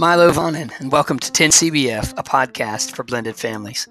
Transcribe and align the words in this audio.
Milo 0.00 0.32
Vonin, 0.32 0.72
and 0.80 0.90
welcome 0.90 1.18
to 1.18 1.30
10CBF, 1.30 2.14
a 2.16 2.22
podcast 2.22 2.96
for 2.96 3.04
blended 3.04 3.36
families. 3.36 3.86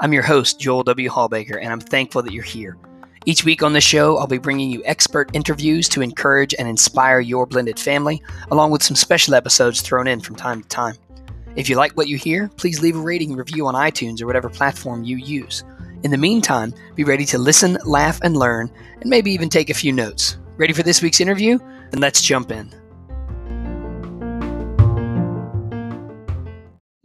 I'm 0.00 0.14
your 0.14 0.22
host, 0.22 0.58
Joel 0.58 0.84
W. 0.84 1.10
Hallbaker, 1.10 1.58
and 1.60 1.70
I'm 1.70 1.82
thankful 1.82 2.22
that 2.22 2.32
you're 2.32 2.42
here. 2.42 2.78
Each 3.26 3.44
week 3.44 3.62
on 3.62 3.74
the 3.74 3.80
show, 3.82 4.16
I'll 4.16 4.26
be 4.26 4.38
bringing 4.38 4.70
you 4.70 4.82
expert 4.86 5.28
interviews 5.34 5.86
to 5.90 6.00
encourage 6.00 6.54
and 6.58 6.66
inspire 6.66 7.20
your 7.20 7.44
blended 7.44 7.78
family, 7.78 8.22
along 8.50 8.70
with 8.70 8.82
some 8.82 8.96
special 8.96 9.34
episodes 9.34 9.82
thrown 9.82 10.06
in 10.06 10.20
from 10.20 10.34
time 10.34 10.62
to 10.62 10.68
time. 10.68 10.94
If 11.56 11.68
you 11.68 11.76
like 11.76 11.92
what 11.92 12.08
you 12.08 12.16
hear, 12.16 12.48
please 12.56 12.80
leave 12.80 12.96
a 12.96 13.00
rating 13.00 13.36
review 13.36 13.66
on 13.66 13.74
iTunes 13.74 14.22
or 14.22 14.26
whatever 14.26 14.48
platform 14.48 15.04
you 15.04 15.18
use. 15.18 15.62
In 16.04 16.10
the 16.10 16.16
meantime, 16.16 16.72
be 16.94 17.04
ready 17.04 17.26
to 17.26 17.38
listen, 17.38 17.76
laugh, 17.84 18.18
and 18.22 18.34
learn, 18.34 18.70
and 19.02 19.10
maybe 19.10 19.30
even 19.32 19.50
take 19.50 19.68
a 19.68 19.74
few 19.74 19.92
notes. 19.92 20.38
Ready 20.56 20.72
for 20.72 20.84
this 20.84 21.02
week's 21.02 21.20
interview? 21.20 21.58
Then 21.90 22.00
let's 22.00 22.22
jump 22.22 22.50
in. 22.50 22.79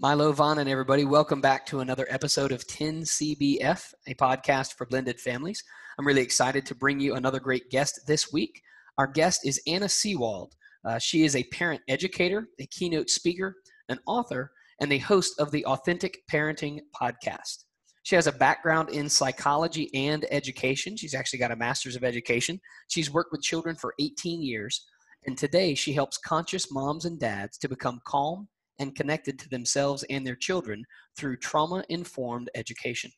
Milo 0.06 0.32
Vaughn 0.32 0.60
and 0.60 0.70
everybody, 0.70 1.04
welcome 1.04 1.42
back 1.42 1.66
to 1.66 1.80
another 1.80 2.06
episode 2.12 2.52
of 2.52 2.68
10CBF, 2.68 3.92
a 4.06 4.14
podcast 4.14 4.76
for 4.76 4.86
blended 4.86 5.20
families. 5.20 5.64
I'm 5.98 6.06
really 6.06 6.22
excited 6.22 6.64
to 6.68 6.76
bring 6.76 7.00
you 7.00 7.16
another 7.16 7.40
great 7.40 7.72
guest 7.72 8.02
this 8.06 8.32
week. 8.32 8.62
Our 9.00 9.08
guest 9.08 9.48
is 9.48 9.60
Anna 9.66 9.88
Seewald. 9.88 10.52
Uh, 10.86 11.00
she 11.00 11.24
is 11.24 11.36
a 11.36 11.44
parent 11.46 11.82
educator, 11.88 12.50
a 12.60 12.68
keynote 12.68 13.10
speaker, 13.10 13.56
an 13.90 13.98
author, 14.06 14.52
and 14.80 14.92
the 14.92 15.00
host 15.00 15.40
of 15.40 15.50
the 15.50 15.66
Authentic 15.66 16.20
Parenting 16.32 16.82
podcast. 16.96 17.64
She 18.04 18.14
has 18.14 18.28
a 18.28 18.32
background 18.32 18.92
in 18.92 19.10
psychology 19.10 19.90
and 19.96 20.24
education. 20.30 20.96
She's 20.96 21.16
actually 21.16 21.40
got 21.40 21.52
a 21.52 21.56
master's 21.56 21.96
of 21.96 22.04
education. 22.04 22.62
She's 22.90 23.12
worked 23.12 23.32
with 23.32 23.42
children 23.42 23.76
for 23.76 23.96
18 24.00 24.44
years, 24.44 24.86
and 25.26 25.36
today 25.36 25.74
she 25.74 25.94
helps 25.94 26.20
conscious 26.20 26.72
moms 26.72 27.06
and 27.06 27.20
dads 27.20 27.58
to 27.58 27.68
become 27.68 28.02
calm 28.06 28.50
and 28.80 28.96
connected 28.96 29.38
to 29.40 29.50
themselves 29.50 30.04
and 30.10 30.26
their 30.26 30.36
children 30.36 30.84
through 31.18 31.38
trauma 31.38 31.84
informed 31.90 32.50
education. 32.56 33.12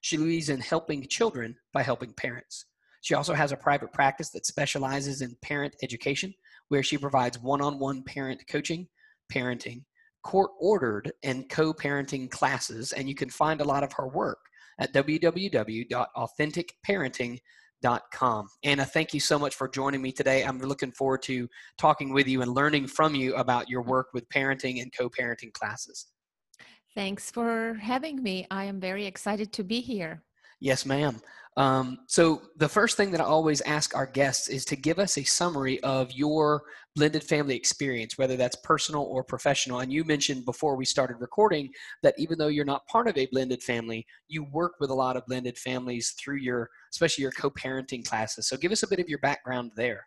She 0.00 0.16
believes 0.16 0.48
in 0.48 0.60
helping 0.60 1.06
children 1.08 1.56
by 1.72 1.82
helping 1.82 2.12
parents. 2.14 2.66
She 3.02 3.14
also 3.14 3.34
has 3.34 3.52
a 3.52 3.56
private 3.56 3.92
practice 3.92 4.30
that 4.30 4.46
specializes 4.46 5.22
in 5.22 5.36
parent 5.42 5.76
education, 5.82 6.34
where 6.68 6.82
she 6.82 6.98
provides 6.98 7.38
one 7.38 7.60
on 7.60 7.78
one 7.78 8.02
parent 8.04 8.42
coaching, 8.48 8.88
parenting, 9.32 9.84
court 10.24 10.50
ordered, 10.60 11.12
and 11.22 11.48
co 11.48 11.72
parenting 11.72 12.28
classes. 12.30 12.92
And 12.92 13.08
you 13.08 13.14
can 13.14 13.30
find 13.30 13.60
a 13.60 13.64
lot 13.64 13.82
of 13.82 13.92
her 13.94 14.08
work 14.08 14.38
at 14.78 14.92
www.authenticparenting.com 14.92 17.38
com. 18.12 18.48
Anna, 18.62 18.84
thank 18.84 19.14
you 19.14 19.20
so 19.20 19.38
much 19.38 19.54
for 19.54 19.68
joining 19.68 20.02
me 20.02 20.12
today. 20.12 20.42
I'm 20.42 20.58
looking 20.58 20.92
forward 20.92 21.22
to 21.22 21.48
talking 21.78 22.12
with 22.12 22.28
you 22.28 22.42
and 22.42 22.54
learning 22.54 22.86
from 22.86 23.14
you 23.14 23.34
about 23.34 23.68
your 23.68 23.82
work 23.82 24.08
with 24.14 24.28
parenting 24.28 24.80
and 24.80 24.92
co 24.96 25.08
parenting 25.08 25.52
classes. 25.52 26.06
Thanks 26.94 27.30
for 27.30 27.74
having 27.74 28.22
me. 28.22 28.46
I 28.50 28.64
am 28.64 28.78
very 28.78 29.06
excited 29.06 29.52
to 29.54 29.64
be 29.64 29.80
here. 29.80 30.22
Yes, 30.60 30.86
ma'am. 30.86 31.20
Um, 31.56 31.98
so, 32.06 32.42
the 32.56 32.68
first 32.68 32.96
thing 32.96 33.10
that 33.10 33.20
I 33.20 33.24
always 33.24 33.60
ask 33.62 33.94
our 33.94 34.06
guests 34.06 34.48
is 34.48 34.64
to 34.66 34.76
give 34.76 34.98
us 34.98 35.18
a 35.18 35.24
summary 35.24 35.80
of 35.82 36.10
your 36.12 36.62
blended 36.94 37.24
family 37.24 37.56
experience, 37.56 38.16
whether 38.16 38.36
that's 38.36 38.56
personal 38.56 39.02
or 39.02 39.22
professional. 39.22 39.80
And 39.80 39.92
you 39.92 40.04
mentioned 40.04 40.44
before 40.46 40.76
we 40.76 40.84
started 40.84 41.16
recording 41.20 41.70
that 42.02 42.14
even 42.16 42.38
though 42.38 42.48
you're 42.48 42.64
not 42.64 42.86
part 42.86 43.08
of 43.08 43.18
a 43.18 43.26
blended 43.26 43.62
family, 43.62 44.06
you 44.28 44.44
work 44.44 44.74
with 44.80 44.90
a 44.90 44.94
lot 44.94 45.16
of 45.16 45.26
blended 45.26 45.58
families 45.58 46.14
through 46.18 46.36
your, 46.36 46.70
especially 46.92 47.22
your 47.22 47.32
co 47.32 47.50
parenting 47.50 48.06
classes. 48.06 48.46
So, 48.46 48.56
give 48.56 48.72
us 48.72 48.82
a 48.82 48.88
bit 48.88 49.00
of 49.00 49.08
your 49.08 49.18
background 49.18 49.72
there. 49.76 50.06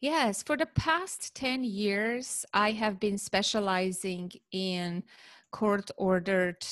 Yes, 0.00 0.42
for 0.42 0.56
the 0.56 0.66
past 0.66 1.34
10 1.34 1.64
years, 1.64 2.46
I 2.54 2.70
have 2.72 3.00
been 3.00 3.18
specializing 3.18 4.32
in 4.52 5.02
court 5.50 5.90
ordered 5.96 6.64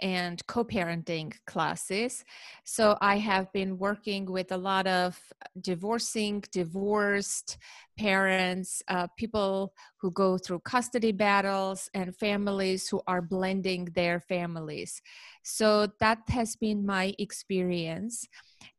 and 0.00 0.46
co-parenting 0.46 1.32
classes 1.46 2.24
so 2.64 2.98
i 3.00 3.16
have 3.16 3.50
been 3.52 3.78
working 3.78 4.26
with 4.26 4.52
a 4.52 4.56
lot 4.56 4.86
of 4.86 5.18
divorcing 5.62 6.42
divorced 6.52 7.56
parents 7.96 8.82
uh, 8.88 9.06
people 9.16 9.72
who 9.96 10.10
go 10.10 10.36
through 10.36 10.58
custody 10.60 11.12
battles 11.12 11.88
and 11.94 12.14
families 12.14 12.88
who 12.88 13.00
are 13.06 13.22
blending 13.22 13.86
their 13.94 14.20
families 14.20 15.00
so 15.42 15.86
that 15.98 16.18
has 16.28 16.56
been 16.56 16.84
my 16.84 17.14
experience 17.18 18.28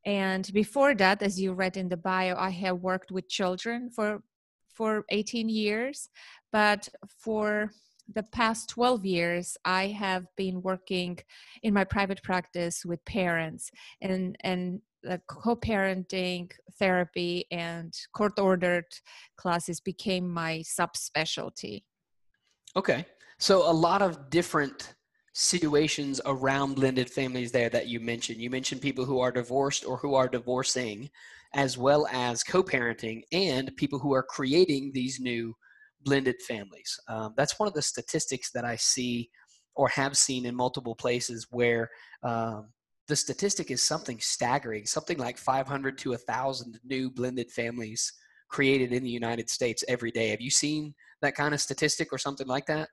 and 0.05 0.51
before 0.53 0.95
that 0.95 1.21
as 1.21 1.39
you 1.39 1.53
read 1.53 1.77
in 1.77 1.89
the 1.89 1.97
bio 1.97 2.35
i 2.37 2.49
have 2.49 2.77
worked 2.77 3.11
with 3.11 3.27
children 3.29 3.89
for 3.89 4.21
for 4.77 5.05
18 5.09 5.49
years. 5.49 6.09
But 6.51 6.87
for 7.19 7.71
the 8.13 8.23
past 8.23 8.69
12 8.69 9.05
years 9.05 9.57
i 9.65 9.87
have 9.87 10.25
been 10.37 10.61
working 10.61 11.19
in 11.61 11.73
my 11.73 11.83
private 11.83 12.23
practice 12.23 12.85
with 12.85 13.03
parents 13.03 13.69
and 13.99 14.37
and 14.45 14.79
the 15.03 15.19
co-parenting 15.27 16.49
therapy 16.79 17.45
and 17.51 17.93
court 18.13 18.39
ordered 18.39 18.85
classes 19.35 19.79
became 19.79 20.27
my 20.27 20.63
subspecialty. 20.79 21.83
Okay. 22.75 23.05
So 23.37 23.69
a 23.69 23.71
lot 23.71 24.01
of 24.01 24.29
different 24.29 24.95
situations 25.39 26.19
around 26.25 26.73
blended 26.73 27.07
families 27.07 27.51
there 27.51 27.69
that 27.69 27.87
you 27.87 27.99
mentioned 27.99 28.39
you 28.41 28.49
mentioned 28.49 28.81
people 28.81 29.05
who 29.05 29.19
are 29.19 29.31
divorced 29.31 29.85
or 29.85 29.95
who 29.97 30.15
are 30.15 30.27
divorcing 30.27 31.07
as 31.53 31.77
well 31.77 32.07
as 32.11 32.43
co-parenting 32.43 33.21
and 33.31 33.71
people 33.77 33.99
who 33.99 34.15
are 34.15 34.23
creating 34.23 34.91
these 34.95 35.19
new 35.19 35.55
blended 36.01 36.35
families. 36.47 36.99
Um, 37.07 37.33
that's 37.37 37.59
one 37.59 37.67
of 37.67 37.73
the 37.73 37.81
statistics 37.81 38.51
that 38.51 38.65
I 38.65 38.75
see 38.77 39.29
or 39.75 39.87
have 39.89 40.17
seen 40.17 40.45
in 40.45 40.55
multiple 40.55 40.95
places 40.95 41.47
where 41.51 41.89
um, 42.23 42.69
the 43.07 43.15
statistic 43.15 43.69
is 43.69 43.83
something 43.83 44.19
staggering, 44.19 44.85
something 44.85 45.17
like 45.17 45.37
500 45.37 45.97
to 45.99 46.09
1,000 46.11 46.79
new 46.83 47.11
blended 47.11 47.51
families 47.51 48.11
created 48.49 48.91
in 48.91 49.03
the 49.03 49.09
United 49.09 49.49
States 49.49 49.83
every 49.87 50.11
day. 50.11 50.29
Have 50.29 50.41
you 50.41 50.49
seen 50.49 50.95
that 51.21 51.35
kind 51.35 51.53
of 51.53 51.61
statistic 51.61 52.11
or 52.11 52.17
something 52.17 52.47
like 52.47 52.65
that? 52.65 52.89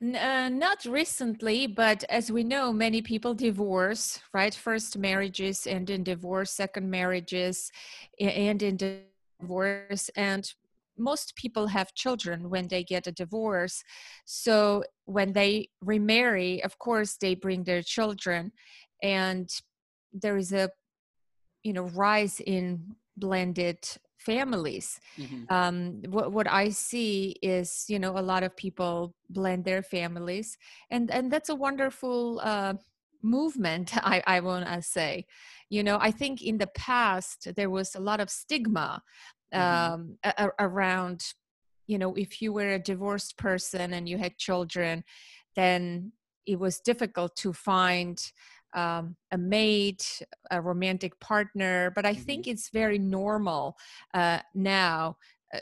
Uh, 0.00 0.48
not 0.48 0.84
recently, 0.84 1.66
but 1.66 2.04
as 2.08 2.30
we 2.30 2.44
know, 2.44 2.72
many 2.72 3.02
people 3.02 3.34
divorce, 3.34 4.20
right? 4.32 4.54
First 4.54 4.96
marriages 4.96 5.66
end 5.66 5.90
in 5.90 6.04
divorce, 6.04 6.52
second 6.52 6.88
marriages 6.88 7.72
end 8.20 8.62
in 8.62 8.76
divorce. 8.76 10.08
And 10.14 10.48
most 10.96 11.34
people 11.36 11.66
have 11.68 11.94
children 11.94 12.48
when 12.48 12.68
they 12.68 12.82
get 12.82 13.06
a 13.06 13.12
divorce 13.12 13.82
so 14.24 14.82
when 15.04 15.32
they 15.32 15.68
remarry 15.80 16.62
of 16.64 16.78
course 16.78 17.16
they 17.16 17.34
bring 17.34 17.64
their 17.64 17.82
children 17.82 18.52
and 19.02 19.48
there 20.12 20.36
is 20.36 20.52
a 20.52 20.68
you 21.62 21.72
know 21.72 21.84
rise 21.94 22.40
in 22.40 22.96
blended 23.16 23.78
families 24.18 25.00
mm-hmm. 25.16 25.44
um, 25.48 26.02
what, 26.08 26.32
what 26.32 26.50
i 26.50 26.68
see 26.68 27.36
is 27.42 27.84
you 27.88 27.98
know 27.98 28.18
a 28.18 28.20
lot 28.20 28.42
of 28.42 28.56
people 28.56 29.14
blend 29.30 29.64
their 29.64 29.82
families 29.82 30.58
and 30.90 31.10
and 31.10 31.30
that's 31.32 31.48
a 31.48 31.54
wonderful 31.54 32.40
uh, 32.42 32.74
movement 33.22 33.96
i, 34.04 34.22
I 34.26 34.40
want 34.40 34.66
to 34.66 34.82
say 34.82 35.26
you 35.70 35.82
know 35.82 35.98
i 36.00 36.10
think 36.10 36.42
in 36.42 36.58
the 36.58 36.68
past 36.68 37.48
there 37.56 37.70
was 37.70 37.94
a 37.94 38.00
lot 38.00 38.20
of 38.20 38.30
stigma 38.30 39.02
mm-hmm. 39.54 39.92
um, 39.92 40.18
a- 40.24 40.50
around 40.58 41.24
you 41.86 41.98
know 41.98 42.14
if 42.14 42.42
you 42.42 42.52
were 42.52 42.74
a 42.74 42.78
divorced 42.78 43.38
person 43.38 43.94
and 43.94 44.08
you 44.08 44.18
had 44.18 44.36
children 44.36 45.04
then 45.54 46.12
it 46.46 46.58
was 46.58 46.80
difficult 46.80 47.36
to 47.36 47.52
find 47.52 48.32
um, 48.74 49.16
a 49.32 49.38
mate 49.38 50.22
a 50.50 50.60
romantic 50.60 51.18
partner 51.20 51.92
but 51.94 52.04
i 52.04 52.12
mm-hmm. 52.12 52.22
think 52.22 52.46
it's 52.46 52.70
very 52.70 52.98
normal 52.98 53.76
uh, 54.14 54.38
now 54.54 55.16
uh, 55.54 55.60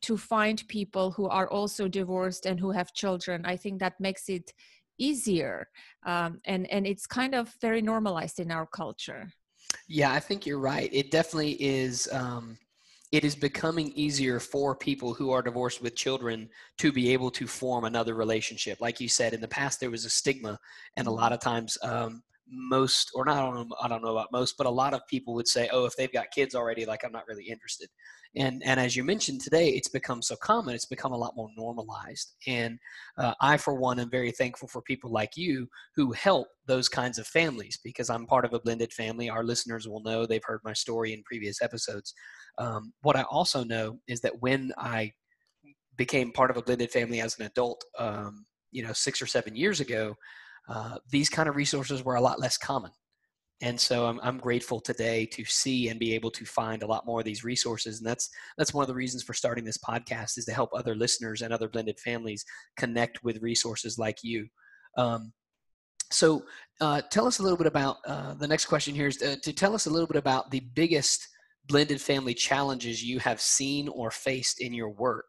to 0.00 0.16
find 0.16 0.66
people 0.68 1.10
who 1.10 1.28
are 1.28 1.48
also 1.48 1.88
divorced 1.88 2.46
and 2.46 2.58
who 2.60 2.70
have 2.70 2.92
children 2.94 3.44
i 3.44 3.56
think 3.56 3.78
that 3.78 3.98
makes 4.00 4.28
it 4.28 4.52
easier 4.98 5.68
um, 6.04 6.40
and 6.44 6.70
and 6.70 6.86
it's 6.86 7.06
kind 7.06 7.34
of 7.34 7.54
very 7.60 7.82
normalized 7.82 8.38
in 8.38 8.50
our 8.50 8.66
culture 8.66 9.32
yeah 9.88 10.12
i 10.12 10.20
think 10.20 10.46
you're 10.46 10.58
right 10.58 10.90
it 10.92 11.10
definitely 11.10 11.52
is 11.62 12.08
um, 12.12 12.58
it 13.12 13.24
is 13.24 13.36
becoming 13.36 13.92
easier 13.94 14.40
for 14.40 14.74
people 14.74 15.12
who 15.12 15.30
are 15.30 15.42
divorced 15.42 15.82
with 15.82 15.94
children 15.94 16.48
to 16.78 16.90
be 16.90 17.12
able 17.12 17.30
to 17.30 17.46
form 17.46 17.84
another 17.84 18.14
relationship. 18.14 18.80
Like 18.80 19.00
you 19.00 19.08
said, 19.08 19.34
in 19.34 19.40
the 19.42 19.48
past 19.48 19.80
there 19.80 19.90
was 19.90 20.06
a 20.06 20.10
stigma, 20.10 20.58
and 20.96 21.06
a 21.06 21.10
lot 21.10 21.26
mm-hmm. 21.26 21.34
of 21.34 21.40
times 21.40 21.78
um, 21.82 22.22
most, 22.52 23.10
or 23.14 23.24
not, 23.24 23.38
I 23.38 23.40
don't 23.40 23.68
know, 23.68 23.76
I 23.82 23.88
don't 23.88 24.02
know 24.02 24.16
about 24.16 24.32
most, 24.32 24.56
but 24.58 24.66
a 24.66 24.70
lot 24.70 24.94
of 24.94 25.06
people 25.08 25.34
would 25.34 25.48
say, 25.48 25.68
"Oh, 25.72 25.86
if 25.86 25.96
they've 25.96 26.12
got 26.12 26.30
kids 26.30 26.54
already, 26.54 26.84
like 26.84 27.04
I'm 27.04 27.12
not 27.12 27.26
really 27.26 27.44
interested." 27.44 27.88
And 28.36 28.62
and 28.64 28.78
as 28.78 28.96
you 28.96 29.04
mentioned 29.04 29.40
today, 29.40 29.70
it's 29.70 29.88
become 29.88 30.22
so 30.22 30.36
common. 30.36 30.74
It's 30.74 30.86
become 30.86 31.12
a 31.12 31.16
lot 31.16 31.36
more 31.36 31.50
normalized. 31.56 32.34
And 32.46 32.78
uh, 33.18 33.34
I, 33.40 33.56
for 33.56 33.74
one, 33.74 34.00
am 34.00 34.10
very 34.10 34.30
thankful 34.30 34.68
for 34.68 34.82
people 34.82 35.10
like 35.10 35.36
you 35.36 35.68
who 35.96 36.12
help 36.12 36.48
those 36.66 36.88
kinds 36.88 37.18
of 37.18 37.26
families 37.26 37.78
because 37.82 38.08
I'm 38.08 38.26
part 38.26 38.44
of 38.44 38.54
a 38.54 38.60
blended 38.60 38.92
family. 38.92 39.28
Our 39.28 39.44
listeners 39.44 39.88
will 39.88 40.02
know 40.02 40.24
they've 40.24 40.44
heard 40.44 40.60
my 40.64 40.72
story 40.72 41.12
in 41.12 41.22
previous 41.24 41.60
episodes. 41.60 42.14
Um, 42.58 42.92
what 43.02 43.16
I 43.16 43.22
also 43.22 43.64
know 43.64 43.98
is 44.08 44.20
that 44.22 44.40
when 44.40 44.72
I 44.78 45.12
became 45.96 46.32
part 46.32 46.50
of 46.50 46.56
a 46.56 46.62
blended 46.62 46.90
family 46.90 47.20
as 47.20 47.38
an 47.38 47.46
adult, 47.46 47.84
um, 47.98 48.46
you 48.70 48.82
know, 48.82 48.92
six 48.92 49.20
or 49.20 49.26
seven 49.26 49.54
years 49.54 49.80
ago, 49.80 50.16
uh, 50.68 50.98
these 51.10 51.28
kind 51.28 51.48
of 51.48 51.56
resources 51.56 52.04
were 52.04 52.14
a 52.14 52.20
lot 52.20 52.40
less 52.40 52.56
common. 52.56 52.90
And 53.62 53.78
so 53.78 54.06
I'm, 54.06 54.18
I'm 54.22 54.38
grateful 54.38 54.80
today 54.80 55.24
to 55.26 55.44
see 55.44 55.88
and 55.88 56.00
be 56.00 56.14
able 56.14 56.32
to 56.32 56.44
find 56.44 56.82
a 56.82 56.86
lot 56.86 57.06
more 57.06 57.20
of 57.20 57.24
these 57.24 57.44
resources. 57.44 57.98
And 57.98 58.06
that's 58.06 58.28
that's 58.58 58.74
one 58.74 58.82
of 58.82 58.88
the 58.88 58.94
reasons 58.94 59.22
for 59.22 59.34
starting 59.34 59.64
this 59.64 59.78
podcast 59.78 60.36
is 60.36 60.44
to 60.46 60.52
help 60.52 60.70
other 60.74 60.96
listeners 60.96 61.42
and 61.42 61.52
other 61.52 61.68
blended 61.68 62.00
families 62.00 62.44
connect 62.76 63.22
with 63.22 63.40
resources 63.40 63.98
like 63.98 64.18
you. 64.24 64.48
Um, 64.98 65.32
so 66.10 66.44
uh, 66.80 67.02
tell 67.10 67.26
us 67.26 67.38
a 67.38 67.42
little 67.42 67.56
bit 67.56 67.68
about 67.68 67.98
uh, 68.06 68.34
the 68.34 68.48
next 68.48 68.66
question 68.66 68.94
here 68.94 69.06
is 69.06 69.16
to, 69.18 69.32
uh, 69.32 69.36
to 69.42 69.52
tell 69.52 69.74
us 69.74 69.86
a 69.86 69.90
little 69.90 70.08
bit 70.08 70.16
about 70.16 70.50
the 70.50 70.60
biggest 70.74 71.28
blended 71.68 72.00
family 72.00 72.34
challenges 72.34 73.02
you 73.02 73.20
have 73.20 73.40
seen 73.40 73.88
or 73.88 74.10
faced 74.10 74.60
in 74.60 74.74
your 74.74 74.90
work 74.90 75.26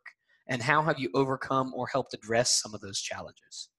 and 0.49 0.61
how 0.61 0.81
have 0.81 0.99
you 0.99 1.09
overcome 1.13 1.71
or 1.75 1.87
helped 1.87 2.15
address 2.15 2.59
some 2.61 2.73
of 2.73 2.81
those 2.81 2.99
challenges 2.99 3.69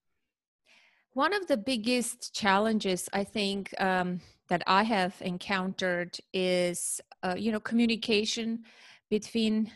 one 1.14 1.32
of 1.32 1.46
the 1.46 1.56
biggest 1.56 2.34
challenges 2.34 3.08
i 3.12 3.24
think 3.24 3.74
um, 3.80 4.20
that 4.48 4.62
i 4.66 4.82
have 4.82 5.14
encountered 5.20 6.16
is 6.32 7.00
uh, 7.22 7.34
you 7.36 7.50
know 7.50 7.60
communication 7.60 8.62
between 9.10 9.70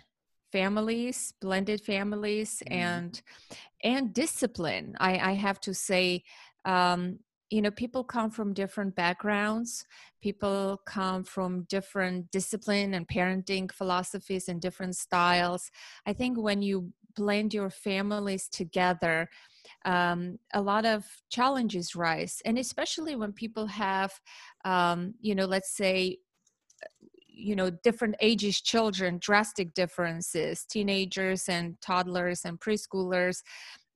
families 0.53 1.35
blended 1.41 1.81
families 1.81 2.63
mm. 2.67 2.75
and 2.75 3.23
and 3.85 4.13
discipline. 4.13 4.97
I 4.99 5.19
i 5.19 5.33
have 5.33 5.61
to 5.61 5.75
say 5.75 6.23
um, 6.65 7.19
you 7.51 7.63
know 7.63 7.71
people 7.71 8.05
come 8.05 8.31
from 8.31 8.53
different 8.53 8.95
backgrounds. 8.95 9.85
People 10.21 10.81
come 10.87 11.25
from 11.25 11.65
different 11.69 12.31
discipline 12.31 12.95
and 12.95 13.07
parenting 13.07 13.71
philosophies 13.71 14.49
and 14.49 14.61
different 14.61 14.97
styles. 14.97 15.71
I 16.07 16.13
think 16.13 16.39
when 16.39 16.63
you 16.63 16.93
blend 17.19 17.53
your 17.53 17.71
families 17.71 18.49
together 18.49 19.29
um, 19.85 20.39
a 20.55 20.63
lot 20.63 20.85
of 20.87 21.05
challenges 21.31 21.95
rise 21.95 22.41
and 22.45 22.59
especially 22.59 23.17
when 23.17 23.33
people 23.33 23.67
have 23.67 24.13
um, 24.65 25.15
you 25.21 25.35
know 25.35 25.45
let's 25.45 25.77
say 25.77 26.17
you 27.27 27.55
know 27.55 27.71
different 27.83 28.15
ages 28.21 28.61
children 28.61 29.19
drastic 29.21 29.75
differences 29.75 30.65
teenagers 30.65 31.49
and 31.49 31.81
toddlers 31.81 32.45
and 32.45 32.61
preschoolers 32.61 33.43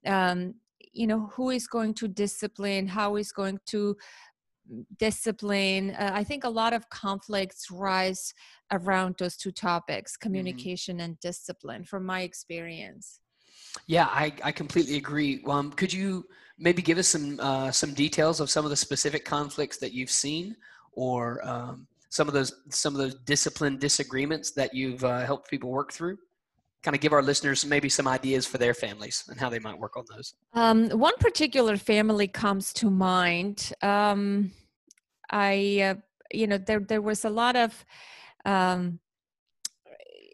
um, 0.06 0.54
you 0.92 1.06
know 1.06 1.30
who 1.34 1.50
is 1.50 1.66
going 1.66 1.94
to 1.94 2.08
discipline 2.08 2.86
how 2.86 3.16
is 3.16 3.32
going 3.32 3.58
to 3.66 3.96
discipline 4.98 5.90
uh, 5.90 6.10
i 6.14 6.24
think 6.24 6.44
a 6.44 6.48
lot 6.48 6.72
of 6.72 6.88
conflicts 6.90 7.70
rise 7.70 8.34
around 8.70 9.14
those 9.19 9.36
two 9.36 9.52
topics 9.52 10.12
mm-hmm. 10.12 10.22
communication 10.22 10.96
mm-hmm. 10.96 11.04
and 11.04 11.20
discipline 11.20 11.84
from 11.84 12.04
my 12.04 12.22
experience 12.22 13.20
yeah 13.86 14.06
i, 14.10 14.32
I 14.42 14.52
completely 14.52 14.96
agree 14.96 15.42
um, 15.46 15.72
could 15.72 15.92
you 15.92 16.24
maybe 16.58 16.82
give 16.82 16.98
us 16.98 17.08
some 17.08 17.40
uh, 17.40 17.70
some 17.70 17.94
details 17.94 18.40
of 18.40 18.50
some 18.50 18.64
of 18.64 18.70
the 18.70 18.76
specific 18.76 19.24
conflicts 19.24 19.78
that 19.78 19.92
you've 19.92 20.10
seen 20.10 20.56
or 20.92 21.46
um, 21.46 21.86
some 22.08 22.28
of 22.28 22.34
those 22.34 22.52
some 22.69 22.94
of 22.94 23.00
those 23.00 23.14
discipline 23.24 23.78
disagreements 23.78 24.52
that 24.52 24.74
you've 24.74 25.04
uh, 25.04 25.20
helped 25.20 25.50
people 25.50 25.70
work 25.70 25.92
through 25.92 26.16
kind 26.82 26.94
of 26.94 27.00
give 27.00 27.12
our 27.12 27.22
listeners 27.22 27.64
maybe 27.64 27.88
some 27.88 28.08
ideas 28.08 28.46
for 28.46 28.58
their 28.58 28.74
families 28.74 29.24
and 29.28 29.38
how 29.38 29.48
they 29.48 29.58
might 29.58 29.78
work 29.78 29.96
on 29.96 30.04
those? 30.14 30.34
Um, 30.52 30.90
one 30.90 31.16
particular 31.19 31.76
family 31.76 32.26
comes 32.26 32.72
to 32.74 32.90
mind. 32.90 33.72
Um, 33.82 34.50
I, 35.32 35.81
uh, 35.82 35.94
you 36.32 36.46
know, 36.46 36.58
there 36.58 36.81
there 36.81 37.02
was 37.02 37.25
a 37.25 37.31
lot 37.31 37.56
of 37.56 37.84
um, 38.44 39.00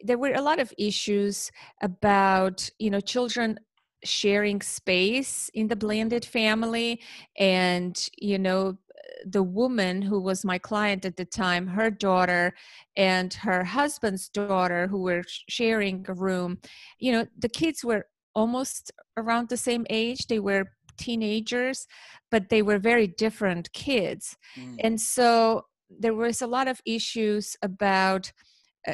there 0.03 0.17
were 0.17 0.33
a 0.33 0.41
lot 0.41 0.59
of 0.59 0.73
issues 0.77 1.51
about 1.81 2.69
you 2.79 2.89
know 2.89 2.99
children 2.99 3.59
sharing 4.03 4.61
space 4.61 5.49
in 5.53 5.67
the 5.67 5.75
blended 5.75 6.23
family 6.23 7.01
and 7.37 8.07
you 8.17 8.39
know 8.39 8.77
the 9.25 9.43
woman 9.43 10.01
who 10.01 10.19
was 10.21 10.45
my 10.45 10.57
client 10.57 11.05
at 11.05 11.17
the 11.17 11.25
time, 11.25 11.67
her 11.67 11.89
daughter 11.89 12.53
and 12.95 13.33
her 13.33 13.63
husband's 13.63 14.29
daughter, 14.29 14.87
who 14.87 14.99
were 15.01 15.23
sharing 15.49 16.05
a 16.07 16.13
room, 16.13 16.57
you 16.99 17.11
know, 17.11 17.25
the 17.37 17.49
kids 17.49 17.83
were 17.83 18.05
almost 18.35 18.91
around 19.17 19.49
the 19.49 19.57
same 19.57 19.85
age. 19.89 20.27
They 20.27 20.39
were 20.39 20.71
teenagers, 20.99 21.87
but 22.29 22.49
they 22.49 22.61
were 22.61 22.79
very 22.79 23.07
different 23.07 23.71
kids. 23.73 24.37
Mm. 24.57 24.75
And 24.79 25.01
so 25.01 25.65
there 25.89 26.13
was 26.13 26.41
a 26.41 26.47
lot 26.47 26.67
of 26.67 26.81
issues 26.85 27.55
about 27.61 28.31
uh, 28.87 28.93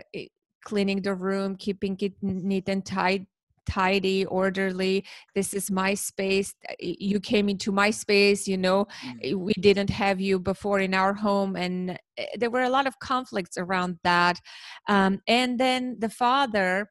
cleaning 0.63 1.01
the 1.01 1.13
room, 1.13 1.55
keeping 1.55 1.97
it 1.99 2.13
neat 2.21 2.69
and 2.69 2.85
tidy 2.85 3.27
tidy 3.65 4.25
orderly 4.25 5.03
this 5.33 5.53
is 5.53 5.71
my 5.71 5.93
space 5.93 6.53
you 6.79 7.19
came 7.19 7.49
into 7.49 7.71
my 7.71 7.89
space 7.89 8.47
you 8.47 8.57
know 8.57 8.85
mm. 9.03 9.35
we 9.35 9.53
didn't 9.59 9.89
have 9.89 10.21
you 10.21 10.39
before 10.39 10.79
in 10.79 10.93
our 10.93 11.13
home 11.13 11.55
and 11.55 11.97
eh, 12.17 12.25
there 12.37 12.51
were 12.51 12.61
a 12.61 12.69
lot 12.69 12.87
of 12.87 12.99
conflicts 12.99 13.57
around 13.57 13.97
that 14.03 14.39
um, 14.87 15.19
and 15.27 15.59
then 15.59 15.95
the 15.99 16.09
father 16.09 16.89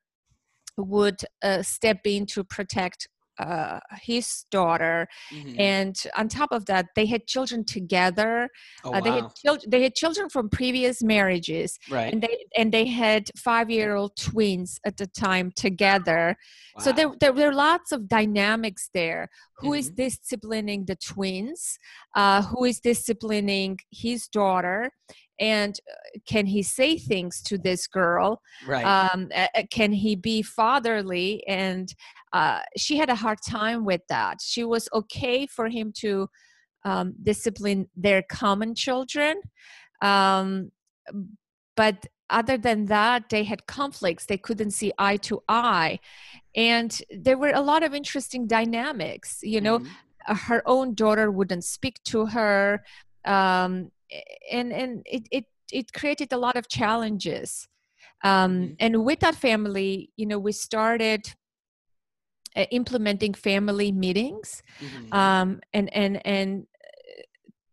would 0.77 1.21
uh, 1.43 1.63
step 1.63 2.01
in 2.05 2.27
to 2.27 2.43
protect 2.43 3.09
uh, 3.39 3.81
his 4.03 4.45
daughter, 4.51 5.09
mm-hmm. 5.33 5.61
and 5.61 6.03
on 6.17 6.29
top 6.29 6.53
of 6.53 6.67
that, 6.67 6.87
they 6.97 7.07
had 7.07 7.27
children 7.27 7.65
together. 7.65 8.49
Oh, 8.85 8.93
uh, 8.93 9.01
they 9.01 9.11
wow. 9.11 9.21
had 9.23 9.35
children. 9.35 9.71
They 9.71 9.83
had 9.83 9.95
children 9.95 10.29
from 10.29 10.49
previous 10.49 11.03
marriages, 11.03 11.79
right? 11.91 12.13
And 12.13 12.23
they 12.23 12.45
and 12.57 12.73
they 12.73 12.87
had 12.87 13.31
five-year-old 13.37 14.17
twins 14.17 14.79
at 14.87 14.97
the 14.97 15.07
time 15.07 15.53
together. 15.57 16.37
Wow. 16.77 16.85
So 16.85 16.93
there, 16.93 17.11
there 17.21 17.33
were 17.33 17.53
lots 17.53 17.93
of 17.93 18.09
dynamics 18.09 18.91
there. 18.93 19.29
Who 19.59 19.69
mm-hmm. 19.69 19.79
is 19.79 19.91
disciplining 19.91 20.85
the 20.87 20.97
twins? 20.97 21.79
Uh, 22.17 22.43
who 22.43 22.65
is 22.65 22.81
disciplining 22.81 23.79
his 23.91 24.27
daughter? 24.29 24.91
And 25.39 25.79
uh, 25.91 26.19
can 26.27 26.47
he 26.47 26.63
say 26.63 26.97
things 26.97 27.43
to 27.43 27.59
this 27.59 27.87
girl? 27.87 28.41
Right. 28.67 28.85
Um, 28.85 29.31
can 29.71 29.93
he 29.93 30.15
be 30.17 30.43
fatherly? 30.43 31.47
And 31.47 31.93
uh, 32.33 32.61
she 32.77 32.97
had 32.97 33.11
a 33.11 33.15
hard 33.15 33.39
time 33.47 33.85
with 33.85 34.03
that. 34.09 34.41
She 34.41 34.65
was 34.65 34.89
okay 34.93 35.47
for 35.47 35.69
him 35.69 35.93
to 35.99 36.29
um, 36.85 37.15
discipline 37.23 37.89
their 37.97 38.23
common 38.23 38.75
children 38.75 39.41
um, 40.05 40.71
but 41.77 42.07
other 42.31 42.57
than 42.57 42.87
that 42.87 43.29
they 43.31 43.44
had 43.44 43.67
conflicts. 43.67 44.27
They 44.27 44.39
couldn't 44.39 44.70
see 44.70 44.93
eye 44.99 45.17
to 45.19 45.43
eye. 45.49 45.99
And 46.55 46.97
there 47.11 47.39
were 47.39 47.53
a 47.55 47.61
lot 47.61 47.82
of 47.82 47.94
interesting 47.94 48.47
dynamics 48.47 49.41
you 49.43 49.61
know? 49.61 49.79
Mm-hmm. 49.79 50.35
her 50.35 50.63
own 50.67 50.94
daughter 50.94 51.31
wouldn't 51.31 51.65
speak 51.65 52.03
to 52.05 52.27
her 52.27 52.85
um, 53.25 53.91
and 54.51 54.73
and 54.73 55.03
it 55.06 55.27
it 55.31 55.44
it 55.73 55.93
created 55.93 56.32
a 56.32 56.37
lot 56.37 56.56
of 56.56 56.69
challenges 56.69 57.69
um, 58.23 58.53
mm-hmm. 58.53 58.73
and 58.81 59.05
with 59.05 59.20
that 59.20 59.34
family 59.34 60.11
you 60.17 60.27
know 60.27 60.39
we 60.39 60.53
started 60.53 61.34
uh, 62.56 62.65
implementing 62.70 63.34
family 63.34 63.93
meetings 63.93 64.63
mm-hmm. 64.81 65.13
um, 65.13 65.61
and 65.73 65.93
and 65.94 66.25
and 66.27 66.67
uh, 66.84 67.23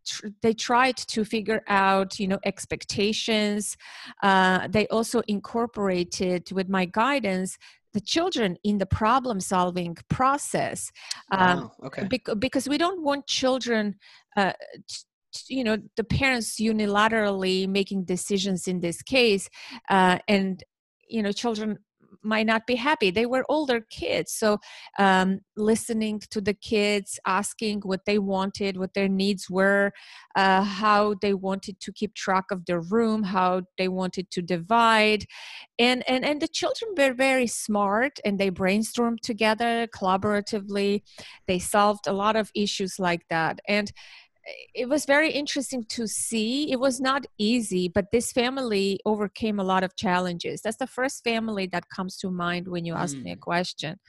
tr- 0.06 0.28
they 0.42 0.54
tried 0.54 0.98
to 0.98 1.24
figure 1.24 1.62
out 1.68 2.20
you 2.20 2.28
know 2.28 2.40
expectations 2.46 3.78
uh, 4.24 4.68
they 4.70 4.88
also 4.88 5.22
incorporated 5.28 6.52
with 6.52 6.70
my 6.70 6.86
guidance 6.86 7.58
the 7.94 8.02
children 8.02 8.58
in 8.64 8.78
the 8.78 8.86
problem 8.86 9.40
solving 9.40 9.96
process 10.10 10.92
um, 11.32 11.60
wow, 11.60 11.72
okay. 11.86 12.06
bec- 12.06 12.40
because 12.40 12.68
we 12.68 12.78
don't 12.78 13.04
want 13.04 13.28
children 13.28 13.96
uh, 14.38 14.54
you 15.48 15.64
know 15.64 15.78
the 15.98 16.04
parents 16.04 16.60
unilaterally 16.60 17.68
making 17.68 18.04
decisions 18.06 18.68
in 18.68 18.80
this 18.80 19.02
case 19.02 19.50
uh, 19.90 20.18
and 20.28 20.64
you 21.08 21.22
know 21.22 21.32
children 21.32 21.78
might 22.24 22.46
not 22.46 22.68
be 22.68 22.76
happy. 22.76 23.10
They 23.10 23.26
were 23.26 23.46
older 23.50 23.82
kids 23.90 24.34
so 24.34 24.60
um, 25.00 25.40
listening 25.56 26.22
to 26.30 26.42
the 26.42 26.54
kids 26.54 27.20
asking 27.26 27.82
what 27.82 28.06
they 28.06 28.20
wanted 28.20 28.78
what 28.78 28.94
their 28.94 29.08
needs 29.08 29.50
were 29.50 29.92
uh, 30.36 30.64
how 30.64 31.16
they 31.22 31.34
wanted 31.34 31.80
to 31.80 31.92
keep 31.92 32.14
track 32.14 32.46
of 32.52 32.66
their 32.66 32.82
room 32.82 33.24
how 33.24 33.64
they 33.78 33.88
wanted 33.88 34.30
to 34.32 34.42
divide 34.42 35.26
and 35.80 36.08
and 36.08 36.24
and 36.26 36.42
the 36.42 36.48
children 36.48 36.92
were 36.98 37.14
very 37.14 37.48
smart 37.48 38.20
and 38.26 38.40
they 38.40 38.52
brainstormed 38.52 39.22
together 39.22 39.88
collaboratively. 39.88 41.02
They 41.48 41.60
solved 41.60 42.08
a 42.08 42.14
lot 42.14 42.36
of 42.36 42.52
issues 42.56 43.00
like 43.00 43.24
that 43.30 43.60
and 43.68 43.92
it 44.74 44.90
was 44.90 45.06
very 45.06 45.32
interesting 45.32 45.84
to 45.90 46.08
see. 46.08 46.72
It 46.72 46.80
was 46.80 47.00
not 47.00 47.26
easy, 47.38 47.88
but 47.88 48.12
this 48.12 48.32
family 48.32 49.00
overcame 49.06 49.60
a 49.60 49.64
lot 49.64 49.84
of 49.84 49.96
challenges. 49.96 50.62
That's 50.62 50.78
the 50.78 50.88
first 50.88 51.24
family 51.24 51.68
that 51.68 51.90
comes 51.90 52.18
to 52.18 52.32
mind 52.32 52.68
when 52.68 52.86
you 52.86 52.94
ask 52.94 53.16
mm. 53.16 53.24
me 53.24 53.32
a 53.32 53.36
mm. 53.36 53.42
question. 53.42 54.00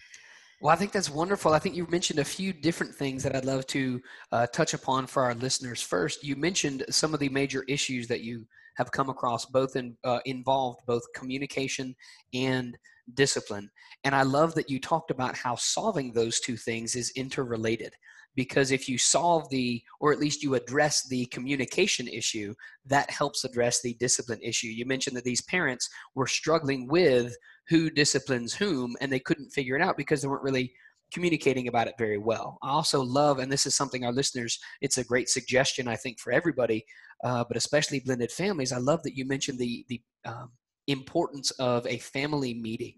Well, 0.60 0.72
I 0.72 0.76
think 0.76 0.92
that's 0.92 1.10
wonderful. 1.10 1.52
I 1.52 1.58
think 1.58 1.74
you 1.74 1.88
mentioned 1.90 2.20
a 2.20 2.24
few 2.24 2.52
different 2.52 2.94
things 2.94 3.24
that 3.24 3.34
I'd 3.34 3.44
love 3.44 3.66
to 3.68 4.00
uh, 4.30 4.46
touch 4.46 4.74
upon 4.74 5.08
for 5.08 5.24
our 5.24 5.34
listeners. 5.34 5.82
First, 5.82 6.22
you 6.22 6.36
mentioned 6.36 6.84
some 6.88 7.12
of 7.14 7.20
the 7.20 7.28
major 7.28 7.64
issues 7.66 8.06
that 8.06 8.20
you 8.20 8.46
have 8.76 8.92
come 8.92 9.08
across, 9.08 9.44
both 9.44 9.74
in 9.74 9.96
uh, 10.04 10.20
involved 10.24 10.80
both 10.86 11.02
communication 11.14 11.96
and 12.32 12.78
discipline. 13.14 13.68
And 14.04 14.14
I 14.14 14.22
love 14.22 14.54
that 14.54 14.70
you 14.70 14.78
talked 14.78 15.10
about 15.10 15.36
how 15.36 15.56
solving 15.56 16.12
those 16.12 16.38
two 16.38 16.56
things 16.56 16.94
is 16.94 17.10
interrelated. 17.16 17.94
Because 18.34 18.70
if 18.70 18.88
you 18.88 18.98
solve 18.98 19.48
the, 19.50 19.82
or 20.00 20.12
at 20.12 20.18
least 20.18 20.42
you 20.42 20.54
address 20.54 21.06
the 21.08 21.26
communication 21.26 22.08
issue, 22.08 22.54
that 22.86 23.10
helps 23.10 23.44
address 23.44 23.82
the 23.82 23.94
discipline 23.94 24.40
issue. 24.42 24.68
You 24.68 24.86
mentioned 24.86 25.16
that 25.16 25.24
these 25.24 25.42
parents 25.42 25.88
were 26.14 26.26
struggling 26.26 26.88
with 26.88 27.36
who 27.68 27.90
disciplines 27.90 28.54
whom, 28.54 28.96
and 29.00 29.12
they 29.12 29.20
couldn't 29.20 29.50
figure 29.50 29.76
it 29.76 29.82
out 29.82 29.96
because 29.96 30.22
they 30.22 30.28
weren't 30.28 30.42
really 30.42 30.72
communicating 31.12 31.68
about 31.68 31.88
it 31.88 31.94
very 31.98 32.18
well. 32.18 32.58
I 32.62 32.70
also 32.70 33.02
love, 33.02 33.38
and 33.38 33.52
this 33.52 33.66
is 33.66 33.74
something 33.74 34.04
our 34.04 34.12
listeners, 34.12 34.58
it's 34.80 34.98
a 34.98 35.04
great 35.04 35.28
suggestion, 35.28 35.86
I 35.86 35.96
think, 35.96 36.18
for 36.18 36.32
everybody, 36.32 36.84
uh, 37.22 37.44
but 37.46 37.56
especially 37.56 38.00
blended 38.00 38.32
families. 38.32 38.72
I 38.72 38.78
love 38.78 39.02
that 39.02 39.16
you 39.16 39.26
mentioned 39.26 39.58
the, 39.58 39.84
the 39.88 40.00
um, 40.24 40.50
importance 40.86 41.50
of 41.52 41.86
a 41.86 41.98
family 41.98 42.54
meeting 42.54 42.94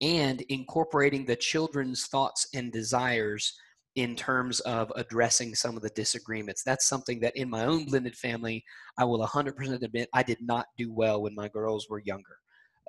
and 0.00 0.40
incorporating 0.42 1.24
the 1.24 1.36
children's 1.36 2.06
thoughts 2.06 2.48
and 2.54 2.72
desires 2.72 3.58
in 3.94 4.14
terms 4.14 4.60
of 4.60 4.92
addressing 4.96 5.54
some 5.54 5.76
of 5.76 5.82
the 5.82 5.90
disagreements. 5.90 6.62
That's 6.62 6.88
something 6.88 7.20
that 7.20 7.36
in 7.36 7.50
my 7.50 7.64
own 7.64 7.86
blended 7.86 8.16
family, 8.16 8.64
I 8.96 9.04
will 9.04 9.26
100% 9.26 9.82
admit 9.82 10.08
I 10.12 10.22
did 10.22 10.38
not 10.40 10.66
do 10.76 10.92
well 10.92 11.22
when 11.22 11.34
my 11.34 11.48
girls 11.48 11.86
were 11.88 12.02
younger. 12.04 12.36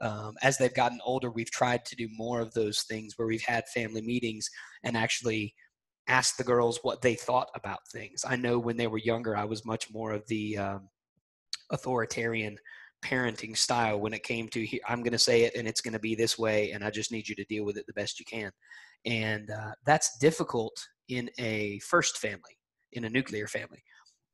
Um, 0.01 0.36
as 0.44 0.58
they've 0.58 0.74
gotten 0.74 1.00
older, 1.03 1.29
we've 1.29 1.51
tried 1.51 1.84
to 1.86 1.96
do 1.96 2.08
more 2.12 2.39
of 2.39 2.53
those 2.53 2.84
things 2.84 3.13
where 3.18 3.27
we've 3.27 3.44
had 3.44 3.68
family 3.68 4.01
meetings 4.01 4.50
and 4.84 4.96
actually 4.96 5.53
asked 6.08 6.38
the 6.38 6.44
girls 6.44 6.79
what 6.84 7.01
they 7.01 7.15
thought 7.15 7.50
about 7.56 7.79
things. 7.91 8.24
I 8.27 8.36
know 8.36 8.60
when 8.60 8.77
they 8.77 8.88
were 8.88 8.98
younger, 8.98 9.36
I 9.36 9.46
was 9.46 9.65
much 9.65 9.91
more 9.91 10.12
of 10.12 10.25
the 10.27 10.58
um, 10.58 10.89
authoritarian 11.72 12.58
parenting 13.03 13.56
style 13.56 14.00
when 14.00 14.13
it 14.13 14.24
came 14.24 14.50
to 14.50 14.68
i'm 14.88 15.01
going 15.01 15.13
to 15.13 15.18
say 15.18 15.44
it 15.44 15.56
and 15.56 15.68
it's 15.68 15.79
going 15.79 15.94
to 15.94 16.00
be 16.00 16.15
this 16.15 16.38
way 16.38 16.72
and 16.72 16.84
i 16.84 16.89
just 16.89 17.13
need 17.13 17.27
you 17.29 17.36
to 17.36 17.46
deal 17.46 17.63
with 17.63 17.77
it 17.77 17.86
the 17.88 17.94
best 17.94 18.20
you 18.20 18.25
can 18.25 18.51
and 19.06 19.50
uh, 19.50 19.72
that's 19.86 20.18
difficult 20.20 20.75
in 21.08 21.29
a 21.39 21.79
first 21.79 22.18
family 22.18 22.58
in 22.94 23.06
a 23.06 23.10
nuclear 23.10 23.48
family. 23.48 23.84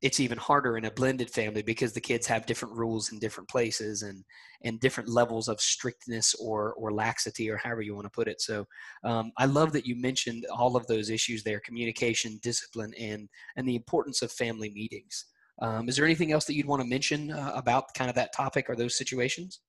It's 0.01 0.19
even 0.19 0.37
harder 0.37 0.77
in 0.77 0.85
a 0.85 0.91
blended 0.91 1.29
family 1.29 1.61
because 1.61 1.93
the 1.93 2.01
kids 2.01 2.27
have 2.27 2.45
different 2.45 2.75
rules 2.75 3.11
in 3.11 3.19
different 3.19 3.49
places 3.49 4.03
and 4.03 4.23
and 4.63 4.79
different 4.79 5.09
levels 5.09 5.47
of 5.47 5.59
strictness 5.59 6.35
or 6.35 6.73
or 6.73 6.91
laxity 6.91 7.49
or 7.49 7.57
however 7.57 7.81
you 7.81 7.95
want 7.95 8.05
to 8.05 8.11
put 8.11 8.27
it. 8.27 8.41
So 8.41 8.65
um, 9.03 9.31
i 9.37 9.45
love 9.45 9.71
that 9.73 9.85
you 9.85 9.95
mentioned 9.95 10.45
all 10.53 10.75
of 10.75 10.85
those 10.87 11.09
issues 11.09 11.43
there 11.43 11.59
communication 11.61 12.39
discipline 12.43 12.93
and 12.99 13.29
and 13.55 13.67
the 13.67 13.75
importance 13.75 14.21
of 14.21 14.31
family 14.31 14.69
meetings. 14.69 15.25
Um, 15.61 15.87
is 15.87 15.95
there 15.95 16.05
anything 16.05 16.33
else 16.33 16.45
that 16.45 16.55
you'd 16.55 16.67
want 16.67 16.81
to 16.81 16.87
mention 16.87 17.31
uh, 17.31 17.53
about 17.55 17.93
kind 17.95 18.09
of 18.09 18.15
that 18.17 18.33
topic 18.33 18.69
or 18.69 18.75
those 18.75 18.97
situations? 18.97 19.61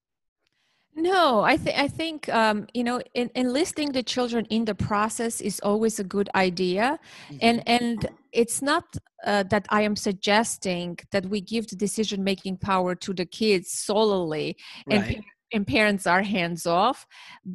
No, 0.97 1.41
I 1.41 1.59
think 1.59 1.79
I 1.79 1.89
think 1.89 2.29
um, 2.31 2.67
you 2.73 2.83
know 2.83 3.03
in, 3.13 3.31
enlisting 3.35 3.93
the 3.93 4.03
children 4.03 4.47
in 4.47 4.65
the 4.65 4.75
process 4.75 5.43
is 5.43 5.61
always 5.61 5.99
a 5.99 6.05
good 6.05 6.31
idea, 6.35 6.99
mm-hmm. 7.29 7.37
and 7.43 7.63
and 7.69 8.09
it's 8.33 8.63
not 8.63 8.85
uh, 9.27 9.43
that 9.51 9.67
I 9.69 9.83
am 9.83 9.95
suggesting 9.95 10.99
that 11.13 11.27
we 11.27 11.43
give 11.43 11.69
the 11.69 11.77
decision 11.77 12.25
making 12.25 12.57
power 12.59 12.95
to 12.95 13.13
the 13.13 13.27
kids 13.27 13.73
solely, 13.73 14.57
and 14.91 15.03
right 15.03 15.25
and 15.53 15.67
parents 15.67 16.07
are 16.07 16.23
hands 16.23 16.67
off 16.67 17.07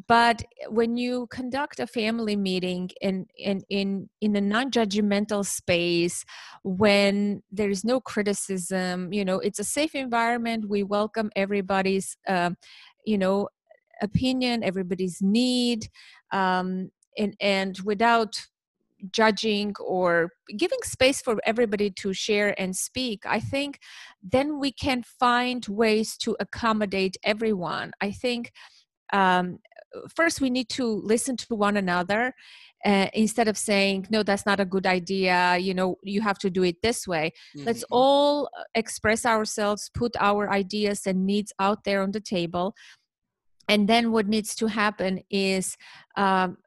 but 0.08 0.42
when 0.70 0.96
you 0.96 1.28
conduct 1.30 1.80
a 1.80 1.88
family 1.88 2.36
meeting 2.36 2.90
in 3.02 3.26
in 3.38 3.62
in, 3.70 4.10
in 4.22 4.36
a 4.36 4.42
non-judgmental 4.42 5.46
space 5.46 6.24
when 6.64 7.42
there 7.52 7.70
is 7.70 7.84
no 7.84 8.00
criticism 8.00 9.12
you 9.12 9.26
know 9.26 9.40
it's 9.40 9.60
a 9.60 9.64
safe 9.64 9.94
environment 9.94 10.70
we 10.70 10.84
welcome 10.84 11.30
everybody's 11.36 12.18
uh, 12.28 12.52
you 13.06 13.18
know 13.18 13.48
opinion 14.02 14.64
everybody's 14.64 15.22
need 15.22 15.88
um, 16.32 16.90
and 17.18 17.36
and 17.40 17.80
without 17.84 18.36
judging 19.12 19.74
or 19.80 20.32
giving 20.58 20.78
space 20.84 21.22
for 21.22 21.38
everybody 21.46 21.90
to 21.90 22.14
share 22.14 22.54
and 22.60 22.76
speak, 22.76 23.24
I 23.26 23.40
think 23.40 23.80
then 24.22 24.60
we 24.60 24.72
can 24.72 25.04
find 25.04 25.66
ways 25.68 26.18
to 26.18 26.36
accommodate 26.40 27.18
everyone. 27.24 27.92
I 28.02 28.12
think 28.12 28.52
um, 29.14 29.60
first 30.16 30.42
we 30.42 30.50
need 30.50 30.70
to 30.70 30.86
listen 30.86 31.36
to 31.38 31.56
one 31.56 31.78
another 31.78 32.34
uh, 32.86 33.08
instead 33.14 33.48
of 33.48 33.58
saying 33.58 34.08
no 34.10 34.24
that's 34.24 34.46
not 34.46 34.60
a 34.60 34.66
good 34.66 34.86
idea 34.86 35.58
you 35.58 35.74
know 35.74 35.98
you 36.04 36.22
have 36.22 36.40
to 36.40 36.50
do 36.50 36.64
it 36.64 36.82
this 36.82 37.08
way. 37.08 37.32
Mm-hmm. 37.56 37.68
let's 37.68 37.84
all 37.92 38.50
express 38.76 39.26
ourselves 39.26 39.90
put 39.94 40.14
our 40.20 40.52
ideas 40.52 41.06
and 41.06 41.26
needs 41.26 41.54
out 41.60 41.84
there 41.84 42.02
on 42.02 42.12
the 42.12 42.22
table. 42.22 42.76
And 43.70 43.88
then 43.88 44.12
what 44.12 44.28
needs 44.28 44.56
to 44.56 44.68
happen 44.68 45.22
is 45.30 45.78
um, 46.18 46.58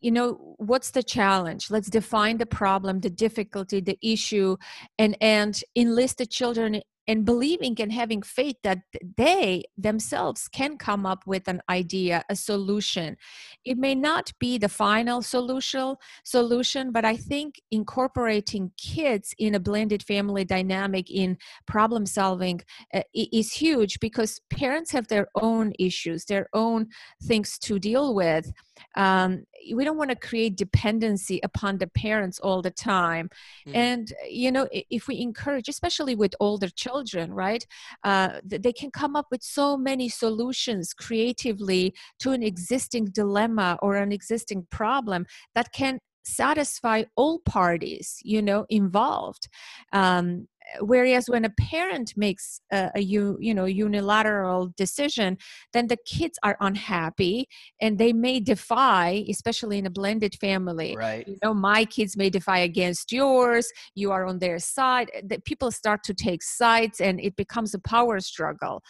you 0.00 0.10
know 0.10 0.54
what's 0.58 0.90
the 0.90 1.02
challenge? 1.02 1.70
Let's 1.70 1.88
define 1.88 2.38
the 2.38 2.46
problem 2.46 3.00
the 3.00 3.10
difficulty 3.10 3.80
the 3.80 3.98
issue 4.02 4.56
and 4.98 5.16
and 5.20 5.60
enlist 5.76 6.18
the 6.18 6.26
children 6.26 6.82
and 7.08 7.24
believing 7.24 7.76
and 7.80 7.92
having 7.92 8.22
faith 8.22 8.56
that 8.62 8.80
they 9.16 9.64
themselves 9.76 10.48
can 10.48 10.76
come 10.76 11.04
up 11.06 11.26
with 11.26 11.48
an 11.48 11.60
idea 11.68 12.24
a 12.28 12.36
solution. 12.36 13.16
It 13.64 13.78
may 13.78 13.94
not 13.94 14.32
be 14.38 14.58
the 14.58 14.68
final 14.68 15.22
solution 15.22 15.96
solution 16.24 16.92
but 16.92 17.04
i 17.04 17.16
think 17.16 17.60
incorporating 17.70 18.70
kids 18.76 19.34
in 19.38 19.54
a 19.54 19.60
blended 19.60 20.02
family 20.02 20.44
dynamic 20.44 21.10
in 21.10 21.36
problem 21.66 22.06
solving 22.06 22.60
uh, 22.94 23.02
is 23.14 23.52
huge 23.52 23.98
because 24.00 24.40
parents 24.50 24.90
have 24.90 25.08
their 25.08 25.28
own 25.40 25.72
issues 25.78 26.24
their 26.24 26.48
own 26.52 26.86
things 27.24 27.58
to 27.58 27.78
deal 27.78 28.14
with 28.14 28.52
um, 28.96 29.44
we 29.74 29.84
don't 29.84 29.96
want 29.96 30.10
to 30.10 30.16
create 30.16 30.56
dependency 30.56 31.40
upon 31.42 31.78
the 31.78 31.86
parents 31.86 32.38
all 32.40 32.62
the 32.62 32.70
time 32.70 33.28
mm. 33.66 33.74
and 33.74 34.12
you 34.28 34.50
know 34.50 34.68
if 34.72 35.06
we 35.06 35.20
encourage 35.20 35.68
especially 35.68 36.14
with 36.14 36.34
older 36.40 36.68
children 36.68 37.32
right 37.32 37.66
uh, 38.04 38.40
they 38.44 38.72
can 38.72 38.90
come 38.90 39.16
up 39.16 39.26
with 39.30 39.42
so 39.42 39.76
many 39.76 40.08
solutions 40.08 40.92
creatively 40.92 41.94
to 42.18 42.32
an 42.32 42.42
existing 42.42 43.06
dilemma 43.06 43.78
or 43.82 43.96
an 43.96 44.12
existing 44.12 44.66
problem 44.70 45.26
that 45.54 45.72
can 45.72 45.98
satisfy 46.24 47.02
all 47.16 47.40
parties 47.40 48.18
you 48.22 48.40
know 48.40 48.64
involved 48.68 49.48
um, 49.92 50.46
whereas 50.80 51.26
when 51.28 51.44
a 51.44 51.50
parent 51.50 52.12
makes 52.16 52.60
a, 52.72 52.90
a 52.94 53.00
you, 53.00 53.36
you 53.40 53.54
know 53.54 53.64
unilateral 53.64 54.72
decision 54.76 55.36
then 55.72 55.86
the 55.88 55.98
kids 56.06 56.38
are 56.42 56.56
unhappy 56.60 57.48
and 57.80 57.98
they 57.98 58.12
may 58.12 58.40
defy 58.40 59.24
especially 59.28 59.78
in 59.78 59.86
a 59.86 59.90
blended 59.90 60.34
family. 60.40 60.96
Right. 60.96 61.26
You 61.26 61.36
know 61.42 61.54
my 61.54 61.84
kids 61.84 62.16
may 62.16 62.30
defy 62.30 62.58
against 62.58 63.12
yours. 63.12 63.70
You 63.94 64.12
are 64.12 64.24
on 64.26 64.38
their 64.38 64.58
side. 64.58 65.10
That 65.24 65.44
people 65.44 65.70
start 65.70 66.04
to 66.04 66.14
take 66.14 66.42
sides 66.42 67.00
and 67.00 67.20
it 67.20 67.36
becomes 67.36 67.74
a 67.74 67.78
power 67.80 68.20
struggle. 68.20 68.82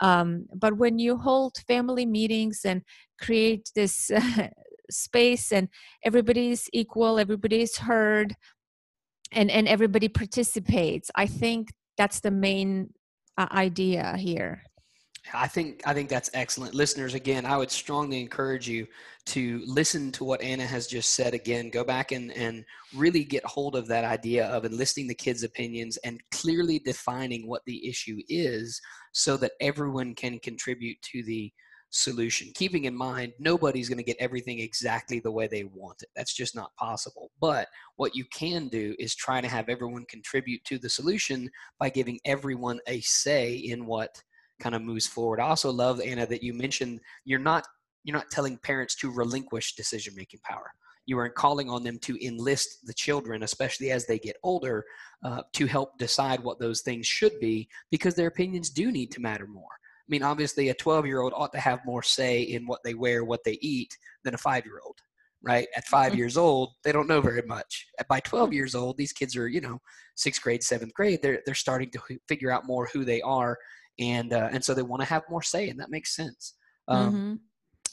Um, 0.00 0.46
but 0.54 0.76
when 0.76 0.98
you 0.98 1.16
hold 1.16 1.58
family 1.68 2.06
meetings 2.06 2.60
and 2.64 2.82
create 3.20 3.70
this 3.74 4.10
uh, 4.10 4.48
space 4.90 5.52
and 5.52 5.68
everybody's 6.04 6.68
equal 6.72 7.20
everybody's 7.20 7.76
heard 7.76 8.34
and 9.32 9.50
and 9.50 9.68
everybody 9.68 10.08
participates 10.08 11.10
i 11.14 11.26
think 11.26 11.72
that's 11.96 12.20
the 12.20 12.30
main 12.30 12.92
uh, 13.38 13.46
idea 13.52 14.16
here 14.16 14.62
I 15.34 15.48
think 15.48 15.82
I 15.86 15.94
think 15.94 16.08
that's 16.08 16.30
excellent. 16.34 16.74
Listeners, 16.74 17.14
again, 17.14 17.44
I 17.44 17.56
would 17.56 17.70
strongly 17.70 18.20
encourage 18.20 18.68
you 18.68 18.86
to 19.26 19.62
listen 19.66 20.10
to 20.12 20.24
what 20.24 20.40
Anna 20.40 20.66
has 20.66 20.86
just 20.86 21.10
said 21.10 21.34
again. 21.34 21.70
Go 21.70 21.84
back 21.84 22.12
and, 22.12 22.32
and 22.32 22.64
really 22.94 23.24
get 23.24 23.44
hold 23.44 23.76
of 23.76 23.86
that 23.88 24.04
idea 24.04 24.46
of 24.46 24.64
enlisting 24.64 25.06
the 25.06 25.14
kids' 25.14 25.42
opinions 25.42 25.98
and 25.98 26.20
clearly 26.32 26.78
defining 26.78 27.46
what 27.46 27.62
the 27.66 27.86
issue 27.86 28.18
is 28.28 28.80
so 29.12 29.36
that 29.36 29.52
everyone 29.60 30.14
can 30.14 30.38
contribute 30.38 31.00
to 31.02 31.22
the 31.22 31.52
solution, 31.90 32.50
keeping 32.54 32.84
in 32.84 32.94
mind 32.94 33.32
nobody's 33.38 33.88
going 33.88 33.98
to 33.98 34.04
get 34.04 34.16
everything 34.20 34.60
exactly 34.60 35.20
the 35.20 35.30
way 35.30 35.46
they 35.46 35.64
want 35.64 36.02
it. 36.02 36.08
That's 36.16 36.34
just 36.34 36.54
not 36.54 36.74
possible. 36.76 37.30
But 37.40 37.68
what 37.96 38.14
you 38.14 38.24
can 38.32 38.68
do 38.68 38.94
is 38.98 39.14
try 39.14 39.40
to 39.40 39.48
have 39.48 39.68
everyone 39.68 40.04
contribute 40.08 40.64
to 40.64 40.78
the 40.78 40.88
solution 40.88 41.50
by 41.78 41.90
giving 41.90 42.18
everyone 42.24 42.80
a 42.86 43.00
say 43.00 43.54
in 43.54 43.86
what 43.86 44.22
kind 44.60 44.74
of 44.74 44.82
moves 44.82 45.06
forward. 45.06 45.40
I 45.40 45.48
also 45.48 45.70
love 45.70 46.00
Anna 46.00 46.26
that 46.26 46.42
you 46.42 46.54
mentioned 46.54 47.00
you're 47.24 47.38
not 47.38 47.66
you're 48.04 48.16
not 48.16 48.30
telling 48.30 48.56
parents 48.58 48.94
to 48.96 49.10
relinquish 49.10 49.74
decision 49.74 50.14
making 50.16 50.40
power. 50.44 50.70
You 51.06 51.18
are 51.18 51.28
calling 51.28 51.68
on 51.68 51.82
them 51.82 51.98
to 52.00 52.24
enlist 52.24 52.86
the 52.86 52.94
children, 52.94 53.42
especially 53.42 53.90
as 53.90 54.06
they 54.06 54.18
get 54.18 54.36
older, 54.42 54.84
uh, 55.24 55.42
to 55.54 55.66
help 55.66 55.98
decide 55.98 56.42
what 56.42 56.58
those 56.60 56.82
things 56.82 57.06
should 57.06 57.38
be 57.40 57.68
because 57.90 58.14
their 58.14 58.28
opinions 58.28 58.70
do 58.70 58.92
need 58.92 59.10
to 59.12 59.20
matter 59.20 59.46
more. 59.46 59.79
I 60.10 60.12
mean, 60.12 60.22
obviously, 60.24 60.70
a 60.70 60.74
12 60.74 61.06
year 61.06 61.20
old 61.20 61.32
ought 61.36 61.52
to 61.52 61.60
have 61.60 61.84
more 61.86 62.02
say 62.02 62.42
in 62.42 62.66
what 62.66 62.80
they 62.82 62.94
wear, 62.94 63.24
what 63.24 63.44
they 63.44 63.58
eat, 63.60 63.96
than 64.24 64.34
a 64.34 64.38
five 64.38 64.64
year 64.64 64.80
old, 64.84 64.96
right? 65.40 65.68
At 65.76 65.86
5 65.86 66.08
mm-hmm. 66.08 66.18
years 66.18 66.36
old, 66.36 66.72
they 66.82 66.90
don't 66.90 67.06
know 67.06 67.20
very 67.20 67.42
much. 67.42 67.86
By 68.08 68.18
12 68.18 68.52
years 68.52 68.74
old, 68.74 68.96
these 68.96 69.12
kids 69.12 69.36
are, 69.36 69.46
you 69.46 69.60
know, 69.60 69.80
sixth 70.16 70.42
grade, 70.42 70.64
seventh 70.64 70.94
grade. 70.94 71.20
They're 71.22 71.42
they're 71.46 71.54
starting 71.54 71.92
to 71.92 72.00
figure 72.26 72.50
out 72.50 72.66
more 72.66 72.88
who 72.92 73.04
they 73.04 73.22
are, 73.22 73.56
and 74.00 74.32
uh, 74.32 74.48
and 74.50 74.64
so 74.64 74.74
they 74.74 74.82
want 74.82 75.00
to 75.02 75.08
have 75.08 75.22
more 75.30 75.42
say, 75.42 75.68
and 75.68 75.78
that 75.78 75.90
makes 75.90 76.16
sense. 76.16 76.54
Um, 76.88 77.08
mm-hmm. 77.08 77.34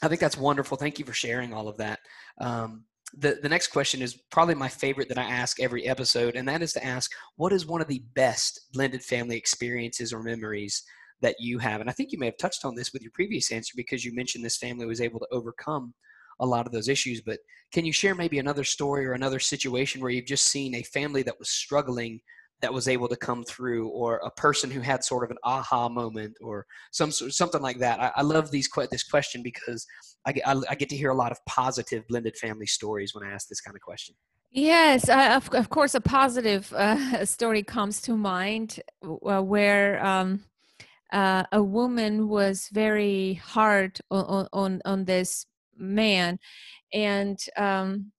I 0.01 0.07
think 0.07 0.19
that's 0.19 0.37
wonderful. 0.37 0.75
Thank 0.75 0.97
you 0.97 1.05
for 1.05 1.13
sharing 1.13 1.53
all 1.53 1.67
of 1.67 1.77
that. 1.77 1.99
Um, 2.41 2.85
the, 3.13 3.39
the 3.41 3.49
next 3.49 3.67
question 3.67 4.01
is 4.01 4.15
probably 4.31 4.55
my 4.55 4.67
favorite 4.67 5.09
that 5.09 5.17
I 5.17 5.23
ask 5.23 5.59
every 5.59 5.87
episode, 5.87 6.35
and 6.35 6.47
that 6.47 6.61
is 6.61 6.73
to 6.73 6.85
ask, 6.85 7.11
what 7.35 7.53
is 7.53 7.65
one 7.65 7.81
of 7.81 7.87
the 7.87 8.03
best 8.15 8.67
blended 8.73 9.01
family 9.01 9.37
experiences 9.37 10.11
or 10.11 10.21
memories 10.21 10.83
that 11.21 11.35
you 11.39 11.59
have? 11.59 11.81
And 11.81 11.89
I 11.89 11.93
think 11.93 12.11
you 12.11 12.19
may 12.19 12.27
have 12.27 12.37
touched 12.37 12.65
on 12.65 12.75
this 12.75 12.93
with 12.93 13.01
your 13.01 13.11
previous 13.13 13.51
answer 13.51 13.73
because 13.75 14.05
you 14.05 14.13
mentioned 14.13 14.43
this 14.43 14.57
family 14.57 14.85
was 14.85 15.01
able 15.01 15.19
to 15.19 15.27
overcome 15.31 15.93
a 16.39 16.45
lot 16.45 16.65
of 16.65 16.71
those 16.71 16.87
issues. 16.87 17.21
But 17.21 17.39
can 17.71 17.85
you 17.85 17.93
share 17.93 18.15
maybe 18.15 18.39
another 18.39 18.63
story 18.63 19.05
or 19.05 19.13
another 19.13 19.39
situation 19.39 20.01
where 20.01 20.11
you've 20.11 20.25
just 20.25 20.47
seen 20.47 20.75
a 20.75 20.83
family 20.83 21.23
that 21.23 21.39
was 21.39 21.49
struggling 21.49 22.21
that 22.61 22.73
was 22.73 22.87
able 22.87 23.07
to 23.07 23.15
come 23.15 23.43
through 23.43 23.89
or 23.89 24.17
a 24.17 24.31
person 24.31 24.71
who 24.71 24.81
had 24.81 25.03
sort 25.03 25.23
of 25.23 25.31
an 25.31 25.37
aha 25.43 25.87
moment 25.87 26.35
or 26.41 26.65
some 26.91 27.11
something 27.11 27.61
like 27.61 27.77
that 27.77 27.99
i, 27.99 28.11
I 28.15 28.21
love 28.21 28.51
these 28.51 28.69
this 28.91 29.03
question 29.03 29.43
because 29.43 29.85
I 30.25 30.33
get, 30.33 30.47
I, 30.47 30.55
I, 30.69 30.75
get 30.75 30.89
to 30.89 30.97
hear 30.97 31.11
a 31.11 31.15
lot 31.15 31.31
of 31.31 31.37
positive 31.45 32.03
blended 32.07 32.35
family 32.37 32.65
stories 32.65 33.13
when 33.13 33.27
i 33.27 33.31
ask 33.31 33.47
this 33.47 33.61
kind 33.61 33.75
of 33.75 33.81
question 33.81 34.15
yes 34.51 35.07
uh, 35.09 35.33
of, 35.35 35.53
of 35.53 35.69
course 35.69 35.93
a 35.93 36.01
positive 36.01 36.73
uh, 36.73 37.25
story 37.25 37.63
comes 37.63 38.01
to 38.01 38.17
mind 38.17 38.79
uh, 39.03 39.41
where 39.41 40.03
um, 40.03 40.43
uh, 41.11 41.43
a 41.51 41.63
woman 41.63 42.27
was 42.27 42.69
very 42.71 43.35
hard 43.35 43.99
on, 44.11 44.47
on, 44.53 44.81
on 44.85 45.05
this 45.05 45.45
man 45.77 46.39
and 46.93 47.39
um, 47.57 48.11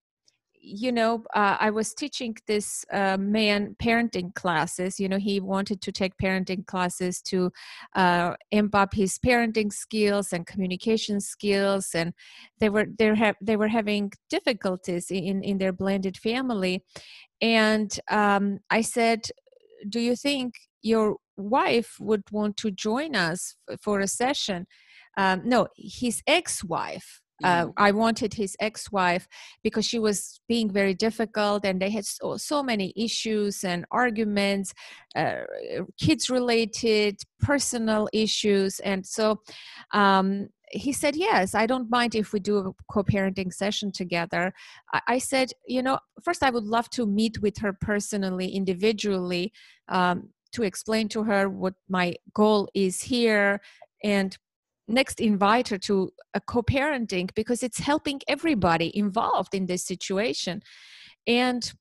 you 0.60 0.92
know, 0.92 1.24
uh, 1.34 1.56
I 1.58 1.70
was 1.70 1.94
teaching 1.94 2.36
this 2.46 2.84
uh, 2.92 3.16
man 3.18 3.76
parenting 3.82 4.34
classes. 4.34 5.00
You 5.00 5.08
know, 5.08 5.18
he 5.18 5.40
wanted 5.40 5.80
to 5.82 5.92
take 5.92 6.16
parenting 6.18 6.66
classes 6.66 7.22
to 7.22 7.50
uh, 7.94 8.34
amp 8.52 8.74
up 8.74 8.94
his 8.94 9.18
parenting 9.18 9.72
skills 9.72 10.32
and 10.32 10.46
communication 10.46 11.20
skills, 11.20 11.94
and 11.94 12.12
they 12.58 12.68
were 12.68 12.86
they 12.98 13.14
have 13.14 13.36
they 13.40 13.56
were 13.56 13.68
having 13.68 14.12
difficulties 14.28 15.10
in 15.10 15.42
in 15.42 15.58
their 15.58 15.72
blended 15.72 16.16
family. 16.16 16.84
And 17.40 17.98
um, 18.10 18.58
I 18.70 18.82
said, 18.82 19.28
"Do 19.88 20.00
you 20.00 20.16
think 20.16 20.54
your 20.82 21.16
wife 21.36 21.96
would 22.00 22.22
want 22.30 22.56
to 22.58 22.70
join 22.70 23.14
us 23.16 23.56
for 23.80 24.00
a 24.00 24.08
session?" 24.08 24.66
Um, 25.16 25.42
no, 25.44 25.68
his 25.76 26.22
ex-wife 26.26 27.22
uh, 27.44 27.66
mm-hmm. 27.66 27.70
I 27.76 27.92
wanted 27.92 28.34
his 28.34 28.56
ex-wife 28.58 29.28
because 29.62 29.86
she 29.86 29.98
was 29.98 30.40
being 30.48 30.70
very 30.70 30.94
difficult, 30.94 31.64
and 31.64 31.80
they 31.80 31.90
had 31.90 32.04
so, 32.04 32.36
so 32.36 32.62
many 32.62 32.92
issues 32.96 33.62
and 33.62 33.84
arguments, 33.92 34.74
uh, 35.14 35.42
kids-related, 36.00 37.20
personal 37.40 38.08
issues, 38.12 38.80
and 38.80 39.06
so 39.06 39.40
um, 39.92 40.48
he 40.72 40.92
said, 40.92 41.14
"Yes, 41.14 41.54
I 41.54 41.66
don't 41.66 41.88
mind 41.90 42.14
if 42.16 42.32
we 42.32 42.40
do 42.40 42.58
a 42.58 42.72
co-parenting 42.92 43.52
session 43.52 43.92
together." 43.92 44.52
I, 44.92 45.00
I 45.06 45.18
said, 45.18 45.52
"You 45.66 45.82
know, 45.82 46.00
first 46.22 46.42
I 46.42 46.50
would 46.50 46.64
love 46.64 46.90
to 46.90 47.06
meet 47.06 47.40
with 47.40 47.58
her 47.58 47.72
personally, 47.72 48.48
individually." 48.48 49.52
Um, 49.88 50.30
to 50.52 50.62
explain 50.62 51.08
to 51.08 51.24
her 51.24 51.48
what 51.48 51.74
my 51.88 52.14
goal 52.34 52.68
is 52.74 53.02
here 53.02 53.60
and 54.02 54.36
next 54.86 55.20
invite 55.20 55.68
her 55.68 55.78
to 55.78 56.10
a 56.34 56.40
co-parenting 56.40 57.32
because 57.34 57.62
it's 57.62 57.78
helping 57.78 58.20
everybody 58.26 58.96
involved 58.96 59.54
in 59.54 59.66
this 59.66 59.84
situation 59.84 60.62
and 61.26 61.72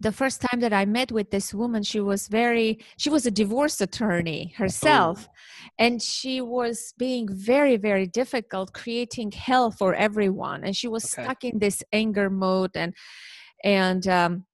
the 0.00 0.10
first 0.12 0.40
time 0.40 0.60
that 0.60 0.72
i 0.72 0.84
met 0.84 1.12
with 1.12 1.30
this 1.30 1.52
woman 1.52 1.82
she 1.82 2.00
was 2.00 2.28
very 2.28 2.78
she 2.96 3.10
was 3.10 3.26
a 3.26 3.30
divorce 3.30 3.80
attorney 3.80 4.54
herself 4.56 5.28
oh. 5.28 5.68
and 5.78 6.00
she 6.00 6.40
was 6.40 6.94
being 6.98 7.28
very 7.30 7.76
very 7.76 8.06
difficult 8.06 8.72
creating 8.72 9.30
hell 9.30 9.70
for 9.70 9.94
everyone 9.94 10.64
and 10.64 10.74
she 10.74 10.88
was 10.88 11.04
okay. 11.04 11.24
stuck 11.24 11.44
in 11.44 11.58
this 11.58 11.82
anger 11.92 12.30
mode 12.30 12.70
and 12.74 12.94
and 13.64 14.08
um, 14.08 14.44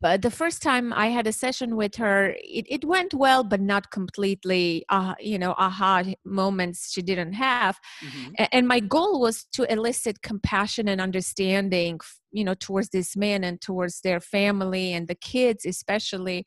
but 0.00 0.22
the 0.22 0.30
first 0.30 0.62
time 0.62 0.92
I 0.92 1.08
had 1.08 1.26
a 1.26 1.32
session 1.32 1.76
with 1.76 1.96
her, 1.96 2.34
it, 2.38 2.66
it 2.68 2.84
went 2.84 3.12
well, 3.12 3.44
but 3.44 3.60
not 3.60 3.90
completely, 3.90 4.84
uh, 4.88 5.14
you 5.20 5.38
know, 5.38 5.54
aha 5.58 6.02
moments 6.24 6.92
she 6.92 7.02
didn't 7.02 7.34
have. 7.34 7.78
Mm-hmm. 8.04 8.44
And 8.52 8.66
my 8.66 8.80
goal 8.80 9.20
was 9.20 9.44
to 9.52 9.70
elicit 9.70 10.22
compassion 10.22 10.88
and 10.88 11.00
understanding, 11.00 12.00
you 12.32 12.44
know, 12.44 12.54
towards 12.54 12.88
this 12.88 13.16
man 13.16 13.44
and 13.44 13.60
towards 13.60 14.00
their 14.00 14.20
family 14.20 14.92
and 14.94 15.08
the 15.08 15.14
kids, 15.14 15.66
especially. 15.66 16.46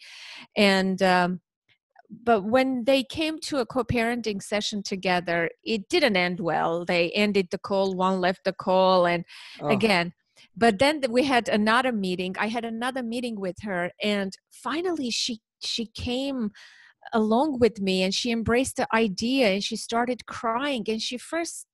And, 0.57 1.01
um, 1.03 1.41
but 2.09 2.43
when 2.43 2.85
they 2.85 3.03
came 3.03 3.37
to 3.37 3.57
a 3.57 3.65
co-parenting 3.67 4.41
session 4.41 4.81
together 4.81 5.49
it 5.63 5.87
didn't 5.89 6.17
end 6.17 6.39
well 6.39 6.83
they 6.83 7.11
ended 7.11 7.47
the 7.51 7.57
call 7.59 7.93
one 7.93 8.19
left 8.19 8.43
the 8.45 8.51
call 8.51 9.05
and 9.05 9.23
oh. 9.61 9.67
again 9.67 10.11
but 10.59 10.77
then 10.79 11.01
we 11.09 11.23
had 11.23 11.47
another 11.49 11.91
meeting 11.91 12.35
i 12.39 12.47
had 12.47 12.65
another 12.65 13.01
meeting 13.01 13.39
with 13.39 13.55
her 13.61 13.91
and 14.03 14.37
finally 14.51 15.09
she 15.09 15.39
she 15.61 15.85
came 15.85 16.51
along 17.13 17.59
with 17.59 17.79
me 17.79 18.03
and 18.03 18.13
she 18.13 18.31
embraced 18.31 18.75
the 18.75 18.87
idea 18.93 19.47
and 19.47 19.63
she 19.63 19.75
started 19.75 20.25
crying 20.25 20.83
and 20.87 21.01
she 21.01 21.17
first 21.17 21.65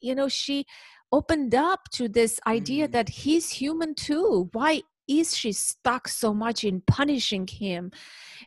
you 0.00 0.14
know 0.14 0.28
she 0.28 0.64
opened 1.12 1.54
up 1.54 1.80
to 1.92 2.08
this 2.08 2.38
idea 2.46 2.88
mm. 2.88 2.92
that 2.92 3.08
he's 3.08 3.50
human 3.50 3.94
too 3.94 4.48
why 4.52 4.82
is 5.08 5.36
she 5.36 5.52
stuck 5.52 6.06
so 6.06 6.34
much 6.34 6.64
in 6.64 6.82
punishing 6.86 7.46
him 7.46 7.90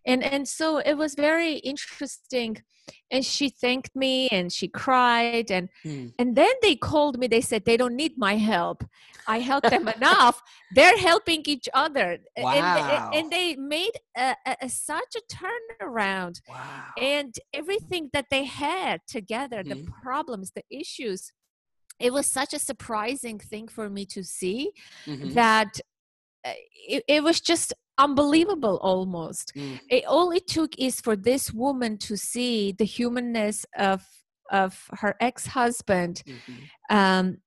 and 0.05 0.23
and 0.23 0.47
so 0.47 0.77
it 0.77 0.93
was 0.93 1.15
very 1.15 1.55
interesting 1.57 2.61
and 3.09 3.25
she 3.25 3.49
thanked 3.49 3.95
me 3.95 4.27
and 4.29 4.51
she 4.51 4.67
cried 4.67 5.51
and 5.51 5.69
mm. 5.85 6.11
and 6.17 6.35
then 6.35 6.53
they 6.61 6.75
called 6.75 7.17
me 7.19 7.27
they 7.27 7.41
said 7.41 7.65
they 7.65 7.77
don't 7.77 7.95
need 7.95 8.17
my 8.17 8.35
help 8.35 8.83
i 9.27 9.39
helped 9.39 9.69
them 9.69 9.87
enough 9.87 10.41
they're 10.75 10.97
helping 10.97 11.41
each 11.45 11.67
other 11.73 12.17
wow. 12.37 12.53
and, 12.53 13.15
and 13.15 13.31
they 13.31 13.55
made 13.55 13.91
a, 14.17 14.35
a, 14.61 14.69
such 14.69 15.15
a 15.15 15.35
turnaround 15.83 16.41
wow. 16.47 16.85
and 16.99 17.35
everything 17.53 18.09
that 18.13 18.25
they 18.29 18.45
had 18.45 19.01
together 19.07 19.63
mm. 19.63 19.69
the 19.69 19.91
problems 20.03 20.51
the 20.55 20.63
issues 20.69 21.31
it 21.99 22.11
was 22.11 22.25
such 22.25 22.53
a 22.53 22.59
surprising 22.59 23.37
thing 23.37 23.67
for 23.67 23.89
me 23.89 24.05
to 24.05 24.23
see 24.23 24.71
mm-hmm. 25.05 25.33
that 25.33 25.79
uh, 26.45 26.53
it, 26.87 27.03
it 27.07 27.23
was 27.23 27.39
just 27.39 27.73
unbelievable 27.97 28.79
almost 28.81 29.53
mm. 29.55 29.79
it, 29.89 30.03
all 30.05 30.31
it 30.31 30.47
took 30.47 30.77
is 30.79 30.99
for 30.99 31.15
this 31.15 31.53
woman 31.53 31.97
to 31.97 32.17
see 32.17 32.71
the 32.71 32.85
humanness 32.85 33.65
of 33.77 34.03
of 34.51 34.85
her 34.91 35.15
ex-husband 35.21 36.23
mm-hmm. 36.27 36.95
um, 36.95 37.37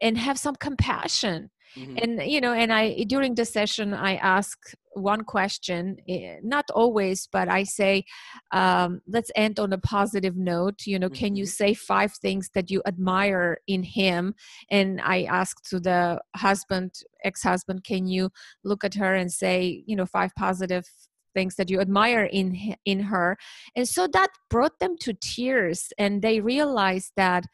and 0.00 0.18
have 0.18 0.38
some 0.38 0.56
compassion 0.56 1.50
mm-hmm. 1.76 1.96
and 1.98 2.30
you 2.30 2.40
know 2.40 2.52
and 2.52 2.72
i 2.72 3.04
during 3.04 3.34
the 3.34 3.44
session 3.44 3.94
i 3.94 4.16
ask 4.16 4.58
one 4.94 5.22
question 5.22 5.96
eh, 6.08 6.36
not 6.42 6.64
always 6.74 7.28
but 7.30 7.48
i 7.48 7.62
say 7.62 8.04
um, 8.52 9.00
let's 9.06 9.30
end 9.36 9.60
on 9.60 9.72
a 9.72 9.78
positive 9.78 10.36
note 10.36 10.86
you 10.86 10.98
know 10.98 11.08
mm-hmm. 11.08 11.14
can 11.14 11.36
you 11.36 11.44
mm-hmm. 11.44 11.50
say 11.50 11.74
five 11.74 12.12
things 12.12 12.50
that 12.54 12.70
you 12.70 12.82
admire 12.86 13.58
in 13.66 13.82
him 13.82 14.34
and 14.70 15.00
i 15.02 15.22
ask 15.24 15.62
to 15.62 15.78
the 15.78 16.20
husband 16.36 16.92
ex-husband 17.24 17.84
can 17.84 18.06
you 18.06 18.30
look 18.64 18.84
at 18.84 18.94
her 18.94 19.14
and 19.14 19.32
say 19.32 19.82
you 19.86 19.96
know 19.96 20.06
five 20.06 20.32
positive 20.36 20.84
things 21.34 21.56
that 21.56 21.70
you 21.70 21.80
admire 21.80 22.24
in 22.24 22.74
in 22.84 23.00
her 23.00 23.36
and 23.76 23.88
so 23.88 24.08
that 24.08 24.30
brought 24.50 24.78
them 24.80 24.96
to 24.98 25.12
tears 25.12 25.92
and 25.98 26.22
they 26.22 26.40
realized 26.40 27.12
that 27.16 27.44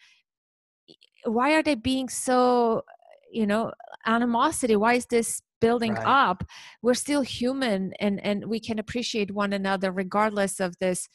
why 1.25 1.55
are 1.55 1.63
they 1.63 1.75
being 1.75 2.09
so 2.09 2.83
you 3.31 3.47
know 3.47 3.73
animosity? 4.07 4.77
Why 4.77 4.95
is 4.95 5.07
this 5.07 5.43
building 5.61 5.95
right. 5.95 6.07
up? 6.07 6.45
We're 6.83 6.95
still 6.95 7.23
human 7.23 7.93
and 8.01 8.25
and 8.25 8.47
we 8.47 8.61
can 8.61 8.79
appreciate 8.79 9.31
one 9.33 9.53
another 9.53 9.91
regardless 9.91 10.61
of 10.61 10.79
this 10.79 11.09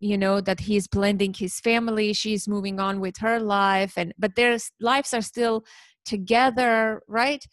you 0.00 0.18
know 0.18 0.40
that 0.40 0.60
he's 0.60 0.88
blending 0.88 1.32
his 1.32 1.60
family 1.60 2.12
she's 2.12 2.48
moving 2.48 2.80
on 2.80 2.98
with 2.98 3.18
her 3.18 3.38
life 3.38 3.92
and 3.96 4.12
but 4.18 4.34
their 4.34 4.58
lives 4.80 5.14
are 5.14 5.22
still 5.22 5.64
together 6.04 7.02
right? 7.08 7.44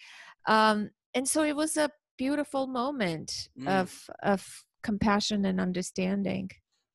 Um 0.48 0.90
and 1.14 1.28
so 1.28 1.44
it 1.44 1.56
was 1.56 1.78
a 1.78 1.90
beautiful 2.18 2.68
moment 2.68 3.50
mm. 3.58 3.68
of 3.68 4.10
of 4.24 4.46
compassion 4.84 5.46
and 5.46 5.60
understanding. 5.62 6.50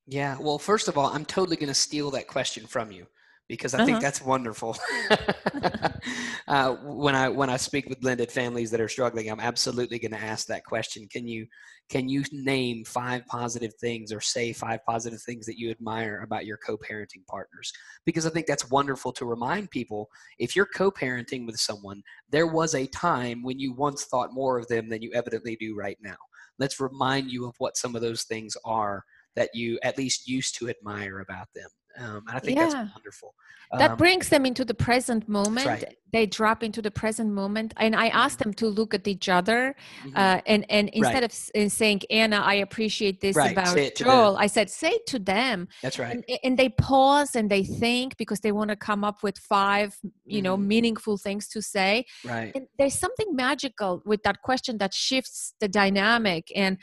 Yeah 0.07 0.37
well 0.39 0.59
first 0.59 0.87
of 0.87 0.97
all 0.97 1.07
i'm 1.07 1.25
totally 1.25 1.57
going 1.57 1.67
to 1.67 1.73
steal 1.87 2.11
that 2.11 2.27
question 2.27 2.67
from 2.67 2.91
you 2.91 3.07
because 3.47 3.73
I 3.73 3.77
uh-huh. 3.77 3.85
think 3.85 4.01
that's 4.01 4.21
wonderful. 4.21 4.75
uh, 6.47 6.75
when 6.83 7.15
I 7.15 7.29
when 7.29 7.49
I 7.49 7.57
speak 7.57 7.87
with 7.87 8.01
blended 8.01 8.31
families 8.31 8.71
that 8.71 8.81
are 8.81 8.87
struggling, 8.87 9.29
I'm 9.29 9.39
absolutely 9.39 9.99
going 9.99 10.11
to 10.11 10.21
ask 10.21 10.47
that 10.47 10.65
question. 10.65 11.07
Can 11.11 11.27
you 11.27 11.45
can 11.89 12.09
you 12.09 12.23
name 12.31 12.83
five 12.85 13.25
positive 13.27 13.73
things 13.75 14.11
or 14.11 14.19
say 14.19 14.53
five 14.53 14.79
positive 14.85 15.21
things 15.21 15.45
that 15.45 15.59
you 15.59 15.69
admire 15.69 16.21
about 16.23 16.45
your 16.45 16.57
co-parenting 16.57 17.25
partners? 17.27 17.71
Because 18.05 18.25
I 18.25 18.31
think 18.31 18.47
that's 18.47 18.69
wonderful 18.71 19.11
to 19.13 19.25
remind 19.25 19.69
people. 19.69 20.09
If 20.39 20.55
you're 20.55 20.65
co-parenting 20.65 21.45
with 21.45 21.59
someone, 21.59 22.01
there 22.29 22.47
was 22.47 22.73
a 22.73 22.87
time 22.87 23.43
when 23.43 23.59
you 23.59 23.73
once 23.73 24.05
thought 24.05 24.33
more 24.33 24.57
of 24.57 24.67
them 24.67 24.89
than 24.89 25.03
you 25.03 25.11
evidently 25.13 25.55
do 25.55 25.75
right 25.75 25.97
now. 26.01 26.17
Let's 26.57 26.79
remind 26.79 27.29
you 27.29 27.45
of 27.45 27.53
what 27.59 27.77
some 27.77 27.95
of 27.95 28.01
those 28.01 28.23
things 28.23 28.57
are 28.65 29.03
that 29.35 29.49
you 29.53 29.77
at 29.83 29.97
least 29.97 30.27
used 30.27 30.57
to 30.57 30.69
admire 30.69 31.19
about 31.19 31.49
them 31.53 31.67
um, 31.99 32.23
and 32.27 32.35
i 32.37 32.39
think 32.39 32.57
Yeah. 32.57 32.63
that's 32.67 32.75
wonderful 32.95 33.33
that 33.79 33.91
Um, 33.91 33.97
brings 33.97 34.29
them 34.29 34.45
into 34.45 34.63
the 34.63 34.75
present 34.75 35.27
moment 35.27 35.67
right. 35.67 35.97
they 36.13 36.25
drop 36.27 36.61
into 36.63 36.81
the 36.87 36.91
present 36.91 37.29
moment 37.41 37.73
and 37.77 37.95
i 37.95 38.07
ask 38.09 38.37
them 38.43 38.53
to 38.61 38.67
look 38.67 38.93
at 38.93 39.07
each 39.07 39.27
other 39.27 39.75
mhm. 40.03 40.13
uh, 40.15 40.39
and 40.45 40.61
and 40.69 40.89
instead 40.89 41.23
Right. 41.23 41.65
of 41.65 41.71
saying 41.71 42.01
anna 42.21 42.39
i 42.53 42.55
appreciate 42.67 43.17
this 43.21 43.35
Right, 43.35 43.51
about 43.51 43.75
them. 43.75 43.89
joel 43.95 44.37
i 44.37 44.47
said 44.47 44.69
say 44.69 44.91
it 44.99 45.05
to 45.07 45.19
them 45.33 45.67
that's 45.83 45.97
right 45.99 46.11
and, 46.13 46.23
and 46.45 46.57
they 46.59 46.69
pause 46.69 47.35
and 47.35 47.49
they 47.49 47.63
think 47.63 48.17
because 48.17 48.39
they 48.41 48.51
want 48.59 48.69
to 48.69 48.75
come 48.89 49.03
up 49.03 49.23
with 49.23 49.37
five 49.37 49.89
you 50.25 50.41
know 50.45 50.55
Mhm. 50.57 50.65
meaningful 50.73 51.17
things 51.17 51.47
to 51.53 51.59
say 51.61 52.05
right 52.23 52.51
and 52.55 52.67
there's 52.77 52.97
something 53.05 53.29
magical 53.35 54.01
with 54.05 54.21
that 54.23 54.37
question 54.47 54.77
that 54.77 54.93
shifts 54.93 55.53
the 55.59 55.67
dynamic 55.67 56.45
and 56.55 56.77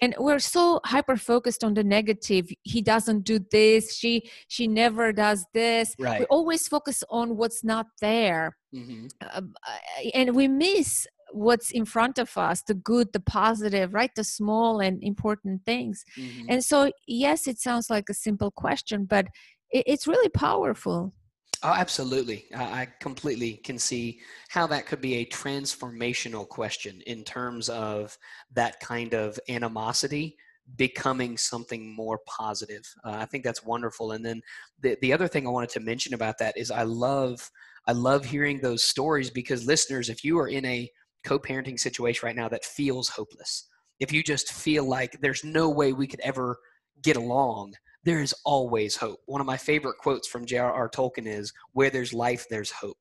and 0.00 0.14
we're 0.18 0.38
so 0.38 0.80
hyper 0.84 1.16
focused 1.16 1.62
on 1.62 1.74
the 1.74 1.84
negative. 1.84 2.50
He 2.62 2.82
doesn't 2.82 3.24
do 3.24 3.38
this. 3.50 3.94
She 3.94 4.30
she 4.48 4.66
never 4.66 5.12
does 5.12 5.46
this. 5.54 5.94
We 6.20 6.24
always 6.26 6.66
focus 6.68 7.04
on 7.10 7.36
what's 7.36 7.62
not 7.64 7.86
there. 8.00 8.56
Hmm 8.72 9.06
um, 9.34 9.54
uh, 9.66 10.10
and 10.14 10.34
we 10.34 10.48
miss 10.48 11.06
what's 11.32 11.70
in 11.70 11.84
front 11.84 12.18
of 12.18 12.36
us 12.36 12.62
the 12.62 12.74
good 12.74 13.12
the 13.12 13.20
positive 13.20 13.94
right? 13.94 14.10
The 14.14 14.24
small 14.24 14.80
and 14.80 15.02
important 15.02 15.64
things. 15.64 16.04
Hmm 16.16 16.46
and 16.48 16.64
so 16.64 16.90
yes 17.06 17.46
it 17.46 17.58
sounds 17.58 17.90
like 17.90 18.08
a 18.08 18.14
simple 18.14 18.50
question 18.50 19.04
but 19.04 19.26
it, 19.70 19.84
it's 19.86 20.06
really 20.06 20.30
powerful 20.30 21.12
Oh, 21.62 21.74
absolutely. 21.74 22.46
I, 22.56 22.86
completely 23.00 23.54
can 23.58 23.78
see 23.78 24.20
how 24.48 24.66
that 24.68 24.86
could 24.86 25.02
be 25.02 25.16
a 25.16 25.26
transformational 25.26 26.48
question 26.48 27.02
in 27.06 27.22
terms 27.22 27.68
of 27.68 28.16
that 28.54 28.80
kind 28.80 29.12
of 29.12 29.38
animosity 29.48 30.36
becoming 30.76 31.36
something 31.36 31.94
more 31.94 32.20
positive. 32.26 32.82
Uh, 33.04 33.16
I 33.18 33.26
think 33.26 33.44
that's 33.44 33.62
wonderful. 33.64 34.12
And 34.12 34.24
then 34.24 34.40
the, 34.80 34.96
the 35.02 35.12
other 35.12 35.28
thing 35.28 35.46
I 35.46 35.50
wanted 35.50 35.70
to 35.70 35.80
mention 35.80 36.14
about 36.14 36.38
that 36.38 36.56
is 36.56 36.70
I 36.70 36.84
love 36.84 37.50
I 37.86 37.92
love 37.92 38.24
hearing 38.24 38.60
those 38.60 38.84
stories 38.84 39.30
because 39.30 39.66
listeners, 39.66 40.10
if 40.10 40.22
you 40.22 40.38
are 40.38 40.48
in 40.48 40.64
a 40.66 40.90
co-parenting 41.24 41.78
situation 41.80 42.26
right 42.26 42.36
now 42.36 42.48
that 42.48 42.64
feels 42.64 43.08
hopeless, 43.08 43.68
if 44.00 44.12
you 44.12 44.22
just 44.22 44.52
feel 44.52 44.84
like 44.84 45.18
there's 45.20 45.44
no 45.44 45.68
way 45.70 45.92
we 45.92 46.06
could 46.06 46.20
ever 46.20 46.58
get 47.02 47.16
along, 47.16 47.72
there 48.04 48.20
is 48.20 48.34
always 48.44 48.96
hope. 48.96 49.20
One 49.26 49.40
of 49.40 49.46
my 49.46 49.56
favorite 49.56 49.98
quotes 49.98 50.26
from 50.28 50.46
J.R.R. 50.46 50.88
Tolkien 50.88 51.26
is, 51.26 51.52
Where 51.72 51.90
there's 51.90 52.12
life, 52.12 52.46
there's 52.48 52.70
hope. 52.70 52.96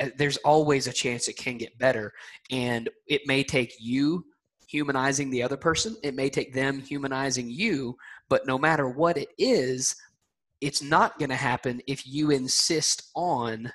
Uh, 0.00 0.08
there's 0.16 0.38
always 0.38 0.86
a 0.86 0.92
chance 0.92 1.28
it 1.28 1.36
can 1.36 1.56
get 1.56 1.78
better. 1.78 2.12
And 2.50 2.88
it 3.06 3.22
may 3.26 3.44
take 3.44 3.74
you 3.78 4.24
humanizing 4.66 5.30
the 5.30 5.42
other 5.42 5.56
person, 5.56 5.96
it 6.02 6.14
may 6.14 6.28
take 6.28 6.52
them 6.52 6.80
humanizing 6.80 7.48
you, 7.48 7.96
but 8.28 8.46
no 8.46 8.58
matter 8.58 8.88
what 8.88 9.16
it 9.16 9.30
is, 9.38 9.96
it's 10.60 10.82
not 10.82 11.18
going 11.18 11.30
to 11.30 11.36
happen 11.36 11.80
if 11.86 12.06
you 12.06 12.30
insist 12.30 13.10
on 13.14 13.72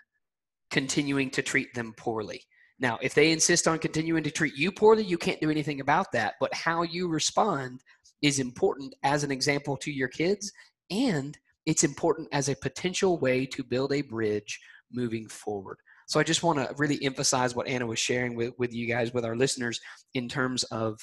continuing 0.69 1.31
to 1.31 1.41
treat 1.41 1.73
them 1.73 1.93
poorly. 1.97 2.43
Now, 2.79 2.99
if 3.01 3.13
they 3.13 3.31
insist 3.31 3.67
on 3.67 3.79
continuing 3.79 4.23
to 4.23 4.31
treat 4.31 4.55
you 4.55 4.71
poorly, 4.71 5.03
you 5.03 5.17
can't 5.17 5.39
do 5.39 5.49
anything 5.49 5.79
about 5.79 6.11
that. 6.11 6.35
But 6.39 6.53
how 6.53 6.83
you 6.83 7.07
respond 7.07 7.81
is 8.23 8.39
important 8.39 8.95
as 9.03 9.23
an 9.23 9.31
example 9.31 9.77
to 9.77 9.91
your 9.91 10.07
kids, 10.07 10.51
and 10.89 11.37
it's 11.67 11.83
important 11.83 12.27
as 12.31 12.49
a 12.49 12.55
potential 12.55 13.19
way 13.19 13.45
to 13.45 13.63
build 13.63 13.93
a 13.93 14.01
bridge 14.01 14.59
moving 14.91 15.27
forward. 15.27 15.77
So 16.07 16.19
I 16.19 16.23
just 16.23 16.43
want 16.43 16.59
to 16.59 16.73
really 16.77 17.03
emphasize 17.03 17.55
what 17.55 17.67
Anna 17.67 17.85
was 17.85 17.99
sharing 17.99 18.35
with, 18.35 18.53
with 18.57 18.73
you 18.73 18.87
guys, 18.87 19.13
with 19.13 19.25
our 19.25 19.35
listeners, 19.35 19.79
in 20.13 20.27
terms 20.27 20.63
of 20.65 20.99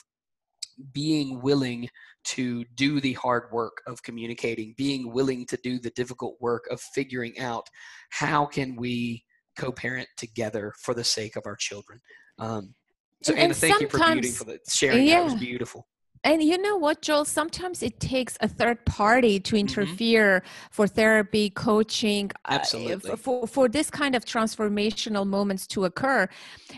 being 0.92 1.40
willing 1.40 1.88
to 2.22 2.64
do 2.74 3.00
the 3.00 3.14
hard 3.14 3.44
work 3.52 3.78
of 3.86 4.02
communicating, 4.02 4.74
being 4.76 5.12
willing 5.12 5.46
to 5.46 5.58
do 5.62 5.78
the 5.78 5.90
difficult 5.90 6.36
work 6.40 6.64
of 6.70 6.80
figuring 6.80 7.38
out 7.38 7.66
how 8.10 8.44
can 8.46 8.76
we 8.76 9.24
co-parent 9.58 10.08
together 10.16 10.72
for 10.82 10.94
the 10.94 11.04
sake 11.04 11.36
of 11.36 11.42
our 11.46 11.56
children. 11.56 12.00
Um, 12.38 12.74
so 13.22 13.32
And- 13.32 13.40
Anna, 13.40 13.48
and 13.48 13.56
thank 13.56 13.80
you 13.80 13.88
for 13.88 13.98
for 13.98 14.44
the 14.44 14.58
sharing. 14.68 15.06
That 15.06 15.24
was 15.24 15.34
beautiful. 15.34 15.86
And 16.22 16.42
you 16.42 16.58
know 16.58 16.76
what, 16.76 17.00
Joel? 17.00 17.24
Sometimes 17.24 17.82
it 17.82 17.98
takes 17.98 18.36
a 18.40 18.48
third 18.48 18.84
party 18.84 19.40
to 19.40 19.56
Mm-hmm. 19.56 19.60
interfere 19.60 20.42
for 20.70 20.86
therapy, 20.86 21.50
coaching, 21.50 22.30
uh, 22.50 22.54
Absolutely. 22.54 23.12
f- 23.12 23.20
for 23.20 23.46
for 23.46 23.68
this 23.68 23.90
kind 23.90 24.14
of 24.14 24.24
transformational 24.24 25.26
moments 25.26 25.66
to 25.68 25.84
occur. 25.86 26.28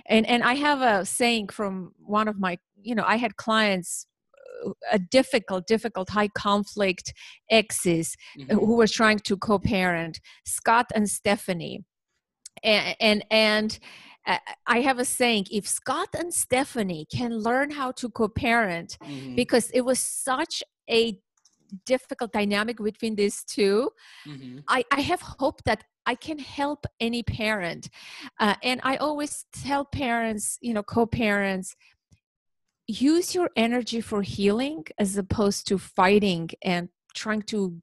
And 0.06 0.26
and 0.26 0.42
I 0.44 0.54
have 0.54 0.80
a 0.80 1.04
saying 1.04 1.48
from 1.48 1.92
one 1.98 2.28
of 2.28 2.38
my, 2.38 2.58
you 2.80 2.94
know, 2.94 3.04
I 3.04 3.16
had 3.16 3.36
clients, 3.36 4.06
uh, 4.64 4.70
a 4.92 4.98
difficult, 5.00 5.66
difficult, 5.66 6.10
high 6.10 6.28
conflict 6.28 7.12
exes 7.50 8.16
Mhm. 8.38 8.50
who 8.52 8.76
were 8.76 8.86
trying 8.86 9.18
to 9.20 9.36
co-parent, 9.36 10.20
Scott 10.44 10.86
and 10.94 11.10
Stephanie, 11.10 11.84
and 12.62 12.96
and 13.00 13.24
and 13.30 13.78
uh, 13.80 14.11
I 14.66 14.80
have 14.80 14.98
a 14.98 15.04
saying: 15.04 15.46
if 15.50 15.66
Scott 15.66 16.08
and 16.18 16.32
Stephanie 16.32 17.06
can 17.10 17.38
learn 17.38 17.70
how 17.70 17.92
to 17.92 18.08
co-parent 18.08 18.98
Mhm. 19.02 19.36
because 19.36 19.70
it 19.70 19.82
was 19.82 19.98
such 19.98 20.62
a 20.88 21.18
difficult 21.86 22.32
dynamic 22.32 22.76
between 22.78 23.14
these 23.14 23.44
two 23.44 23.90
Mhm. 24.26 24.62
i, 24.68 24.84
I 24.90 25.00
have 25.00 25.22
hope 25.22 25.62
that 25.64 25.84
i 26.06 26.14
can 26.14 26.38
help 26.38 26.84
any 27.00 27.22
parent 27.22 27.88
uh, 28.40 28.56
and 28.62 28.80
i 28.84 28.96
always 28.96 29.46
tell 29.64 29.84
parents 29.84 30.58
you 30.60 30.74
know 30.74 30.82
co-parents 30.82 31.74
use 32.86 33.34
your 33.34 33.50
energy 33.56 34.00
for 34.00 34.22
healing 34.22 34.84
as 34.98 35.16
opposed 35.16 35.66
to 35.68 35.78
fighting 35.78 36.50
and 36.62 36.88
trying 37.14 37.42
to 37.42 37.80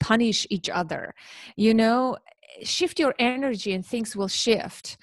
punish 0.00 0.46
each 0.50 0.70
other 0.70 1.14
you 1.56 1.74
know 1.74 2.16
shift 2.62 2.98
your 2.98 3.14
energy 3.18 3.72
and 3.72 3.84
things 3.84 4.16
will 4.16 4.28
shift 4.28 4.96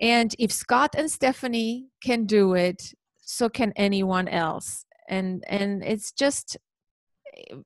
and 0.00 0.34
if 0.38 0.52
scott 0.52 0.94
and 0.96 1.10
stephanie 1.10 1.88
can 2.02 2.24
do 2.24 2.54
it 2.54 2.92
so 3.20 3.48
can 3.48 3.72
anyone 3.76 4.28
else 4.28 4.84
and 5.08 5.44
and 5.48 5.82
it's 5.82 6.12
just 6.12 6.56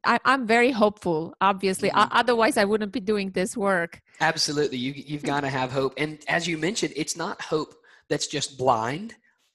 I, 0.05 0.19
i'm 0.25 0.47
very 0.47 0.71
hopeful 0.73 1.35
obviously 1.40 1.90
Mhm. 1.90 2.05
O- 2.07 2.09
otherwise 2.12 2.57
i 2.57 2.64
wouldn't 2.64 2.93
be 2.93 3.01
doing 3.01 3.31
this 3.31 3.57
work 3.57 4.01
Absolutely. 4.21 4.77
You, 4.77 4.93
you've 4.95 5.23
got 5.23 5.40
to 5.40 5.49
have 5.49 5.73
hope. 5.73 5.95
And 5.97 6.19
as 6.29 6.47
you 6.47 6.59
mentioned, 6.59 6.93
it's 6.95 7.16
not 7.16 7.40
hope 7.40 7.75
that's 8.11 8.27
just 8.27 8.59
blind. 8.59 9.14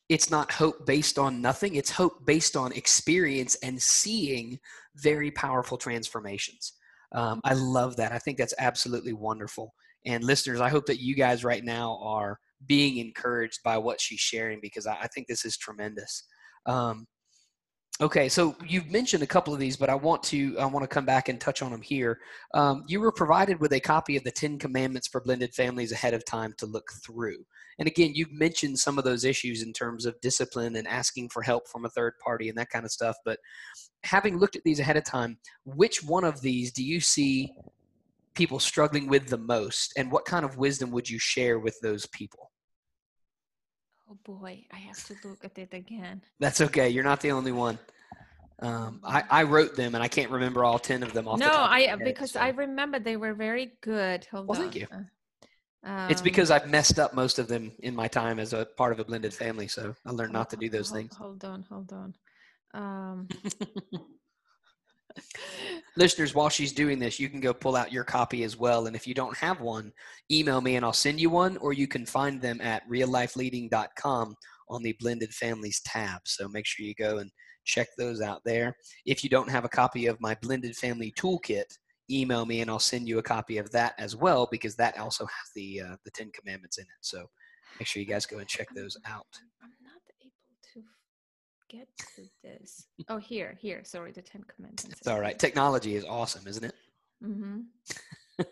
It's 0.10 0.32
not 0.32 0.52
hope 0.52 0.88
based 0.88 1.20
on 1.20 1.40
nothing. 1.40 1.76
It's 1.76 1.92
hope 1.92 2.26
based 2.26 2.56
on 2.56 2.72
experience 2.72 3.56
and 3.62 3.80
seeing 3.80 4.58
very 4.96 5.30
powerful 5.30 5.78
transformations. 5.78 6.74
Um, 7.12 7.42
I 7.44 7.54
love 7.54 7.96
that. 7.98 8.12
I 8.12 8.18
think 8.18 8.40
that's 8.40 8.56
absolutely 8.58 9.14
wonderful. 9.14 9.76
And 10.06 10.24
listeners, 10.24 10.62
I 10.62 10.70
hope 10.70 10.88
that 10.88 11.00
you 11.00 11.14
guys 11.16 11.44
right 11.44 11.64
now 11.64 12.00
are 12.02 12.40
being 12.66 12.98
encouraged 12.98 13.60
by 13.64 13.78
what 13.78 14.02
she's 14.02 14.20
sharing 14.20 14.60
because 14.62 14.88
I, 14.88 14.96
I 15.02 15.08
think 15.08 15.28
this 15.28 15.46
is 15.46 15.58
tremendous. 15.58 16.24
Um, 16.66 17.06
okay, 18.02 18.30
so 18.30 18.56
you've 18.68 18.92
mentioned 18.92 19.24
a 19.24 19.28
couple 19.28 19.54
of 19.54 19.60
these, 19.60 19.78
but 19.78 19.90
I 19.90 19.96
want 19.96 20.24
to 20.24 20.58
I 20.60 20.66
want 20.66 20.84
to 20.84 20.88
come 20.88 21.06
back 21.06 21.30
and 21.30 21.40
touch 21.40 21.62
on 21.62 21.72
them 21.72 21.82
here. 21.82 22.20
Um, 22.54 22.84
you 22.88 23.00
were 23.00 23.12
provided 23.12 23.60
with 23.60 23.74
a 23.74 23.80
copy 23.80 24.18
of 24.18 24.24
the 24.24 24.32
Ten 24.32 24.58
Commandments 24.58 25.08
for 25.08 25.22
blended 25.22 25.54
families 25.54 25.92
ahead 25.92 26.14
of 26.14 26.26
time 26.26 26.54
to 26.58 26.66
look 26.66 26.90
through. 27.06 27.46
And 27.78 27.88
again, 27.88 28.12
you've 28.16 28.32
mentioned 28.32 28.80
some 28.80 28.98
of 28.98 29.04
those 29.04 29.26
issues 29.26 29.62
in 29.62 29.74
terms 29.74 30.06
of 30.06 30.20
discipline 30.22 30.78
and 30.78 30.88
asking 30.88 31.30
for 31.30 31.42
help 31.42 31.68
from 31.68 31.86
a 31.86 31.90
third 31.90 32.14
party 32.24 32.48
and 32.48 32.58
that 32.58 32.70
kind 32.70 32.86
of 32.86 32.92
stuff. 32.92 33.18
But 33.26 33.40
having 34.04 34.38
looked 34.38 34.56
at 34.56 34.64
these 34.64 34.80
ahead 34.80 34.98
of 34.98 35.04
time, 35.04 35.38
which 35.66 36.02
one 36.04 36.24
of 36.24 36.42
these 36.42 36.72
do 36.72 36.84
you 36.84 37.02
see 37.02 37.54
people 38.36 38.60
struggling 38.60 39.08
with 39.08 39.28
the 39.30 39.38
most? 39.38 39.94
And 39.98 40.12
what 40.12 40.26
kind 40.26 40.46
of 40.46 40.58
wisdom 40.58 40.92
would 40.92 41.10
you 41.10 41.20
share 41.20 41.58
with 41.60 41.78
those 41.82 42.06
people? 42.08 42.52
oh 44.08 44.18
boy 44.24 44.64
i 44.72 44.78
have 44.78 45.02
to 45.08 45.16
look 45.28 45.44
at 45.44 45.58
it 45.58 45.74
again 45.74 46.22
That's 46.40 46.62
okay. 46.62 46.90
You're 46.90 47.04
not 47.04 47.22
the 47.22 47.32
only 47.32 47.52
one. 47.52 47.80
Um, 48.62 49.02
I, 49.04 49.24
I 49.30 49.44
wrote 49.44 49.76
them 49.76 49.96
and 49.96 50.04
I 50.04 50.08
can't 50.08 50.30
remember 50.32 50.64
all 50.64 50.78
10 50.80 51.02
of 51.04 51.12
them 51.12 51.28
off 51.28 51.40
the 51.40 51.46
no 51.46 51.52
top 51.52 51.66
of 51.66 51.72
i 51.72 51.82
head, 51.82 52.04
because 52.04 52.32
so- 52.34 52.40
i 52.40 52.50
remember 52.50 53.00
they 53.00 53.18
were 53.18 53.34
very 53.34 53.68
good 53.82 54.28
hold 54.32 54.48
Well, 54.48 54.62
on 54.62 54.64
thank 54.70 54.76
you. 54.76 54.88
Uh, 54.94 56.08
It's 56.12 56.22
um, 56.22 56.30
because 56.30 56.50
I've 56.52 56.70
messed 56.70 56.98
up 57.00 57.14
most 57.14 57.40
of 57.40 57.48
them 57.48 57.72
in 57.80 57.96
my 57.96 58.08
time 58.08 58.38
as 58.40 58.54
a 58.54 58.66
part 58.78 58.92
of 58.94 59.00
a 59.00 59.06
blended 59.10 59.34
family, 59.34 59.68
so 59.68 59.96
I 60.06 60.12
learned 60.12 60.34
not 60.34 60.50
to 60.52 60.58
do 60.58 60.70
those 60.70 60.90
hol- 60.90 60.98
things. 60.98 61.16
Hold 61.16 61.44
on, 61.46 61.60
hold 61.70 61.92
on. 61.94 62.10
Um, 62.74 63.28
Listeners, 65.98 66.36
while 66.36 66.50
she's 66.50 66.74
doing 66.74 67.00
this, 67.00 67.20
you 67.20 67.30
can 67.30 67.40
go 67.40 67.54
pull 67.54 67.76
out 67.76 67.92
your 67.92 68.04
copy 68.04 68.44
as 68.44 68.58
well. 68.58 68.88
And 68.88 68.96
if 68.96 69.08
you 69.08 69.14
don't 69.14 69.38
have 69.38 69.62
one, 69.62 69.94
email 70.30 70.60
me 70.60 70.76
and 70.76 70.86
I'll 70.86 70.94
send 70.94 71.22
you 71.22 71.30
one, 71.30 71.58
or 71.58 71.74
you 71.74 71.88
can 71.88 72.06
find 72.06 72.42
them 72.42 72.60
at 72.62 72.88
reallifeleading.com 72.90 74.36
on 74.70 74.84
the 74.84 74.96
blended 75.00 75.34
families 75.34 75.82
tab. 75.86 76.22
So 76.26 76.48
make 76.50 76.66
sure 76.66 76.86
you 76.86 76.96
go 76.96 77.20
and 77.20 77.32
check 77.66 77.88
those 77.98 78.22
out 78.22 78.42
there. 78.46 78.76
If 79.06 79.24
you 79.24 79.30
don't 79.30 79.50
have 79.50 79.66
a 79.66 79.70
copy 79.70 80.06
of 80.08 80.20
my 80.20 80.36
blended 80.42 80.76
family 80.76 81.14
toolkit, 81.18 81.66
email 82.12 82.46
me 82.46 82.62
and 82.62 82.70
I'll 82.70 82.80
send 82.80 83.08
you 83.08 83.18
a 83.20 83.24
copy 83.24 83.58
of 83.58 83.72
that 83.72 83.94
as 83.98 84.16
well 84.16 84.48
because 84.52 84.76
that 84.76 84.98
also 85.00 85.26
has 85.26 85.52
the 85.56 85.82
uh, 85.82 85.96
the 86.04 86.12
Ten 86.12 86.32
Commandments 86.32 86.78
in 86.78 86.84
it. 86.84 87.02
So 87.02 87.26
make 87.80 87.88
sure 87.88 88.02
you 88.02 88.08
guys 88.08 88.26
go 88.26 88.38
and 88.38 88.48
check 88.48 88.68
those 88.76 88.98
out 89.08 89.26
get 91.70 91.88
to 92.16 92.24
this? 92.44 92.88
Oh, 93.10 93.18
here, 93.18 93.58
here. 93.60 93.84
Sorry, 93.84 94.12
the 94.12 94.22
Ten 94.22 94.44
Commandments. 94.44 94.86
It's 95.00 95.08
all 95.08 95.20
right. 95.20 95.38
Technology 95.38 95.96
is 95.96 96.06
awesome, 96.06 96.48
isn't 96.48 96.64
it? 96.64 96.76
Mm-hmm. 97.24 97.60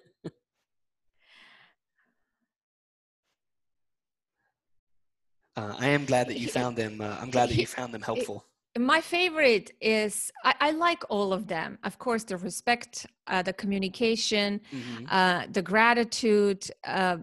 uh, 5.56 5.73
I 5.80 5.88
am 5.88 6.06
glad 6.06 6.28
that 6.30 6.39
you 6.39 6.47
found 6.47 6.78
them. 6.78 7.02
Uh, 7.02 7.17
I'm 7.19 7.30
glad 7.30 7.49
that 7.49 7.56
you 7.56 7.67
found 7.67 7.93
them 7.93 8.02
helpful. 8.02 8.45
My 8.78 9.02
favorite 9.02 9.71
is 9.82 10.32
I, 10.43 10.56
I 10.60 10.71
like 10.71 11.04
all 11.10 11.32
of 11.32 11.47
them. 11.47 11.78
Of 11.84 11.99
course, 11.99 12.23
the 12.23 12.38
respect, 12.38 13.06
uh, 13.28 13.43
the 13.43 13.54
communication, 13.54 14.62
mm-hmm. 14.73 15.06
Uh, 15.10 15.45
the 15.52 15.62
gratitude, 15.62 16.65
uh, 16.86 17.17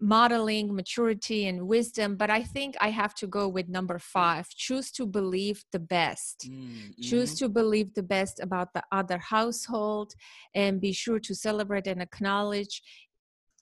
modeling 0.00 0.74
maturity 0.74 1.46
and 1.46 1.66
wisdom 1.66 2.16
but 2.16 2.30
i 2.30 2.42
think 2.42 2.74
i 2.80 2.88
have 2.88 3.14
to 3.14 3.26
go 3.26 3.48
with 3.48 3.68
number 3.68 3.98
five 3.98 4.48
choose 4.50 4.90
to 4.90 5.06
believe 5.06 5.62
the 5.72 5.78
best. 5.78 6.48
Mm-hmm. 6.48 7.02
choose 7.02 7.34
to 7.38 7.48
believe 7.48 7.92
the 7.94 8.02
best 8.02 8.40
about 8.40 8.72
the 8.72 8.82
other 8.92 9.18
household 9.18 10.14
and 10.54 10.80
be 10.80 10.92
sure 10.92 11.20
to 11.20 11.34
celebrate 11.34 11.86
and 11.86 12.00
acknowledge 12.00 12.82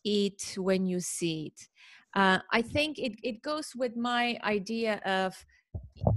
it 0.05 0.55
when 0.57 0.87
you 0.87 1.01
see 1.01 1.53
it. 1.53 1.69
Uh, 2.15 2.39
i 2.53 2.63
think 2.63 2.99
it, 2.99 3.15
it 3.23 3.43
goes 3.43 3.73
with 3.77 3.97
my 3.97 4.39
idea 4.45 5.01
of 5.05 5.45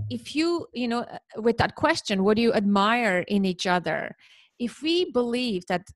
if 0.09 0.35
you 0.35 0.67
you 0.73 0.87
know 0.87 1.01
uh, 1.01 1.17
with 1.37 1.57
that 1.57 1.75
question 1.75 2.23
what 2.23 2.35
do 2.35 2.41
you 2.41 2.53
admire 2.53 3.19
in 3.27 3.45
each 3.45 3.67
other? 3.67 4.15
If 4.59 4.81
we 4.81 5.11
believe 5.11 5.65
that 5.67 5.87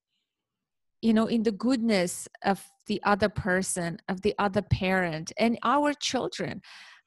you 1.06 1.13
know 1.13 1.28
in 1.28 1.44
the 1.44 1.52
goodness 1.68 2.28
of 2.44 2.58
the 2.88 3.00
other 3.04 3.30
person 3.30 4.00
of 4.10 4.22
the 4.22 4.34
other 4.46 4.63
parent 4.63 5.32
and 5.38 5.58
our 5.63 5.94
children. 5.94 6.62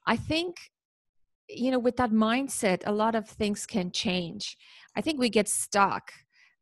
I 0.07 0.17
think 0.17 0.53
you 1.49 1.71
know 1.73 1.81
with 1.87 1.97
that 1.97 2.13
mindset 2.13 2.81
a 2.87 2.93
lot 2.93 3.15
of 3.17 3.29
things 3.29 3.67
can 3.67 3.91
change. 3.91 4.57
I 4.97 5.01
think 5.01 5.19
we 5.19 5.31
get 5.31 5.49
stuck 5.49 6.13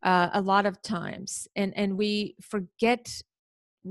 uh, 0.03 0.29
a 0.33 0.41
lot 0.41 0.65
of 0.67 0.81
times 0.81 1.47
and 1.55 1.71
and 1.77 1.99
we 1.99 2.37
forget 2.41 3.05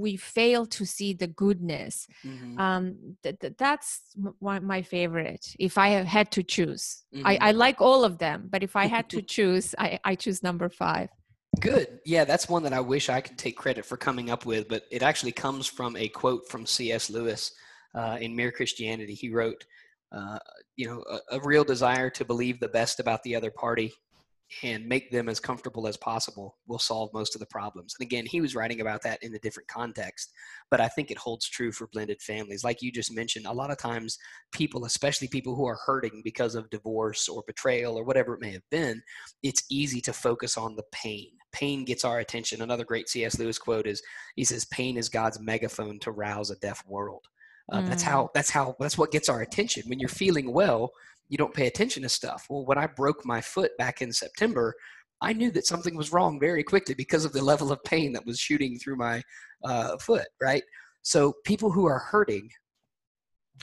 we 0.05 0.17
fail 0.17 0.65
to 0.65 0.83
see 0.85 1.13
the 1.13 1.27
goodness. 1.43 1.95
Mm-hmm. 2.25 2.59
um 2.65 2.83
th- 3.23 3.37
th- 3.41 3.57
that's 3.63 3.89
m- 4.17 4.67
my 4.73 4.81
favorite 4.95 5.45
if 5.67 5.73
i 5.85 5.89
had 6.17 6.27
to 6.37 6.41
choose. 6.55 6.85
Mm-hmm. 7.13 7.27
I, 7.31 7.33
I 7.49 7.51
like 7.65 7.79
all 7.87 8.01
of 8.09 8.13
them 8.25 8.39
but 8.53 8.61
if 8.67 8.73
i 8.83 8.85
had 8.95 9.05
to 9.15 9.21
choose 9.35 9.65
i 9.85 9.87
i 10.11 10.13
choose 10.23 10.39
number 10.49 10.69
five 10.85 11.09
Good. 11.59 11.99
Yeah, 12.05 12.25
that's 12.25 12.49
one 12.49 12.63
that 12.63 12.73
I 12.73 12.79
wish 12.79 13.09
I 13.09 13.21
could 13.21 13.37
take 13.37 13.57
credit 13.57 13.85
for 13.85 13.97
coming 13.97 14.29
up 14.29 14.45
with, 14.45 14.67
but 14.67 14.83
it 14.91 15.03
actually 15.03 15.31
comes 15.31 15.67
from 15.67 15.95
a 15.95 16.07
quote 16.09 16.47
from 16.49 16.65
C.S. 16.65 17.09
Lewis 17.09 17.53
uh, 17.93 18.17
in 18.19 18.35
Mere 18.35 18.51
Christianity. 18.51 19.13
He 19.13 19.29
wrote, 19.29 19.65
uh, 20.11 20.39
you 20.75 20.87
know, 20.87 21.03
a, 21.09 21.37
a, 21.37 21.39
real 21.41 21.63
desire 21.63 22.09
to 22.11 22.25
believe 22.25 22.59
the 22.59 22.67
best 22.67 22.99
about 22.99 23.23
the 23.23 23.35
other 23.35 23.51
party 23.51 23.93
and 24.63 24.85
make 24.85 25.11
them 25.11 25.27
as 25.27 25.39
comfortable 25.39 25.87
as 25.87 25.97
possible 25.97 26.57
will 26.67 26.79
solve 26.79 27.09
most 27.13 27.35
of 27.35 27.39
the 27.39 27.47
problems. 27.47 27.95
And 27.99 28.05
again, 28.05 28.25
he 28.25 28.41
was 28.41 28.55
writing 28.55 28.79
about 28.79 29.01
that 29.01 29.21
in 29.23 29.33
a 29.33 29.39
different 29.39 29.67
context, 29.67 30.31
but 30.69 30.79
I 30.79 30.87
think 30.87 31.09
it 31.09 31.17
holds 31.17 31.49
true 31.49 31.71
for 31.71 31.87
blended 31.91 32.21
families. 32.21 32.63
Like 32.63 32.81
you 32.81 32.91
just 32.91 33.13
mentioned, 33.13 33.47
a 33.47 33.53
lot 33.53 33.71
of 33.71 33.77
times 33.77 34.17
people, 34.51 34.85
especially 34.85 35.27
people 35.27 35.55
who 35.55 35.65
are 35.65 35.79
hurting 35.85 36.21
because 36.23 36.53
of 36.53 36.69
divorce 36.69 37.27
or 37.27 37.43
betrayal 37.47 37.97
or 37.97 38.03
whatever 38.03 38.35
it 38.35 38.41
may 38.41 38.51
have 38.51 38.69
been, 38.69 39.01
it's 39.41 39.63
easy 39.69 39.99
to 40.01 40.13
focus 40.13 40.57
on 40.57 40.75
the 40.75 40.85
pain 40.91 41.31
pain 41.55 41.85
gets 41.85 42.03
our 42.03 42.19
attention. 42.19 42.61
Another 42.61 42.83
great 42.83 43.07
C.S. 43.07 43.39
Lewis 43.39 43.57
quote 43.57 43.87
is 43.87 44.03
he 44.35 44.43
says, 44.43 44.65
"Pain 44.65 44.97
is 44.97 45.07
God's 45.07 45.39
megaphone 45.39 45.99
to 45.99 46.11
rouse 46.11 46.51
a 46.51 46.57
deaf 46.57 46.83
world." 46.85 47.25
Uh, 47.71 47.79
mm. 47.79 47.87
That's 47.87 48.03
how. 48.03 48.29
That's 48.33 48.49
how. 48.49 48.75
That's 48.79 48.97
what 48.97 49.11
gets 49.11 49.29
our 49.29 49.41
attention. 49.41 49.83
When 49.87 49.99
you're 49.99 50.09
feeling 50.09 50.51
well, 50.51 50.91
you 51.29 51.37
don't 51.37 51.53
pay 51.53 51.67
attention 51.67 52.03
to 52.03 52.09
stuff. 52.09 52.45
Well, 52.49 52.65
when 52.65 52.77
I 52.77 52.87
broke 52.87 53.25
my 53.25 53.39
foot 53.39 53.71
back 53.77 54.01
in 54.01 54.11
September, 54.11 54.75
I 55.21 55.31
knew 55.31 55.49
that 55.51 55.65
something 55.65 55.95
was 55.95 56.11
wrong 56.11 56.39
very 56.39 56.63
quickly 56.63 56.93
because 56.93 57.23
of 57.23 57.31
the 57.31 57.43
level 57.43 57.71
of 57.71 57.83
pain 57.83 58.11
that 58.13 58.25
was 58.25 58.37
shooting 58.37 58.77
through 58.77 58.97
my 58.97 59.23
uh, 59.63 59.97
foot. 59.97 60.27
Right. 60.41 60.63
So 61.03 61.33
people 61.45 61.71
who 61.71 61.85
are 61.85 61.99
hurting 61.99 62.49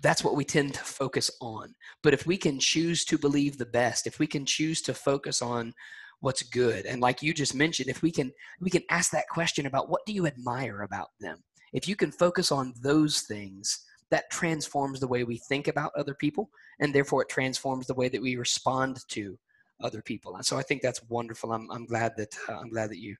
that's 0.02 0.24
what 0.24 0.36
we 0.36 0.44
tend 0.44 0.74
to 0.74 0.80
focus 0.80 1.30
on. 1.40 1.74
But 2.02 2.14
if 2.14 2.26
we 2.26 2.36
can 2.36 2.58
choose 2.58 3.04
to 3.06 3.18
believe 3.18 3.58
the 3.58 3.66
best, 3.66 4.06
if 4.06 4.18
we 4.18 4.26
can 4.26 4.46
choose 4.46 4.80
to 4.82 4.94
focus 4.94 5.42
on 5.42 5.74
what's 6.22 6.44
good. 6.44 6.86
And 6.86 7.00
like 7.00 7.20
you 7.20 7.34
just 7.34 7.54
mentioned 7.54 7.88
if 7.88 8.00
we 8.00 8.10
can 8.10 8.32
we 8.60 8.70
can 8.70 8.82
ask 8.90 9.10
that 9.10 9.28
question 9.28 9.66
about 9.66 9.90
what 9.90 10.06
do 10.06 10.12
you 10.12 10.26
admire 10.26 10.82
about 10.82 11.08
them? 11.20 11.42
If 11.72 11.88
you 11.88 11.96
can 11.96 12.12
focus 12.12 12.52
on 12.52 12.72
those 12.80 13.22
things 13.22 13.84
that 14.10 14.30
transforms 14.30 15.00
the 15.00 15.08
way 15.08 15.24
we 15.24 15.38
think 15.38 15.68
about 15.68 15.90
other 15.96 16.14
people 16.14 16.48
and 16.80 16.94
therefore 16.94 17.22
it 17.22 17.28
transforms 17.28 17.86
the 17.86 17.94
way 17.94 18.08
that 18.08 18.22
we 18.22 18.36
respond 18.36 19.00
to 19.08 19.36
other 19.82 20.00
people. 20.00 20.36
And 20.36 20.46
so 20.46 20.56
i 20.56 20.62
think 20.62 20.80
that's 20.80 21.02
wonderful. 21.08 21.52
I'm, 21.52 21.68
I'm 21.70 21.86
glad 21.86 22.12
that 22.16 22.34
uh, 22.48 22.54
i'm 22.54 22.70
glad 22.70 22.90
that 22.90 23.00
you 23.00 23.16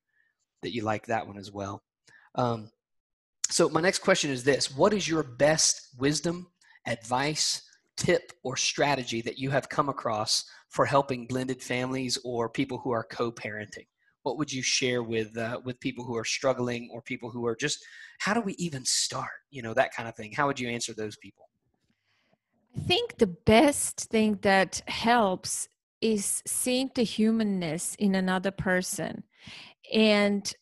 that 0.63 0.73
you 0.73 0.83
like 0.83 1.07
that 1.07 1.27
one 1.27 1.39
as 1.39 1.51
well. 1.51 1.83
Um, 2.37 2.71
so 3.51 3.69
my 3.69 3.81
next 3.81 3.99
question 3.99 4.31
is 4.31 4.45
this. 4.45 4.75
What 4.75 4.95
is 4.95 5.09
your 5.09 5.25
best 5.25 5.89
wisdom 5.99 6.47
advice 6.87 7.63
tip 8.03 8.33
or 8.43 8.57
strategy 8.57 9.23
that 9.23 9.39
you 9.39 9.51
have 9.51 9.69
come 9.69 9.89
across 9.89 10.45
for 10.71 10.85
helping 10.85 11.27
blended 11.27 11.63
families 11.63 12.19
or 12.25 12.49
people 12.49 12.79
who 12.79 12.91
are 12.91 13.05
co-parenting? 13.05 13.87
What 14.25 14.39
would 14.39 14.53
you 14.53 14.63
share 14.63 15.03
with 15.03 15.37
uh, 15.37 15.61
with 15.65 15.81
people 15.81 16.05
who 16.05 16.17
are 16.17 16.25
struggling 16.25 16.89
or 16.93 17.03
people 17.03 17.31
who 17.31 17.47
are 17.47 17.57
just 17.57 17.79
how 18.21 18.35
do 18.35 18.41
we 18.41 18.55
even 18.55 18.85
start? 18.85 19.31
You 19.51 19.63
know 19.63 19.75
that 19.75 19.95
kind 19.95 20.09
of 20.09 20.17
thing. 20.17 20.33
How 20.33 20.47
would 20.47 20.61
you 20.61 20.69
answer 20.69 20.93
those 20.95 21.17
people? 21.17 21.49
I 22.77 22.81
think 22.81 23.19
the 23.19 23.27
best 23.27 24.01
thing 24.11 24.39
that 24.43 24.83
helps 24.89 25.69
is 26.01 26.43
seeing 26.47 26.91
the 26.95 27.05
humanness 27.05 27.95
in 27.99 28.15
another 28.15 28.51
person 28.51 29.25
and 29.93 30.53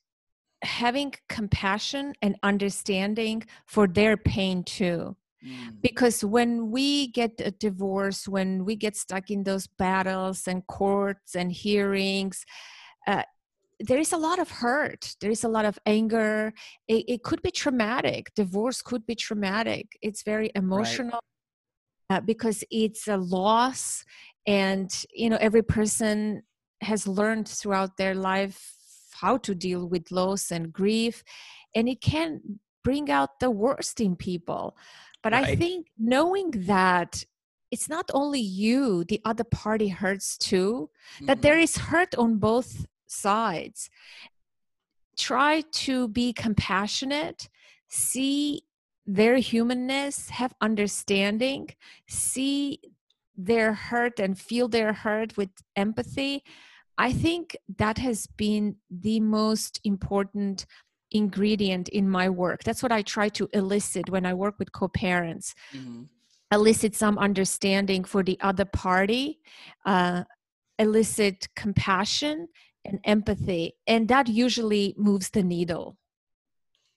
having 0.63 1.15
compassion 1.29 2.15
and 2.21 2.37
understanding 2.43 3.43
for 3.67 3.87
their 3.87 4.17
pain 4.17 4.63
too 4.63 5.17
Mm. 5.45 5.81
Because 5.81 6.25
when 6.25 6.71
we 6.71 7.09
get 7.09 7.41
a 7.41 7.51
divorce, 7.51 8.29
when 8.29 8.65
we 8.65 8.77
get 8.77 8.97
stuck 8.97 9.31
in 9.31 9.45
those 9.45 9.67
battles 9.67 10.47
and 10.47 10.67
courts 10.67 11.35
and 11.35 11.51
hearings, 11.51 12.45
uh, 13.07 13.23
there 13.81 13.99
is 13.99 14.13
a 14.13 14.17
lot 14.17 14.39
of 14.39 14.51
hurt 14.51 15.17
there 15.21 15.31
is 15.31 15.43
a 15.43 15.49
lot 15.49 15.65
of 15.65 15.79
anger 15.87 16.53
it, 16.87 17.05
it, 17.09 17.23
could 17.23 17.41
be 17.43 17.51
traumatic 17.51 18.31
divorce 18.35 18.83
could 18.83 19.07
be 19.07 19.15
traumatic 19.15 19.99
it's 20.03 20.23
very 20.23 20.51
emotional 20.55 21.21
right. 22.11 22.19
uh, 22.19 22.21
because 22.21 22.63
it's 22.71 23.09
a 23.09 23.17
loss 23.17 24.05
and 24.47 25.05
you 25.15 25.31
know 25.31 25.39
every 25.41 25.63
person 25.63 26.43
has 26.83 27.09
learned 27.09 27.49
throughout 27.49 27.97
their 27.97 28.15
life 28.15 28.75
how 29.15 29.37
to 29.39 29.55
deal 29.55 29.87
with 29.87 30.11
loss 30.11 30.51
and 30.51 30.73
grief 30.73 31.25
and 31.75 31.89
it 31.89 32.01
can 32.01 32.61
bring 32.85 33.11
out 33.11 33.41
the 33.41 33.51
worst 33.51 34.01
in 34.01 34.17
people 34.17 34.77
but 35.23 35.33
right. 35.33 35.47
I 35.47 35.57
think 35.57 35.89
knowing 35.99 36.51
that 36.67 37.25
it's 37.71 37.89
not 37.89 38.11
only 38.13 38.41
you, 38.41 39.05
the 39.05 39.21
other 39.25 39.45
party 39.45 39.89
hurts 39.89 40.37
too, 40.37 40.91
mm-hmm. 41.17 41.27
that 41.27 41.43
there 41.43 41.59
is 41.59 41.77
hurt 41.77 42.15
on 42.17 42.39
both 42.39 42.87
sides. 43.07 43.91
Try 45.17 45.63
to 45.73 46.09
be 46.09 46.33
compassionate, 46.33 47.49
see 47.89 48.63
their 49.07 49.37
humanness, 49.37 50.31
have 50.31 50.55
understanding, 50.61 51.69
see 52.09 52.81
their 53.37 53.73
hurt 53.73 54.19
and 54.21 54.39
feel 54.39 54.69
their 54.69 54.93
hurt 54.93 55.37
with 55.37 55.51
empathy. 55.77 56.43
I 56.99 57.13
think 57.13 57.57
that 57.79 57.99
has 57.99 58.27
been 58.27 58.77
the 58.91 59.21
most 59.21 59.81
important 59.85 60.67
ingredient 61.13 61.89
in 61.89 62.09
my 62.09 62.29
work. 62.29 62.65
That's 62.65 62.83
what 62.83 62.93
I 62.93 63.03
try 63.03 63.29
to 63.31 63.49
elicit 63.53 64.11
when 64.11 64.27
I 64.27 64.35
work 64.35 64.59
with 64.59 64.73
co 64.73 64.89
parents. 64.89 65.55
Mm-hmm. 65.75 66.05
Elicit 66.53 66.97
some 66.97 67.17
understanding 67.19 68.03
for 68.03 68.25
the 68.25 68.37
other 68.41 68.65
party, 68.65 69.39
uh, 69.87 70.25
elicit 70.81 71.49
compassion 71.55 72.49
and 72.85 72.99
empathy. 73.05 73.75
And 73.87 74.09
that 74.09 74.29
usually 74.29 74.95
moves 74.97 75.31
the 75.31 75.45
needle 75.45 75.97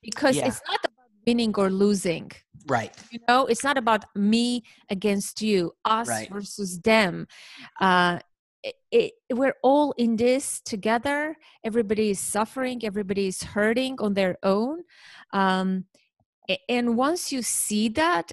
because 0.02 0.38
yeah. 0.38 0.48
it's 0.48 0.62
not 0.68 0.80
about 0.84 1.08
winning 1.28 1.54
or 1.56 1.70
losing. 1.70 2.32
Right. 2.68 2.96
You 3.12 3.20
know, 3.28 3.46
it's 3.46 3.64
not 3.64 3.78
about 3.78 4.06
me 4.16 4.64
against 4.90 5.42
you, 5.42 5.74
us 5.86 6.08
right. 6.08 6.30
versus 6.32 6.80
them. 6.80 7.28
Uh, 7.80 8.20
it, 8.64 8.76
it, 8.92 9.14
we're 9.32 9.56
all 9.64 9.94
in 9.98 10.16
this 10.16 10.62
together. 10.62 11.36
Everybody 11.64 12.12
is 12.12 12.20
suffering. 12.20 12.82
Everybody 12.84 13.28
is 13.28 13.44
hurting 13.44 13.98
on 14.00 14.14
their 14.14 14.38
own. 14.44 14.84
Um, 15.32 15.86
and 16.70 16.98
once 16.98 17.32
you 17.32 17.42
see 17.42 17.90
that 17.90 18.32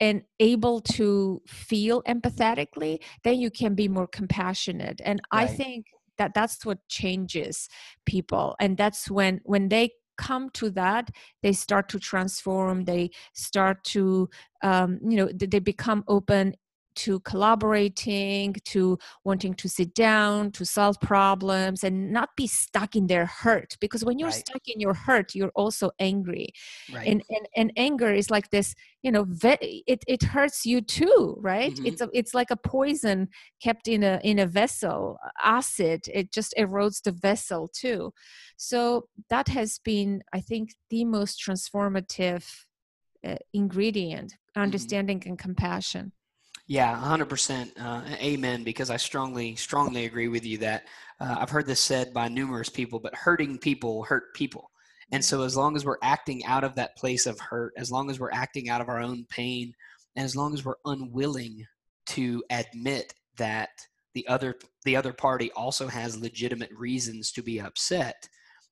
and 0.00 0.22
able 0.40 0.80
to 0.80 1.40
feel 1.46 2.02
empathetically 2.02 2.98
then 3.22 3.38
you 3.38 3.50
can 3.50 3.74
be 3.74 3.88
more 3.88 4.06
compassionate. 4.06 5.00
And 5.04 5.20
right. 5.32 5.44
i 5.44 5.46
think 5.46 5.86
that 6.18 6.34
that's 6.34 6.64
what 6.64 6.86
changes 6.88 7.68
people. 8.06 8.54
And 8.60 8.76
that's 8.76 9.10
when 9.10 9.40
when 9.44 9.68
they 9.68 9.90
come 10.18 10.50
to 10.50 10.70
that 10.70 11.10
they 11.42 11.52
start 11.52 11.88
to 11.88 11.98
transform. 11.98 12.84
They 12.84 13.10
start 13.34 13.82
to 13.84 14.28
um, 14.62 15.00
you 15.02 15.16
know 15.16 15.28
they 15.34 15.58
become 15.58 16.04
open 16.08 16.54
to 16.96 17.20
collaborating 17.20 18.54
to 18.64 18.98
wanting 19.24 19.54
to 19.54 19.68
sit 19.68 19.94
down 19.94 20.50
to 20.52 20.64
solve 20.64 21.00
problems 21.00 21.84
and 21.84 22.12
not 22.12 22.30
be 22.36 22.46
stuck 22.46 22.94
in 22.96 23.06
their 23.06 23.26
hurt 23.26 23.76
because 23.80 24.04
when 24.04 24.18
you're 24.18 24.28
Right. 24.28 24.46
stuck 24.48 24.62
in 24.66 24.80
your 24.80 24.94
hurt 24.94 25.34
you're 25.34 25.52
also 25.54 25.90
angry 25.98 26.48
Right. 26.92 27.06
and, 27.08 27.22
and 27.30 27.46
and 27.56 27.72
anger 27.76 28.12
is 28.12 28.30
like 28.30 28.50
this 28.50 28.74
you 29.02 29.10
know 29.12 29.24
ve- 29.28 29.82
it 29.86 30.04
it 30.06 30.22
hurts 30.22 30.64
you 30.66 30.80
too 30.80 31.36
right 31.40 31.72
Mhm. 31.74 31.86
it's 31.86 32.00
a, 32.00 32.08
it's 32.12 32.34
like 32.34 32.50
a 32.50 32.56
poison 32.56 33.28
kept 33.62 33.88
in 33.88 34.02
a 34.02 34.20
in 34.22 34.38
a 34.38 34.46
vessel 34.46 35.18
acid 35.42 36.02
it 36.12 36.32
just 36.32 36.54
erodes 36.58 37.02
the 37.02 37.12
vessel 37.12 37.68
too 37.72 38.12
so 38.56 39.06
that 39.30 39.48
has 39.48 39.78
been 39.84 40.22
i 40.32 40.40
think 40.40 40.70
the 40.90 41.04
most 41.04 41.40
transformative 41.44 42.44
uh, 43.26 43.36
ingredient 43.52 44.34
understanding 44.56 45.22
and 45.26 45.38
compassion 45.38 46.12
Yeah, 46.72 46.98
100%. 46.98 47.70
Uh, 47.78 48.00
amen. 48.14 48.64
Because 48.64 48.88
I 48.88 48.96
strongly, 48.96 49.54
strongly 49.56 50.06
agree 50.06 50.28
with 50.28 50.46
you 50.46 50.56
that 50.58 50.84
uh, 51.20 51.36
I've 51.38 51.50
heard 51.50 51.66
this 51.66 51.80
said 51.80 52.14
by 52.14 52.28
numerous 52.28 52.70
people, 52.70 52.98
but 52.98 53.14
hurting 53.14 53.58
people 53.58 54.04
hurt 54.04 54.32
people. 54.32 54.70
And 55.10 55.22
so, 55.22 55.42
as 55.42 55.54
long 55.54 55.76
as 55.76 55.84
we're 55.84 55.98
acting 56.02 56.42
out 56.46 56.64
of 56.64 56.74
that 56.76 56.96
place 56.96 57.26
of 57.26 57.38
hurt, 57.38 57.74
as 57.76 57.92
long 57.92 58.08
as 58.08 58.18
we're 58.18 58.32
acting 58.32 58.70
out 58.70 58.80
of 58.80 58.88
our 58.88 59.00
own 59.00 59.26
pain, 59.28 59.74
and 60.16 60.24
as 60.24 60.34
long 60.34 60.54
as 60.54 60.64
we're 60.64 60.76
unwilling 60.86 61.66
to 62.06 62.42
admit 62.48 63.12
that 63.36 63.68
the 64.14 64.26
other 64.26 64.54
the 64.86 64.96
other 64.96 65.12
party 65.12 65.50
also 65.54 65.88
has 65.88 66.16
legitimate 66.18 66.70
reasons 66.74 67.32
to 67.32 67.42
be 67.42 67.60
upset, 67.60 68.26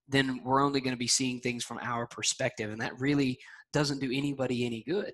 then 0.09 0.41
we're 0.43 0.65
only 0.65 0.81
going 0.81 0.95
to 0.95 0.99
be 0.99 1.07
seeing 1.07 1.39
things 1.39 1.65
from 1.65 1.79
our 1.83 2.07
perspective, 2.07 2.71
and 2.71 2.81
that 2.81 2.99
really 2.99 3.39
doesn't 3.75 4.01
do 4.01 4.11
anybody 4.11 4.65
any 4.65 4.83
good. 4.89 5.13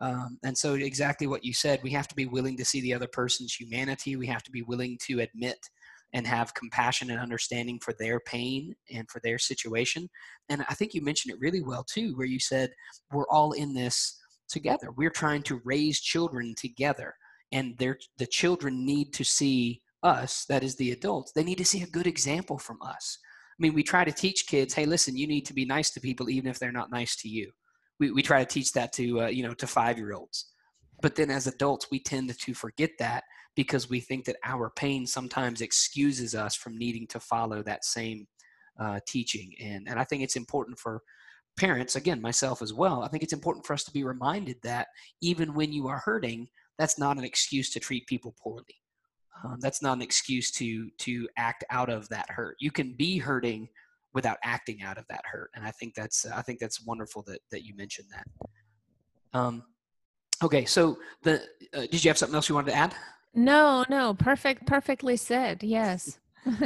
Um, 0.00 0.38
and 0.44 0.56
so, 0.56 0.74
exactly 0.74 1.26
what 1.26 1.44
you 1.44 1.52
said, 1.52 1.80
we 1.82 1.90
have 1.90 2.08
to 2.08 2.14
be 2.14 2.26
willing 2.26 2.56
to 2.56 2.64
see 2.64 2.80
the 2.80 2.94
other 2.94 3.06
person's 3.06 3.54
humanity. 3.54 4.16
We 4.16 4.26
have 4.26 4.42
to 4.44 4.50
be 4.50 4.62
willing 4.62 4.98
to 5.06 5.20
admit 5.20 5.58
and 6.14 6.26
have 6.26 6.54
compassion 6.54 7.10
and 7.10 7.20
understanding 7.20 7.78
for 7.78 7.94
their 7.98 8.20
pain 8.20 8.74
and 8.92 9.08
for 9.10 9.20
their 9.20 9.38
situation. 9.38 10.08
And 10.48 10.64
I 10.68 10.74
think 10.74 10.92
you 10.92 11.02
mentioned 11.02 11.32
it 11.32 11.40
really 11.40 11.62
well, 11.62 11.84
too, 11.84 12.14
where 12.16 12.26
you 12.26 12.40
said, 12.40 12.70
we're 13.12 13.28
all 13.28 13.52
in 13.52 13.74
this 13.74 14.18
together. 14.48 14.88
We're 14.94 15.10
trying 15.10 15.42
to 15.44 15.60
raise 15.64 16.00
children 16.00 16.54
together, 16.56 17.14
and 17.50 17.78
the 17.78 18.26
children 18.26 18.84
need 18.84 19.14
to 19.14 19.24
see 19.24 19.82
us, 20.02 20.44
that 20.46 20.64
is 20.64 20.76
the 20.76 20.90
adults, 20.90 21.32
they 21.32 21.44
need 21.44 21.58
to 21.58 21.64
see 21.64 21.82
a 21.82 21.86
good 21.86 22.06
example 22.06 22.58
from 22.58 22.78
us. 22.82 23.18
I 23.58 23.62
mean, 23.62 23.74
we 23.74 23.84
try 23.84 24.04
to 24.04 24.10
teach 24.10 24.46
kids, 24.48 24.74
hey, 24.74 24.84
listen, 24.84 25.16
you 25.16 25.28
need 25.28 25.46
to 25.46 25.54
be 25.54 25.64
nice 25.64 25.90
to 25.90 26.00
people 26.00 26.28
even 26.28 26.50
if 26.50 26.58
they're 26.58 26.72
not 26.72 26.90
nice 26.90 27.14
to 27.16 27.28
you 27.28 27.52
we, 28.00 28.10
we 28.10 28.22
try 28.22 28.44
to 28.44 28.50
teach 28.50 28.72
that 28.72 28.92
to 28.92 29.22
uh, 29.22 29.26
you 29.26 29.42
know 29.42 29.54
to 29.54 29.66
five 29.66 29.98
year 29.98 30.12
olds 30.12 30.52
but 31.00 31.16
then 31.16 31.30
as 31.30 31.46
adults 31.46 31.88
we 31.90 31.98
tend 31.98 32.36
to 32.36 32.54
forget 32.54 32.90
that 32.98 33.24
because 33.54 33.90
we 33.90 34.00
think 34.00 34.24
that 34.24 34.36
our 34.44 34.70
pain 34.70 35.06
sometimes 35.06 35.60
excuses 35.60 36.34
us 36.34 36.54
from 36.54 36.78
needing 36.78 37.06
to 37.06 37.20
follow 37.20 37.62
that 37.62 37.84
same 37.84 38.26
uh, 38.80 38.98
teaching. 39.06 39.52
And 39.60 39.88
and 39.88 39.98
i 39.98 40.04
think 40.04 40.22
it's 40.22 40.36
important 40.36 40.78
for 40.78 41.02
parents 41.58 41.96
again 41.96 42.22
myself 42.22 42.62
as 42.62 42.72
well 42.72 43.02
i 43.02 43.08
think 43.08 43.22
it's 43.22 43.34
important 43.34 43.66
for 43.66 43.74
us 43.74 43.84
to 43.84 43.92
be 43.92 44.04
reminded 44.04 44.56
that 44.62 44.86
even 45.20 45.52
when 45.52 45.70
you 45.70 45.86
are 45.86 45.98
hurting 45.98 46.48
that's 46.78 46.98
not 46.98 47.16
an 47.16 47.24
excuse 47.24 47.70
to 47.70 47.80
treat 47.80 48.06
people 48.06 48.34
poorly. 48.42 48.80
Um, 49.44 49.58
that's 49.60 49.82
not 49.82 49.96
an 49.96 50.02
excuse 50.02 50.50
to 50.52 50.90
to 50.98 51.28
act 51.36 51.64
out 51.70 51.88
of 51.88 52.08
that 52.08 52.30
hurt. 52.30 52.56
You 52.60 52.70
can 52.70 52.94
be 52.94 53.18
hurting 53.18 53.68
without 54.14 54.38
acting 54.42 54.82
out 54.82 54.98
of 54.98 55.06
that 55.08 55.22
hurt 55.30 55.50
and 55.54 55.64
i 55.64 55.70
think 55.70 55.94
that's 55.94 56.26
i 56.26 56.42
think 56.42 56.58
that's 56.58 56.84
wonderful 56.84 57.22
that 57.22 57.40
that 57.50 57.64
you 57.64 57.74
mentioned 57.76 58.08
that. 58.10 59.38
Um 59.38 59.64
okay 60.42 60.64
so 60.64 60.98
the 61.22 61.42
uh, 61.74 61.82
did 61.90 62.04
you 62.04 62.08
have 62.08 62.18
something 62.18 62.34
else 62.34 62.48
you 62.48 62.54
wanted 62.54 62.70
to 62.72 62.76
add? 62.76 62.94
No 63.34 63.84
no 63.88 64.14
perfect 64.14 64.66
perfectly 64.66 65.16
said 65.16 65.62
yes. 65.62 66.18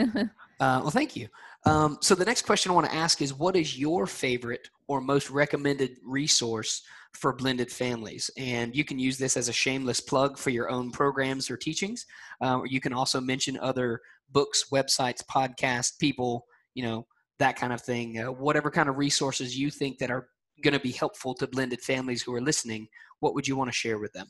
Uh, 0.58 0.80
well 0.80 0.90
thank 0.90 1.14
you. 1.14 1.28
Um, 1.66 1.98
so 2.00 2.14
the 2.14 2.24
next 2.24 2.46
question 2.46 2.72
i 2.72 2.74
want 2.74 2.86
to 2.86 2.94
ask 2.94 3.20
is 3.20 3.34
what 3.34 3.56
is 3.56 3.78
your 3.78 4.06
favorite 4.06 4.70
or 4.88 5.02
most 5.02 5.28
recommended 5.28 5.98
resource 6.02 6.80
for 7.12 7.34
blended 7.34 7.70
families? 7.70 8.30
And 8.38 8.74
you 8.74 8.82
can 8.82 8.98
use 8.98 9.18
this 9.18 9.36
as 9.36 9.50
a 9.50 9.52
shameless 9.52 10.00
plug 10.00 10.38
for 10.38 10.48
your 10.48 10.70
own 10.70 10.92
programs 10.92 11.50
or 11.50 11.58
teachings. 11.58 12.06
Uh, 12.42 12.60
or 12.60 12.66
you 12.66 12.80
can 12.80 12.94
also 12.94 13.20
mention 13.20 13.58
other 13.58 14.00
books 14.32 14.66
websites 14.72 15.22
podcasts 15.30 15.98
people 15.98 16.46
you 16.74 16.82
know 16.82 17.06
that 17.38 17.56
kind 17.56 17.72
of 17.72 17.80
thing 17.80 18.18
uh, 18.18 18.30
whatever 18.32 18.70
kind 18.70 18.88
of 18.88 18.96
resources 18.96 19.58
you 19.58 19.70
think 19.70 19.98
that 19.98 20.10
are 20.10 20.28
going 20.62 20.74
to 20.74 20.80
be 20.80 20.92
helpful 20.92 21.34
to 21.34 21.46
blended 21.46 21.80
families 21.80 22.22
who 22.22 22.34
are 22.34 22.40
listening 22.40 22.88
what 23.20 23.34
would 23.34 23.46
you 23.46 23.56
want 23.56 23.68
to 23.70 23.76
share 23.76 23.98
with 23.98 24.12
them 24.12 24.26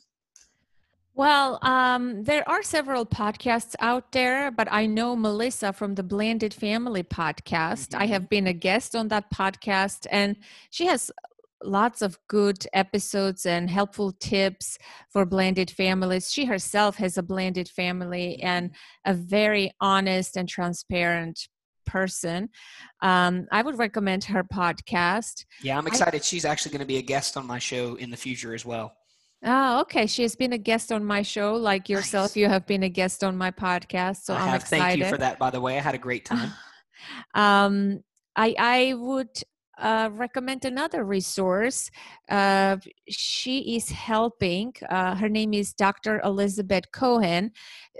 Well, 1.13 1.57
um, 1.63 2.23
there 2.23 2.47
are 2.47 2.61
several 2.61 3.03
podcasts 3.03 3.75
out 3.79 4.11
there, 4.11 4.51
but 4.51 4.67
I 4.71 4.85
know 4.85 5.15
Melissa 5.15 5.73
from 5.73 5.95
the 5.95 6.03
Blended 6.03 6.53
Family 6.53 7.01
podcast. 7.01 7.95
I 7.95 8.05
Mhm. 8.05 8.09
have 8.09 8.29
been 8.29 8.45
a 8.45 8.53
guest 8.53 8.95
on 8.95 9.07
that 9.07 9.31
podcast, 9.31 10.05
and 10.11 10.35
she 10.69 10.85
has 10.85 11.11
lots 11.63 12.03
of 12.03 12.19
good 12.27 12.67
episodes 12.73 13.47
and 13.47 13.67
helpful 13.67 14.11
tips 14.11 14.77
for 15.09 15.25
blended 15.25 15.71
families. 15.71 16.31
She 16.31 16.45
herself 16.45 16.97
has 16.97 17.17
a 17.17 17.23
blended 17.23 17.67
family 17.67 18.39
and 18.43 18.75
a 19.05 19.15
very 19.15 19.71
honest 19.81 20.37
and 20.37 20.47
transparent 20.47 21.47
person. 21.87 22.49
Um, 23.01 23.47
I 23.51 23.61
would 23.65 23.77
recommend 23.79 24.21
her 24.25 24.43
podcast. 24.43 25.45
yeah 25.63 25.77
i'm 25.79 25.87
excited 25.87 26.23
she's 26.23 26.45
actually 26.45 26.71
going 26.73 26.85
to 26.87 26.91
be 26.95 26.97
a 26.97 27.01
guest 27.13 27.37
on 27.37 27.45
my 27.47 27.59
show 27.69 27.95
in 28.03 28.09
the 28.11 28.17
future 28.27 28.53
as 28.53 28.65
well 28.65 28.87
Oh, 29.45 29.81
okay. 29.81 30.07
She 30.07 30.23
has 30.23 30.35
been 30.35 30.53
a 30.53 30.57
guest 30.57 30.91
on 30.91 31.05
my 31.05 31.21
show, 31.21 31.53
like 31.53 31.89
yourself. 31.89 32.31
Nice. 32.31 32.37
You 32.37 32.47
have 32.49 32.65
been 32.65 32.81
a 32.81 32.89
guest 32.89 33.23
on 33.23 33.37
my 33.37 33.51
podcast, 33.51 34.23
so 34.23 34.33
i 34.33 34.37
I'm 34.41 34.49
have 34.49 34.61
excited. 34.61 34.81
thank 34.83 34.97
you 34.99 35.05
for 35.13 35.19
that 35.25 35.37
by 35.37 35.51
the 35.51 35.61
way 35.61 35.77
i 35.77 35.81
had 35.81 35.93
a 35.93 35.99
great 36.07 36.25
time 36.25 36.51
um, 37.35 38.01
I 38.35 38.55
I 38.57 38.93
would 38.95 39.29
uh, 39.79 40.09
recommend 40.13 40.65
another 40.65 41.03
resource. 41.03 41.89
Uh, 42.29 42.77
she 43.09 43.75
is 43.75 43.89
helping. 43.91 44.73
Uh, 44.89 45.15
her 45.15 45.29
name 45.29 45.53
is 45.53 45.73
Dr. 45.73 46.19
Elizabeth 46.23 46.85
Cohen. 46.91 47.51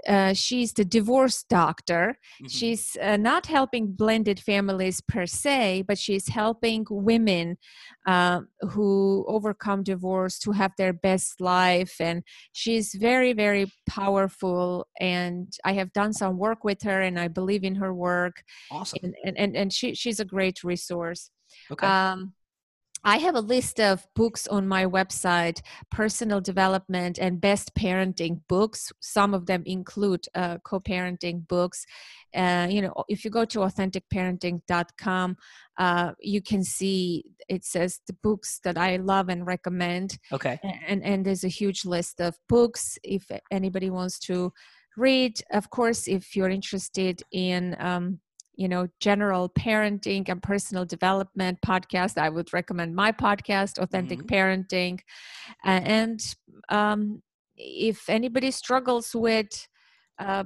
Uh, 0.06 0.32
she's 0.32 0.72
the 0.72 0.84
divorce 0.84 1.42
doctor. 1.44 2.18
Mhm. 2.40 2.48
She's 2.50 2.96
uh, 3.02 3.16
not 3.16 3.46
helping 3.46 3.92
blended 3.92 4.40
families 4.40 5.00
per 5.00 5.26
se, 5.26 5.84
but 5.88 5.98
she's 5.98 6.28
helping 6.28 6.86
women 6.90 7.56
uh, 8.06 8.42
who 8.70 9.24
overcome 9.28 9.82
divorce 9.82 10.38
to 10.40 10.52
have 10.52 10.72
their 10.78 10.92
best 10.92 11.40
life. 11.40 11.96
And 12.00 12.22
she's 12.52 12.94
very, 12.94 13.32
very 13.32 13.72
powerful. 13.88 14.86
And 15.00 15.52
I 15.64 15.72
have 15.74 15.92
done 15.92 16.12
some 16.12 16.38
work 16.38 16.64
with 16.64 16.82
her, 16.82 17.00
and 17.02 17.18
I 17.18 17.28
believe 17.28 17.64
in 17.64 17.74
her 17.76 17.92
work. 17.94 18.42
awesome 18.70 19.00
And 19.02 19.14
and 19.24 19.38
and, 19.38 19.56
and 19.56 19.72
she 19.72 19.94
she's 19.94 20.20
a 20.20 20.24
great 20.24 20.62
resource. 20.64 21.30
Okay 21.70 21.86
Um, 21.86 22.34
I 23.04 23.18
have 23.18 23.36
a 23.36 23.40
list 23.40 23.80
of 23.80 24.06
books 24.14 24.48
on 24.48 24.66
my 24.66 24.84
website, 24.84 25.62
personal 25.90 26.40
development 26.40 27.18
and 27.18 27.40
best 27.40 27.74
parenting 27.74 28.40
books. 28.48 28.92
Some 29.00 29.34
of 29.34 29.46
them 29.46 29.62
include 29.66 30.26
uh, 30.34 30.58
co-parenting 30.64 31.46
books. 31.46 31.86
Uh, 32.34 32.66
you 32.68 32.82
know, 32.82 32.92
if 33.08 33.24
you 33.24 33.30
go 33.30 33.44
to 33.44 33.60
authenticparenting.com, 33.60 35.36
uh, 35.78 36.12
you 36.20 36.42
can 36.42 36.64
see 36.64 37.24
it 37.48 37.64
says 37.64 38.00
the 38.06 38.16
books 38.22 38.60
that 38.64 38.76
I 38.76 38.96
love 38.96 39.28
and 39.28 39.46
recommend 39.46 40.18
okay 40.32 40.58
and 40.86 41.02
and 41.04 41.24
there's 41.24 41.44
a 41.44 41.48
huge 41.48 41.84
list 41.84 42.20
of 42.20 42.36
books 42.48 42.98
if 43.04 43.30
anybody 43.50 43.88
wants 43.88 44.18
to 44.20 44.52
read 44.96 45.40
of 45.52 45.70
course 45.70 46.08
if 46.08 46.34
you're 46.34 46.50
interested 46.50 47.22
in 47.30 47.76
um, 47.78 48.18
you 48.58 48.68
know 48.68 48.88
general 49.00 49.48
parenting 49.48 50.28
and 50.28 50.42
personal 50.42 50.84
development 50.84 51.58
podcast 51.64 52.18
i 52.18 52.28
would 52.28 52.52
recommend 52.52 52.94
my 52.94 53.10
podcast 53.10 53.78
authentic 53.78 54.20
parenting. 54.26 55.00
A- 55.64 55.68
and 55.68 56.20
um, 56.68 57.22
if 57.56 58.10
anybody 58.10 58.50
struggles 58.50 59.14
with 59.14 59.68
uh, 60.18 60.44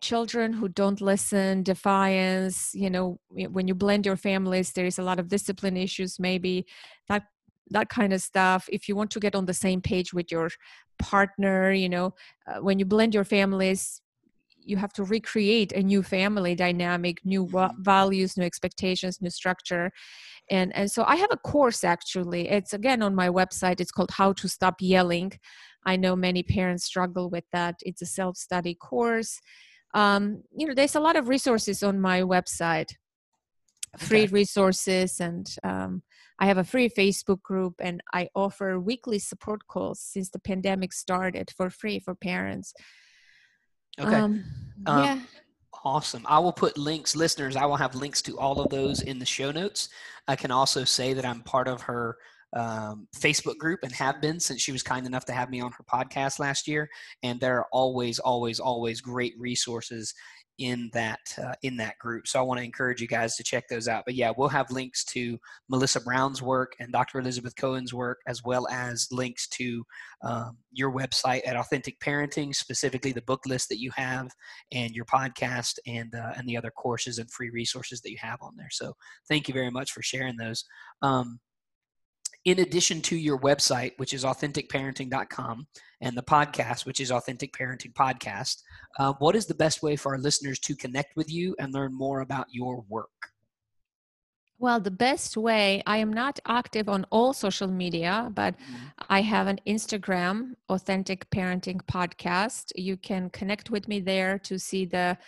children 0.00 0.52
who 0.52 0.68
don't 0.68 1.00
listen 1.00 1.62
defiance 1.62 2.70
you 2.74 2.90
know 2.90 3.18
when 3.28 3.66
you 3.66 3.74
blend 3.74 4.06
your 4.06 4.16
families 4.16 4.72
there 4.72 4.86
is 4.86 4.98
a 4.98 5.02
lot 5.02 5.18
of 5.18 5.28
discipline 5.28 5.76
issues 5.76 6.18
maybe 6.18 6.66
that 7.08 7.24
that 7.72 7.88
kind 7.88 8.12
of 8.12 8.20
stuff. 8.20 8.68
If 8.72 8.88
you 8.88 8.96
want 8.96 9.12
to 9.12 9.20
get 9.20 9.36
on 9.36 9.46
the 9.46 9.54
same 9.54 9.80
page 9.80 10.12
with 10.12 10.30
your 10.30 10.50
partner 10.98 11.72
you 11.72 11.88
know 11.88 12.14
uh, 12.46 12.60
when 12.60 12.78
you 12.78 12.84
blend 12.84 13.14
your 13.14 13.24
families 13.24 14.02
you 14.64 14.76
have 14.76 14.92
to 14.94 15.04
recreate 15.04 15.72
a 15.72 15.82
new 15.82 16.02
family 16.02 16.54
dynamic 16.54 17.18
new 17.24 17.44
wa- 17.44 17.70
Mhm. 17.72 17.84
values 17.84 18.36
new 18.36 18.44
expectations 18.44 19.20
new 19.20 19.30
structure. 19.30 19.90
And 20.50 20.74
and 20.76 20.90
so 20.90 21.04
i 21.04 21.16
have 21.16 21.30
a 21.32 21.36
course 21.52 21.84
actually. 21.84 22.48
It's 22.48 22.72
again 22.74 23.02
on 23.02 23.14
my 23.14 23.28
website. 23.28 23.80
It's 23.80 23.92
called 23.92 24.10
how 24.12 24.32
to 24.34 24.48
stop 24.48 24.76
yelling. 24.80 25.32
I 25.86 25.96
know 25.96 26.14
many 26.16 26.42
parents 26.42 26.84
struggle 26.84 27.30
with 27.30 27.44
that. 27.52 27.76
It's 27.88 28.02
a 28.02 28.06
self-study 28.06 28.74
course. 28.76 29.40
Um, 29.94 30.42
you 30.58 30.66
know 30.66 30.74
there's 30.74 30.96
a 30.96 31.00
lot 31.00 31.16
of 31.16 31.28
resources 31.28 31.82
on 31.82 32.00
my 32.00 32.20
website. 32.22 32.90
Free 33.98 34.24
Okay. 34.24 34.32
resources 34.32 35.20
and 35.20 35.46
um, 35.64 36.02
i 36.38 36.46
have 36.46 36.58
a 36.58 36.64
free 36.72 36.88
facebook 36.88 37.42
group 37.42 37.74
and 37.80 38.00
i 38.14 38.28
offer 38.34 38.78
weekly 38.78 39.18
support 39.18 39.66
calls 39.66 40.00
since 40.00 40.30
the 40.30 40.38
pandemic 40.38 40.92
started 40.92 41.50
for 41.56 41.68
free 41.70 41.98
for 41.98 42.14
parents 42.14 42.72
Okay. 43.98 44.16
um, 44.16 44.44
Um, 44.86 45.04
yeah 45.04 45.20
Awesome. 45.84 46.26
I 46.28 46.38
will 46.38 46.52
put 46.52 46.76
links, 46.76 47.16
listeners, 47.16 47.56
I 47.56 47.64
will 47.64 47.76
have 47.76 47.94
links 47.94 48.20
to 48.22 48.38
all 48.38 48.60
of 48.60 48.68
those 48.68 49.00
in 49.00 49.18
the 49.18 49.24
show 49.24 49.50
notes. 49.50 49.88
I 50.28 50.36
can 50.36 50.50
also 50.50 50.84
say 50.84 51.14
that 51.14 51.24
I'm 51.24 51.40
part 51.42 51.68
of 51.68 51.80
her 51.82 52.18
um, 52.54 53.08
Facebook 53.16 53.56
group 53.56 53.80
and 53.82 53.92
have 53.92 54.20
been 54.20 54.40
since 54.40 54.60
she 54.60 54.72
was 54.72 54.82
kind 54.82 55.06
enough 55.06 55.24
to 55.26 55.32
have 55.32 55.48
me 55.48 55.60
on 55.60 55.72
her 55.72 55.84
podcast 55.84 56.38
last 56.38 56.68
year. 56.68 56.88
And 57.22 57.40
there 57.40 57.56
are 57.58 57.66
always, 57.72 58.18
always, 58.18 58.60
always 58.60 59.00
great 59.00 59.34
resources 59.38 60.12
in 60.58 60.90
that 60.92 61.20
uh, 61.42 61.54
in 61.62 61.76
that 61.78 61.98
group. 61.98 62.26
So 62.26 62.38
I 62.38 62.42
want 62.42 62.58
to 62.58 62.64
encourage 62.64 63.00
you 63.00 63.08
guys 63.08 63.36
to 63.36 63.42
check 63.42 63.64
those 63.68 63.88
out. 63.88 64.04
But 64.04 64.14
yeah, 64.14 64.32
we'll 64.36 64.48
have 64.48 64.70
links 64.70 65.04
to 65.06 65.38
Melissa 65.68 66.00
Brown's 66.00 66.42
work 66.42 66.72
and 66.78 66.92
Dr. 66.92 67.18
Elizabeth 67.18 67.54
Cohen's 67.56 67.94
work, 67.94 68.18
as 68.26 68.44
well 68.44 68.68
as 68.68 69.08
links 69.10 69.48
to 69.48 69.84
um, 70.22 70.58
your 70.72 70.92
website 70.92 71.46
at 71.46 71.56
Authentic 71.56 71.98
Parenting, 72.00 72.54
specifically 72.54 73.12
the 73.12 73.22
book 73.22 73.40
list 73.46 73.68
that 73.70 73.80
you 73.80 73.90
have 73.96 74.30
and 74.72 74.92
your 74.92 75.06
podcast 75.06 75.78
and 75.86 76.14
uh, 76.14 76.32
and 76.36 76.48
the 76.48 76.56
other 76.56 76.70
courses 76.70 77.18
and 77.18 77.30
free 77.30 77.50
resources 77.50 78.00
that 78.02 78.10
you 78.10 78.18
have 78.20 78.38
on 78.42 78.52
there. 78.56 78.70
So 78.70 78.94
thank 79.28 79.48
you 79.48 79.54
very 79.54 79.70
much 79.70 79.92
for 79.92 80.02
sharing 80.02 80.36
those. 80.36 80.64
Um, 81.02 81.40
in 82.44 82.60
addition 82.60 83.00
to 83.02 83.16
your 83.16 83.38
website, 83.38 83.92
which 83.98 84.14
is 84.14 84.24
authenticparenting.com, 84.24 85.66
and 86.00 86.16
the 86.16 86.22
podcast, 86.22 86.86
which 86.86 87.00
is 87.00 87.12
Authentic 87.12 87.52
Parenting 87.52 87.92
Podcast, 87.92 88.62
uh, 88.98 89.12
what 89.18 89.36
is 89.36 89.46
the 89.46 89.54
best 89.54 89.82
way 89.82 89.96
for 89.96 90.12
our 90.12 90.18
listeners 90.18 90.58
to 90.60 90.74
connect 90.74 91.16
with 91.16 91.30
you 91.30 91.54
and 91.58 91.74
learn 91.74 91.94
more 91.94 92.20
about 92.20 92.46
your 92.50 92.84
work? 92.88 93.10
well 94.58 94.78
the 94.78 94.90
best 94.90 95.38
way 95.38 95.82
i 95.86 95.96
am 95.96 96.12
not 96.12 96.38
active 96.46 96.86
on 96.86 97.06
all 97.10 97.32
social 97.32 97.66
media 97.66 98.30
but 98.34 98.54
I 99.08 99.22
have 99.22 99.48
an 99.48 99.60
Instagram, 99.66 100.54
Authentic 100.68 101.28
Parenting 101.30 101.80
Podcast. 101.90 102.70
You 102.76 102.96
can 102.96 103.30
connect 103.30 103.70
with 103.70 103.88
me 103.88 103.98
there 104.00 104.38
to 104.40 104.58
see 104.58 104.84
the, 104.84 105.18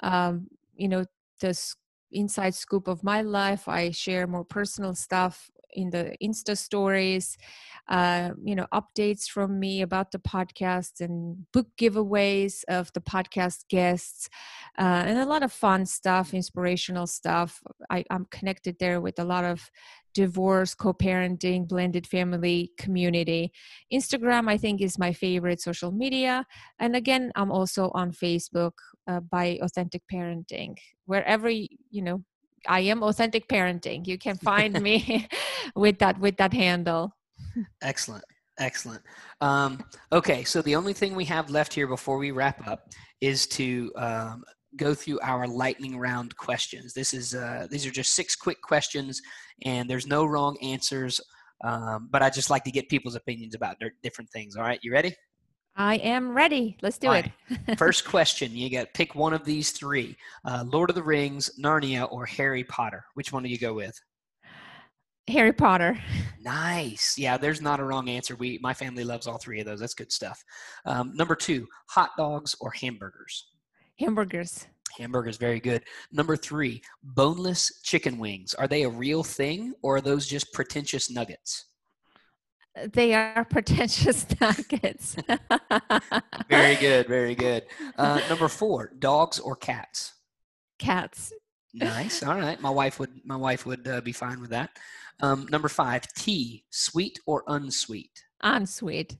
um, 0.00 0.48
you 0.74 0.88
know, 0.88 1.04
the 1.40 1.58
inside 2.10 2.54
scoop 2.54 2.88
of 2.88 3.02
my 3.02 3.22
life. 3.22 3.68
I 3.68 3.90
share 3.90 4.26
more 4.26 4.44
personal 4.44 4.94
stuff 4.94 5.50
in 5.72 5.90
the 5.90 6.14
Insta 6.22 6.56
stories, 6.56 7.36
uh, 7.88 8.30
you 8.44 8.54
know, 8.54 8.66
updates 8.72 9.28
from 9.28 9.58
me 9.58 9.82
about 9.82 10.12
the 10.12 10.18
podcast 10.18 11.00
and 11.00 11.50
book 11.52 11.66
giveaways 11.78 12.64
of 12.68 12.92
the 12.92 13.00
podcast 13.00 13.68
guests, 13.68 14.28
uh, 14.78 15.04
and 15.06 15.18
a 15.18 15.26
lot 15.26 15.42
of 15.42 15.52
fun 15.52 15.86
stuff, 15.86 16.34
inspirational 16.34 17.06
stuff. 17.06 17.62
I, 17.90 18.04
I'm 18.10 18.26
connected 18.30 18.76
there 18.78 19.00
with 19.00 19.18
a 19.18 19.24
lot 19.24 19.44
of 19.44 19.70
divorce, 20.14 20.74
co 20.74 20.92
parenting, 20.92 21.66
blended 21.68 22.06
family 22.06 22.72
community. 22.78 23.52
Instagram, 23.92 24.48
I 24.48 24.58
think, 24.58 24.80
is 24.80 24.98
my 24.98 25.12
favorite 25.12 25.60
social 25.60 25.90
media. 25.90 26.46
And 26.78 26.96
again, 26.96 27.32
I'm 27.34 27.50
also 27.50 27.90
on 27.94 28.12
Facebook 28.12 28.72
uh, 29.06 29.20
by 29.20 29.58
Authentic 29.62 30.02
Parenting. 30.12 30.76
Wherever, 31.06 31.48
you 31.50 31.68
know, 31.90 32.22
I 32.68 32.80
am 32.80 33.02
Authentic 33.02 33.48
Parenting. 33.48 34.06
You 34.06 34.18
can 34.18 34.36
find 34.50 34.80
me 34.80 35.28
with 35.76 35.98
that 35.98 36.18
with 36.18 36.36
that 36.36 36.52
handle. 36.52 37.16
Excellent. 37.82 38.24
Excellent. 38.58 39.02
Um, 39.40 39.82
okay, 40.12 40.44
so 40.44 40.62
the 40.62 40.76
only 40.76 40.92
thing 40.92 41.14
we 41.14 41.24
have 41.24 41.50
left 41.50 41.72
here 41.72 41.86
before 41.86 42.18
we 42.18 42.30
wrap 42.30 42.66
up 42.66 42.88
is 43.20 43.46
to 43.46 43.90
um, 43.96 44.44
go 44.76 44.94
through 44.94 45.20
our 45.22 45.46
lightning 45.46 45.98
round 45.98 46.36
questions. 46.36 46.92
This 46.92 47.14
is 47.14 47.34
uh, 47.34 47.66
these 47.70 47.86
are 47.86 47.90
just 47.90 48.14
six 48.14 48.36
quick 48.36 48.60
questions, 48.62 49.20
and 49.64 49.88
there's 49.88 50.06
no 50.06 50.24
wrong 50.24 50.56
answers. 50.62 51.20
Um, 51.64 52.08
but 52.10 52.22
I 52.22 52.30
just 52.30 52.50
like 52.50 52.64
to 52.64 52.72
get 52.72 52.88
people's 52.88 53.14
opinions 53.14 53.54
about 53.54 53.78
di- 53.78 53.90
different 54.02 54.30
things. 54.30 54.56
All 54.56 54.64
right, 54.64 54.80
you 54.82 54.92
ready? 54.92 55.14
I 55.76 55.96
am 55.96 56.36
ready. 56.36 56.76
Let's 56.82 56.98
do 56.98 57.08
All 57.08 57.14
it. 57.14 57.30
First 57.78 58.04
question: 58.04 58.54
You 58.54 58.70
got 58.70 58.82
to 58.82 58.90
pick 58.92 59.14
one 59.14 59.32
of 59.32 59.44
these 59.44 59.70
three: 59.70 60.16
uh, 60.44 60.64
Lord 60.66 60.90
of 60.90 60.96
the 60.96 61.02
Rings, 61.02 61.50
Narnia, 61.58 62.10
or 62.12 62.26
Harry 62.26 62.64
Potter. 62.64 63.04
Which 63.14 63.32
one 63.32 63.42
do 63.42 63.48
you 63.48 63.58
go 63.58 63.74
with? 63.74 63.98
Harry 65.28 65.52
Potter. 65.52 65.98
Nice. 66.40 67.16
Yeah, 67.16 67.36
there's 67.38 67.62
not 67.62 67.80
a 67.80 67.84
wrong 67.84 68.08
answer. 68.08 68.34
We, 68.34 68.58
my 68.60 68.74
family 68.74 69.04
loves 69.04 69.26
all 69.26 69.38
three 69.38 69.60
of 69.60 69.66
those. 69.66 69.80
That's 69.80 69.94
good 69.94 70.10
stuff. 70.10 70.42
Um, 70.84 71.14
number 71.14 71.36
two, 71.36 71.66
hot 71.88 72.10
dogs 72.18 72.56
or 72.60 72.72
hamburgers. 72.72 73.46
Hamburgers. 73.98 74.66
Hamburgers, 74.98 75.36
very 75.36 75.60
good. 75.60 75.84
Number 76.10 76.36
three, 76.36 76.82
boneless 77.02 77.80
chicken 77.82 78.18
wings. 78.18 78.52
Are 78.54 78.68
they 78.68 78.82
a 78.82 78.90
real 78.90 79.22
thing 79.22 79.72
or 79.82 79.96
are 79.96 80.00
those 80.00 80.26
just 80.26 80.52
pretentious 80.52 81.10
nuggets? 81.10 81.66
They 82.92 83.14
are 83.14 83.44
pretentious 83.50 84.26
nuggets. 84.40 85.16
Very 86.48 86.76
good, 86.76 87.06
very 87.08 87.34
good. 87.34 87.64
Uh, 87.96 88.20
number 88.28 88.48
four, 88.48 88.92
dogs 88.98 89.38
or 89.38 89.56
cats. 89.56 90.14
Cats. 90.78 91.32
Nice. 91.74 92.22
All 92.22 92.38
right, 92.38 92.60
my 92.60 92.70
wife 92.70 92.98
would 92.98 93.10
my 93.24 93.36
wife 93.36 93.64
would 93.66 93.86
uh, 93.88 94.00
be 94.00 94.12
fine 94.12 94.40
with 94.40 94.50
that. 94.50 94.70
Um, 95.20 95.46
number 95.50 95.68
five, 95.68 96.06
tea, 96.14 96.64
sweet 96.70 97.18
or 97.26 97.44
unsweet. 97.46 98.24
Unsweet. 98.42 99.16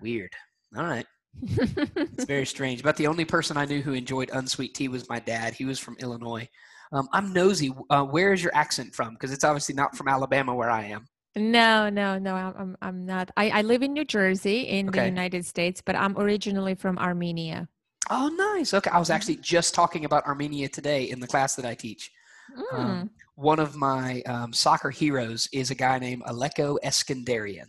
Weird. 0.00 0.32
All 0.76 0.84
right. 0.84 1.06
It's 1.42 2.24
very 2.26 2.46
strange. 2.46 2.82
But 2.82 2.96
the 2.96 3.06
only 3.06 3.24
person 3.24 3.56
I 3.56 3.64
knew 3.64 3.82
who 3.82 3.92
enjoyed 3.92 4.30
unsweet 4.32 4.74
tea 4.74 4.88
was 4.88 5.08
my 5.08 5.18
dad. 5.18 5.54
He 5.54 5.64
was 5.64 5.78
from 5.78 5.96
Illinois. 5.98 6.48
Um, 6.92 7.08
I'm 7.12 7.32
nosy. 7.32 7.74
Uh, 7.90 8.04
where 8.04 8.32
is 8.32 8.42
your 8.42 8.54
accent 8.54 8.94
from? 8.94 9.14
Because 9.14 9.32
it's 9.32 9.44
obviously 9.44 9.74
not 9.74 9.96
from 9.96 10.08
Alabama, 10.08 10.54
where 10.54 10.70
I 10.70 10.84
am. 10.84 11.06
No, 11.36 11.90
no, 11.90 12.18
no. 12.18 12.34
I'm 12.34 12.76
I'm, 12.80 13.04
not. 13.04 13.30
I, 13.36 13.50
I 13.50 13.62
live 13.62 13.82
in 13.82 13.92
New 13.92 14.04
Jersey 14.04 14.62
in 14.62 14.86
the 14.86 15.04
United 15.04 15.44
States, 15.44 15.82
but 15.84 15.94
I'm 15.94 16.16
originally 16.16 16.74
from 16.74 16.98
Armenia. 16.98 17.68
Oh, 18.08 18.28
nice. 18.28 18.72
Okay, 18.72 18.90
I 18.90 18.98
was 18.98 19.10
actually 19.10 19.36
just 19.36 19.74
talking 19.74 20.04
about 20.04 20.24
Armenia 20.26 20.68
today 20.68 21.04
in 21.04 21.20
the 21.20 21.26
class 21.26 21.54
that 21.56 21.66
I 21.66 21.74
teach. 21.74 22.10
Mm. 22.56 22.78
Um, 22.78 23.10
one 23.34 23.58
of 23.58 23.76
my 23.76 24.22
um, 24.22 24.52
soccer 24.52 24.90
heroes 24.90 25.48
is 25.52 25.70
a 25.70 25.74
guy 25.74 25.98
named 25.98 26.22
Alecko 26.22 26.78
Eskandarian. 26.82 27.66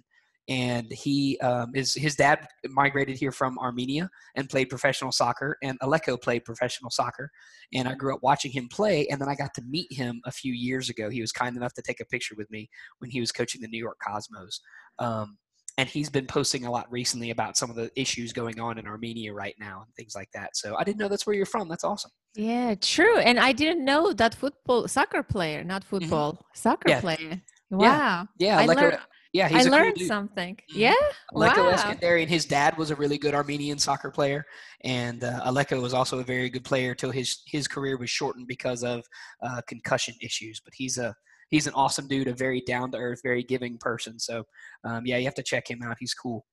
And 0.49 0.91
he 0.91 1.37
um, 1.39 1.71
is 1.75 1.93
his 1.93 2.15
dad 2.15 2.47
migrated 2.69 3.17
here 3.17 3.31
from 3.31 3.59
Armenia 3.59 4.09
and 4.35 4.49
played 4.49 4.69
professional 4.69 5.11
soccer. 5.11 5.57
And 5.61 5.79
Alecko 5.81 6.21
played 6.21 6.45
professional 6.45 6.89
soccer. 6.89 7.29
And 7.73 7.87
I 7.87 7.95
grew 7.95 8.13
up 8.13 8.21
watching 8.23 8.51
him 8.51 8.69
play. 8.69 9.07
And 9.07 9.19
then 9.19 9.27
I 9.27 9.35
got 9.35 9.53
to 9.55 9.61
meet 9.63 9.91
him 9.91 10.21
a 10.25 10.31
few 10.31 10.53
years 10.53 10.89
ago. 10.89 11.09
He 11.09 11.21
was 11.21 11.31
kind 11.31 11.57
enough 11.57 11.73
to 11.73 11.81
take 11.81 11.99
a 11.99 12.05
picture 12.05 12.35
with 12.37 12.49
me 12.49 12.69
when 12.99 13.11
he 13.11 13.19
was 13.19 13.31
coaching 13.31 13.61
the 13.61 13.67
New 13.67 13.79
York 13.79 13.97
Cosmos. 14.05 14.61
Um, 14.99 15.37
and 15.77 15.87
he's 15.87 16.09
been 16.09 16.25
posting 16.25 16.65
a 16.65 16.71
lot 16.71 16.91
recently 16.91 17.29
about 17.29 17.55
some 17.55 17.69
of 17.69 17.75
the 17.75 17.91
issues 17.95 18.33
going 18.33 18.59
on 18.59 18.79
in 18.79 18.87
Armenia 18.87 19.31
right 19.31 19.53
now 19.59 19.83
and 19.85 19.93
things 19.95 20.15
like 20.15 20.29
that. 20.33 20.57
So 20.57 20.75
I 20.75 20.83
didn't 20.83 20.97
know 20.97 21.07
that's 21.07 21.27
where 21.27 21.35
you're 21.35 21.45
from. 21.45 21.67
That's 21.67 21.83
awesome. 21.83 22.09
Yeah, 22.33 22.73
true. 22.81 23.17
And 23.19 23.39
I 23.39 23.51
didn't 23.51 23.85
know 23.85 24.11
that 24.13 24.33
football 24.33 24.87
soccer 24.87 25.21
player, 25.21 25.63
not 25.63 25.83
football, 25.83 26.43
soccer 26.55 26.89
Yeah. 26.89 27.01
player. 27.01 27.41
Wow. 27.69 28.27
Yeah, 28.39 28.57
I 28.57 28.65
Alecko, 28.65 28.75
learned 28.75 28.99
yeah, 29.37 29.47
he's 29.47 29.57
I 29.57 29.61
a 29.61 29.63
cool 29.71 29.79
learned 29.79 29.95
dude. 29.95 30.07
something. 30.07 30.55
Mhm. 30.55 30.61
Yeah. 30.75 30.93
Alecko 31.33 31.57
wow. 31.57 31.75
Eskandarian, 31.75 32.27
his 32.27 32.45
dad 32.45 32.77
was 32.77 32.89
a 32.91 32.95
really 32.95 33.17
good 33.17 33.35
Armenian 33.35 33.77
soccer 33.77 34.09
player, 34.09 34.45
and 34.83 35.23
uh, 35.23 35.41
Alecko 35.45 35.81
was 35.81 35.93
also 35.93 36.19
a 36.19 36.23
very 36.23 36.49
good 36.49 36.63
player 36.63 36.95
till 36.95 37.11
his 37.11 37.43
his 37.45 37.67
career 37.67 37.97
was 37.97 38.09
shortened 38.09 38.47
because 38.47 38.83
of 38.83 39.03
uh, 39.43 39.61
concussion 39.67 40.15
issues. 40.21 40.59
But 40.63 40.73
he's 40.75 40.97
a 40.97 41.15
he's 41.49 41.67
an 41.67 41.73
awesome 41.73 42.07
dude, 42.07 42.27
a 42.27 42.33
very 42.33 42.61
down 42.61 42.91
to 42.91 42.97
earth, 42.97 43.21
very 43.23 43.43
giving 43.43 43.77
person. 43.77 44.19
So 44.19 44.43
um, 44.83 45.05
yeah, 45.05 45.17
you 45.17 45.25
have 45.25 45.35
to 45.35 45.43
check 45.43 45.69
him 45.69 45.81
out. 45.83 45.97
He's 45.99 46.13
cool. 46.13 46.45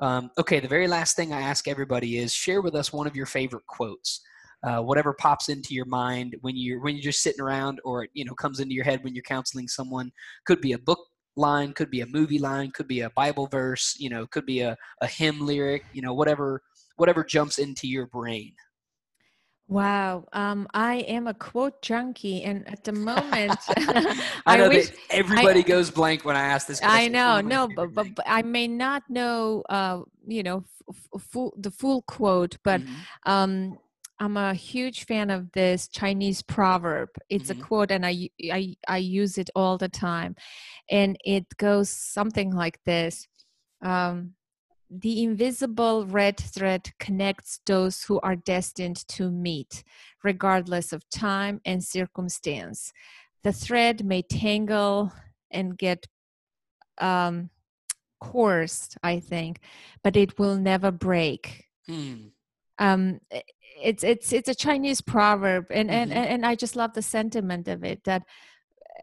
Um, 0.00 0.30
okay, 0.38 0.58
the 0.58 0.68
very 0.68 0.88
last 0.88 1.14
thing 1.16 1.32
I 1.32 1.42
ask 1.42 1.68
everybody 1.68 2.18
is 2.18 2.32
share 2.34 2.60
with 2.60 2.74
us 2.74 2.92
one 2.92 3.06
of 3.06 3.14
your 3.14 3.26
favorite 3.26 3.66
quotes. 3.66 4.20
Uh, 4.64 4.80
whatever 4.80 5.12
pops 5.12 5.48
into 5.48 5.74
your 5.74 5.86
mind 5.86 6.36
when 6.42 6.56
you're 6.56 6.80
when 6.80 6.94
you're 6.94 7.02
just 7.02 7.22
sitting 7.22 7.40
around, 7.40 7.80
or 7.84 8.06
you 8.14 8.24
know 8.24 8.34
comes 8.34 8.58
into 8.60 8.74
your 8.74 8.84
head 8.84 9.02
when 9.04 9.14
you're 9.14 9.22
counseling 9.22 9.68
someone. 9.68 10.10
Could 10.46 10.60
be 10.60 10.72
a 10.72 10.78
book 10.78 11.00
line, 11.36 11.72
could 11.72 11.90
be 11.90 12.00
a 12.00 12.06
movie 12.06 12.38
line, 12.38 12.70
could 12.70 12.88
be 12.88 13.00
a 13.00 13.10
Bible 13.10 13.46
verse, 13.46 13.96
you 13.98 14.10
know, 14.10 14.26
could 14.26 14.46
be 14.46 14.60
a, 14.60 14.76
a 15.00 15.06
hymn 15.06 15.40
lyric, 15.40 15.82
you 15.90 16.02
know, 16.02 16.14
whatever 16.14 16.62
whatever 16.96 17.24
jumps 17.24 17.58
into 17.58 17.88
your 17.88 18.06
brain. 18.06 18.52
Wow. 19.68 20.26
Um, 20.34 20.68
I 20.74 20.96
am 20.96 21.26
a 21.26 21.34
quote 21.34 21.80
junkie, 21.80 22.42
and 22.42 22.68
at 22.68 22.84
the 22.84 22.92
moment, 22.92 23.58
I 24.46 24.58
know 24.58 24.68
wish 24.68 24.88
that 24.88 24.96
everybody 25.10 25.62
goes 25.62 25.90
blank 25.90 26.24
when 26.26 26.36
I 26.36 26.42
ask 26.42 26.66
this 26.66 26.78
question. 26.78 26.94
I 26.94 27.08
know, 27.08 27.30
one 27.36 27.38
of 27.38 27.44
my 27.44 27.50
no, 27.50 27.68
but, 27.74 27.94
but, 27.94 28.14
but 28.16 28.24
I 28.28 28.42
may 28.42 28.68
not 28.68 29.02
know, 29.08 29.62
uh, 29.70 30.02
you 30.26 30.42
know, 30.42 30.64
f- 30.90 30.96
f- 31.14 31.22
full, 31.22 31.54
the 31.56 31.70
full 31.70 32.02
quote, 32.02 32.58
but 32.62 32.82
Mhm. 32.82 32.88
um, 33.24 33.78
I'm 34.22 34.36
a 34.36 34.54
huge 34.54 35.04
fan 35.04 35.30
of 35.30 35.50
this 35.52 35.88
Chinese 35.88 36.42
proverb. 36.42 37.08
It's 37.28 37.50
Mhm. 37.50 37.58
a 37.58 37.66
quote, 37.66 37.90
and 37.90 38.06
I, 38.06 38.30
I 38.52 38.76
I 38.88 38.98
use 38.98 39.38
it 39.38 39.50
all 39.56 39.78
the 39.78 39.88
time, 39.88 40.36
and 40.90 41.16
it 41.24 41.46
goes 41.56 41.90
something 41.90 42.52
like 42.52 42.78
this: 42.84 43.26
um, 43.82 44.34
"The 44.90 45.22
invisible 45.24 46.06
red 46.06 46.38
thread 46.38 46.92
connects 47.00 47.60
those 47.66 48.04
who 48.04 48.20
are 48.20 48.36
destined 48.36 49.06
to 49.08 49.30
meet, 49.30 49.84
regardless 50.24 50.92
of 50.92 51.08
time 51.10 51.60
and 51.64 51.82
circumstance. 51.84 52.92
the 53.44 53.52
thread 53.52 54.04
may 54.04 54.22
tangle 54.22 55.12
and 55.50 55.76
get 55.78 56.06
um, 56.98 57.50
coarse, 58.20 58.96
I 59.02 59.20
think, 59.20 59.60
but 60.04 60.16
it 60.16 60.38
will 60.38 60.56
never 60.58 60.90
break. 60.92 61.68
Hmm. 61.86 62.32
Um, 62.78 63.20
it's 63.82 64.04
it's 64.04 64.32
it's 64.32 64.48
a 64.48 64.54
Chinese 64.54 65.00
proverb, 65.00 65.66
and, 65.70 65.90
mm-hmm. 65.90 66.12
and 66.12 66.12
and 66.12 66.46
I 66.46 66.54
just 66.54 66.76
love 66.76 66.94
the 66.94 67.02
sentiment 67.02 67.68
of 67.68 67.84
it 67.84 68.04
that 68.04 68.22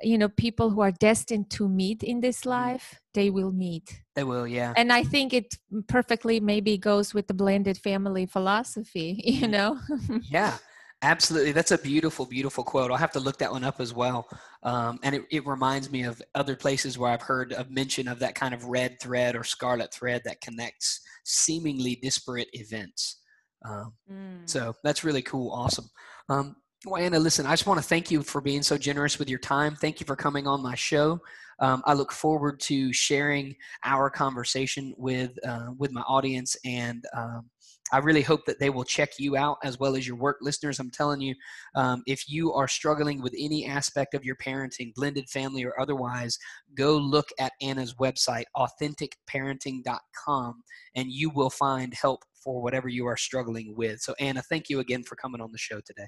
you 0.01 0.17
know 0.17 0.29
people 0.29 0.69
who 0.69 0.81
are 0.81 0.91
destined 0.91 1.49
to 1.49 1.67
meet 1.67 2.03
in 2.03 2.21
this 2.21 2.41
mm-hmm. 2.41 2.49
life 2.49 3.01
they 3.13 3.29
will 3.29 3.51
meet 3.51 4.01
they 4.15 4.23
will 4.23 4.47
yeah 4.47 4.71
and 4.77 4.93
i 4.93 5.03
think 5.03 5.33
it 5.33 5.55
perfectly 5.87 6.39
maybe 6.39 6.77
goes 6.77 7.13
with 7.13 7.27
the 7.27 7.33
blended 7.33 7.77
family 7.77 8.25
philosophy 8.25 9.19
you 9.25 9.41
mm-hmm. 9.41 9.51
know 9.51 9.79
yeah 10.29 10.57
Absolutely. 11.01 11.53
That's 11.53 11.71
a 11.71 11.77
beautiful, 11.77 12.25
beautiful 12.25 12.63
quote. 12.63 12.91
I'll 12.91 12.97
have 12.97 13.13
to 13.13 13.21
look 13.21 13.37
that 13.37 13.51
one 13.51 13.63
up 13.63 13.79
as 13.79 13.93
well. 13.93 14.27
Um, 14.63 14.99
and 15.01 15.15
it, 15.15 15.23
it 15.31 15.47
reminds 15.47 15.89
me 15.89 16.03
of 16.03 16.21
other 16.35 16.57
places 16.57 16.97
where 16.97 17.09
I've 17.09 17.21
heard 17.21 17.53
of 17.53 17.71
mention 17.71 18.09
of 18.09 18.19
that 18.19 18.35
kind 18.35 18.53
of 18.53 18.65
red 18.65 18.99
thread 18.99 19.35
or 19.35 19.45
scarlet 19.45 19.93
thread 19.93 20.23
that 20.25 20.41
connects 20.41 20.99
seemingly 21.23 21.95
disparate 22.01 22.49
events. 22.51 23.18
Um, 23.65 23.93
mm. 24.11 24.49
So 24.49 24.73
that's 24.83 25.03
really 25.03 25.21
cool. 25.21 25.51
Awesome. 25.51 25.89
Um, 26.29 26.55
well, 26.85 27.01
Anna, 27.01 27.19
listen, 27.19 27.45
I 27.45 27.51
just 27.51 27.67
want 27.67 27.79
to 27.79 27.85
thank 27.85 28.09
you 28.09 28.21
for 28.21 28.39
being 28.39 28.61
so 28.61 28.77
generous 28.77 29.19
with 29.19 29.29
your 29.29 29.39
time. 29.39 29.75
Thank 29.75 29.99
you 29.99 30.05
for 30.05 30.15
coming 30.15 30.47
on 30.47 30.63
my 30.63 30.75
show. 30.75 31.19
Um, 31.59 31.83
I 31.85 31.93
look 31.93 32.11
forward 32.13 32.59
to 32.61 32.93
sharing 32.93 33.53
our 33.83 34.09
conversation 34.09 34.93
with 34.97 35.31
uh, 35.45 35.71
with 35.77 35.91
my 35.91 36.01
audience, 36.01 36.55
and 36.63 37.03
um, 37.13 37.49
I 37.91 37.99
really 37.99 38.21
hope 38.21 38.45
that 38.45 38.59
they 38.59 38.69
will 38.69 38.83
check 38.83 39.09
you 39.17 39.35
out 39.35 39.57
as 39.63 39.79
well 39.79 39.95
as 39.95 40.07
your 40.07 40.17
work 40.17 40.37
listeners. 40.41 40.79
I'm 40.79 40.91
telling 40.91 41.21
you, 41.21 41.35
um, 41.75 42.03
if 42.05 42.29
you 42.29 42.53
are 42.53 42.67
struggling 42.67 43.21
with 43.21 43.33
any 43.37 43.65
aspect 43.65 44.13
of 44.13 44.23
your 44.23 44.35
parenting, 44.35 44.93
blended 44.93 45.29
family 45.29 45.63
or 45.63 45.79
otherwise, 45.79 46.37
go 46.75 46.97
look 46.97 47.29
at 47.39 47.53
Anna's 47.61 47.95
website, 47.95 48.45
authenticparenting.com, 48.55 50.61
and 50.95 51.11
you 51.11 51.29
will 51.29 51.49
find 51.49 51.93
help 51.93 52.23
for 52.43 52.61
whatever 52.61 52.87
you 52.87 53.05
are 53.05 53.17
struggling 53.17 53.75
with. 53.75 54.01
So, 54.01 54.13
Anna, 54.19 54.41
thank 54.41 54.69
you 54.69 54.79
again 54.79 55.03
for 55.03 55.15
coming 55.15 55.41
on 55.41 55.51
the 55.51 55.57
show 55.57 55.81
today. 55.85 56.07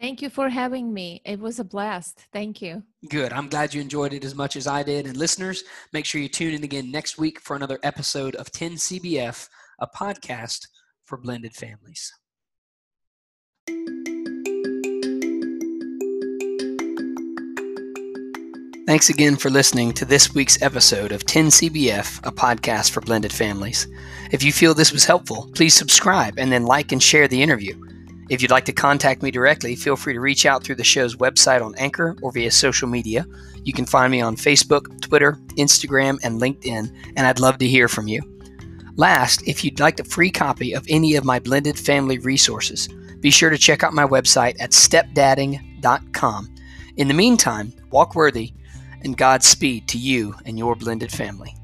Thank 0.00 0.22
you 0.22 0.28
for 0.28 0.48
having 0.48 0.92
me. 0.92 1.22
It 1.24 1.38
was 1.38 1.60
a 1.60 1.64
blast. 1.64 2.26
Thank 2.32 2.60
you. 2.60 2.82
Good. 3.08 3.32
I'm 3.32 3.48
glad 3.48 3.72
you 3.72 3.80
enjoyed 3.80 4.12
it 4.12 4.24
as 4.24 4.34
much 4.34 4.56
as 4.56 4.66
I 4.66 4.82
did. 4.82 5.06
And 5.06 5.16
listeners, 5.16 5.62
make 5.92 6.04
sure 6.04 6.20
you 6.20 6.28
tune 6.28 6.52
in 6.52 6.64
again 6.64 6.90
next 6.90 7.16
week 7.16 7.40
for 7.40 7.54
another 7.54 7.78
episode 7.82 8.34
of 8.34 8.50
10CBF, 8.50 9.48
a 9.80 9.86
podcast 9.86 10.66
for 11.04 11.18
blended 11.18 11.54
families. 11.54 12.12
Thanks 18.86 19.08
again 19.08 19.36
for 19.36 19.48
listening 19.48 19.92
to 19.94 20.04
this 20.04 20.34
week's 20.34 20.60
episode 20.60 21.10
of 21.10 21.24
10CBF, 21.24 22.18
a 22.26 22.30
podcast 22.30 22.90
for 22.90 23.00
blended 23.00 23.32
families. 23.32 23.88
If 24.30 24.42
you 24.42 24.52
feel 24.52 24.74
this 24.74 24.92
was 24.92 25.06
helpful, 25.06 25.50
please 25.54 25.74
subscribe 25.74 26.38
and 26.38 26.52
then 26.52 26.66
like 26.66 26.92
and 26.92 27.02
share 27.02 27.26
the 27.26 27.42
interview. 27.42 27.74
If 28.28 28.42
you'd 28.42 28.50
like 28.50 28.66
to 28.66 28.72
contact 28.72 29.22
me 29.22 29.30
directly, 29.30 29.74
feel 29.74 29.96
free 29.96 30.12
to 30.12 30.20
reach 30.20 30.44
out 30.44 30.62
through 30.62 30.76
the 30.76 30.84
show's 30.84 31.16
website 31.16 31.64
on 31.64 31.74
Anchor 31.76 32.16
or 32.20 32.30
via 32.30 32.50
social 32.50 32.86
media. 32.86 33.26
You 33.64 33.72
can 33.72 33.86
find 33.86 34.10
me 34.10 34.20
on 34.20 34.36
Facebook, 34.36 35.00
Twitter, 35.00 35.38
Instagram, 35.56 36.18
and 36.22 36.40
LinkedIn, 36.40 36.94
and 37.16 37.26
I'd 37.26 37.40
love 37.40 37.58
to 37.58 37.66
hear 37.66 37.88
from 37.88 38.06
you. 38.06 38.33
Last, 38.96 39.42
if 39.46 39.64
you'd 39.64 39.80
like 39.80 39.98
a 39.98 40.04
free 40.04 40.30
copy 40.30 40.72
of 40.72 40.86
any 40.88 41.16
of 41.16 41.24
my 41.24 41.40
blended 41.40 41.78
family 41.78 42.18
resources, 42.18 42.88
be 43.20 43.30
sure 43.30 43.50
to 43.50 43.58
check 43.58 43.82
out 43.82 43.92
my 43.92 44.06
website 44.06 44.54
at 44.60 44.70
stepdadding.com. 44.70 46.54
In 46.96 47.08
the 47.08 47.14
meantime, 47.14 47.72
walk 47.90 48.14
worthy 48.14 48.52
and 49.02 49.16
Godspeed 49.16 49.88
to 49.88 49.98
you 49.98 50.34
and 50.44 50.58
your 50.58 50.76
blended 50.76 51.10
family. 51.10 51.56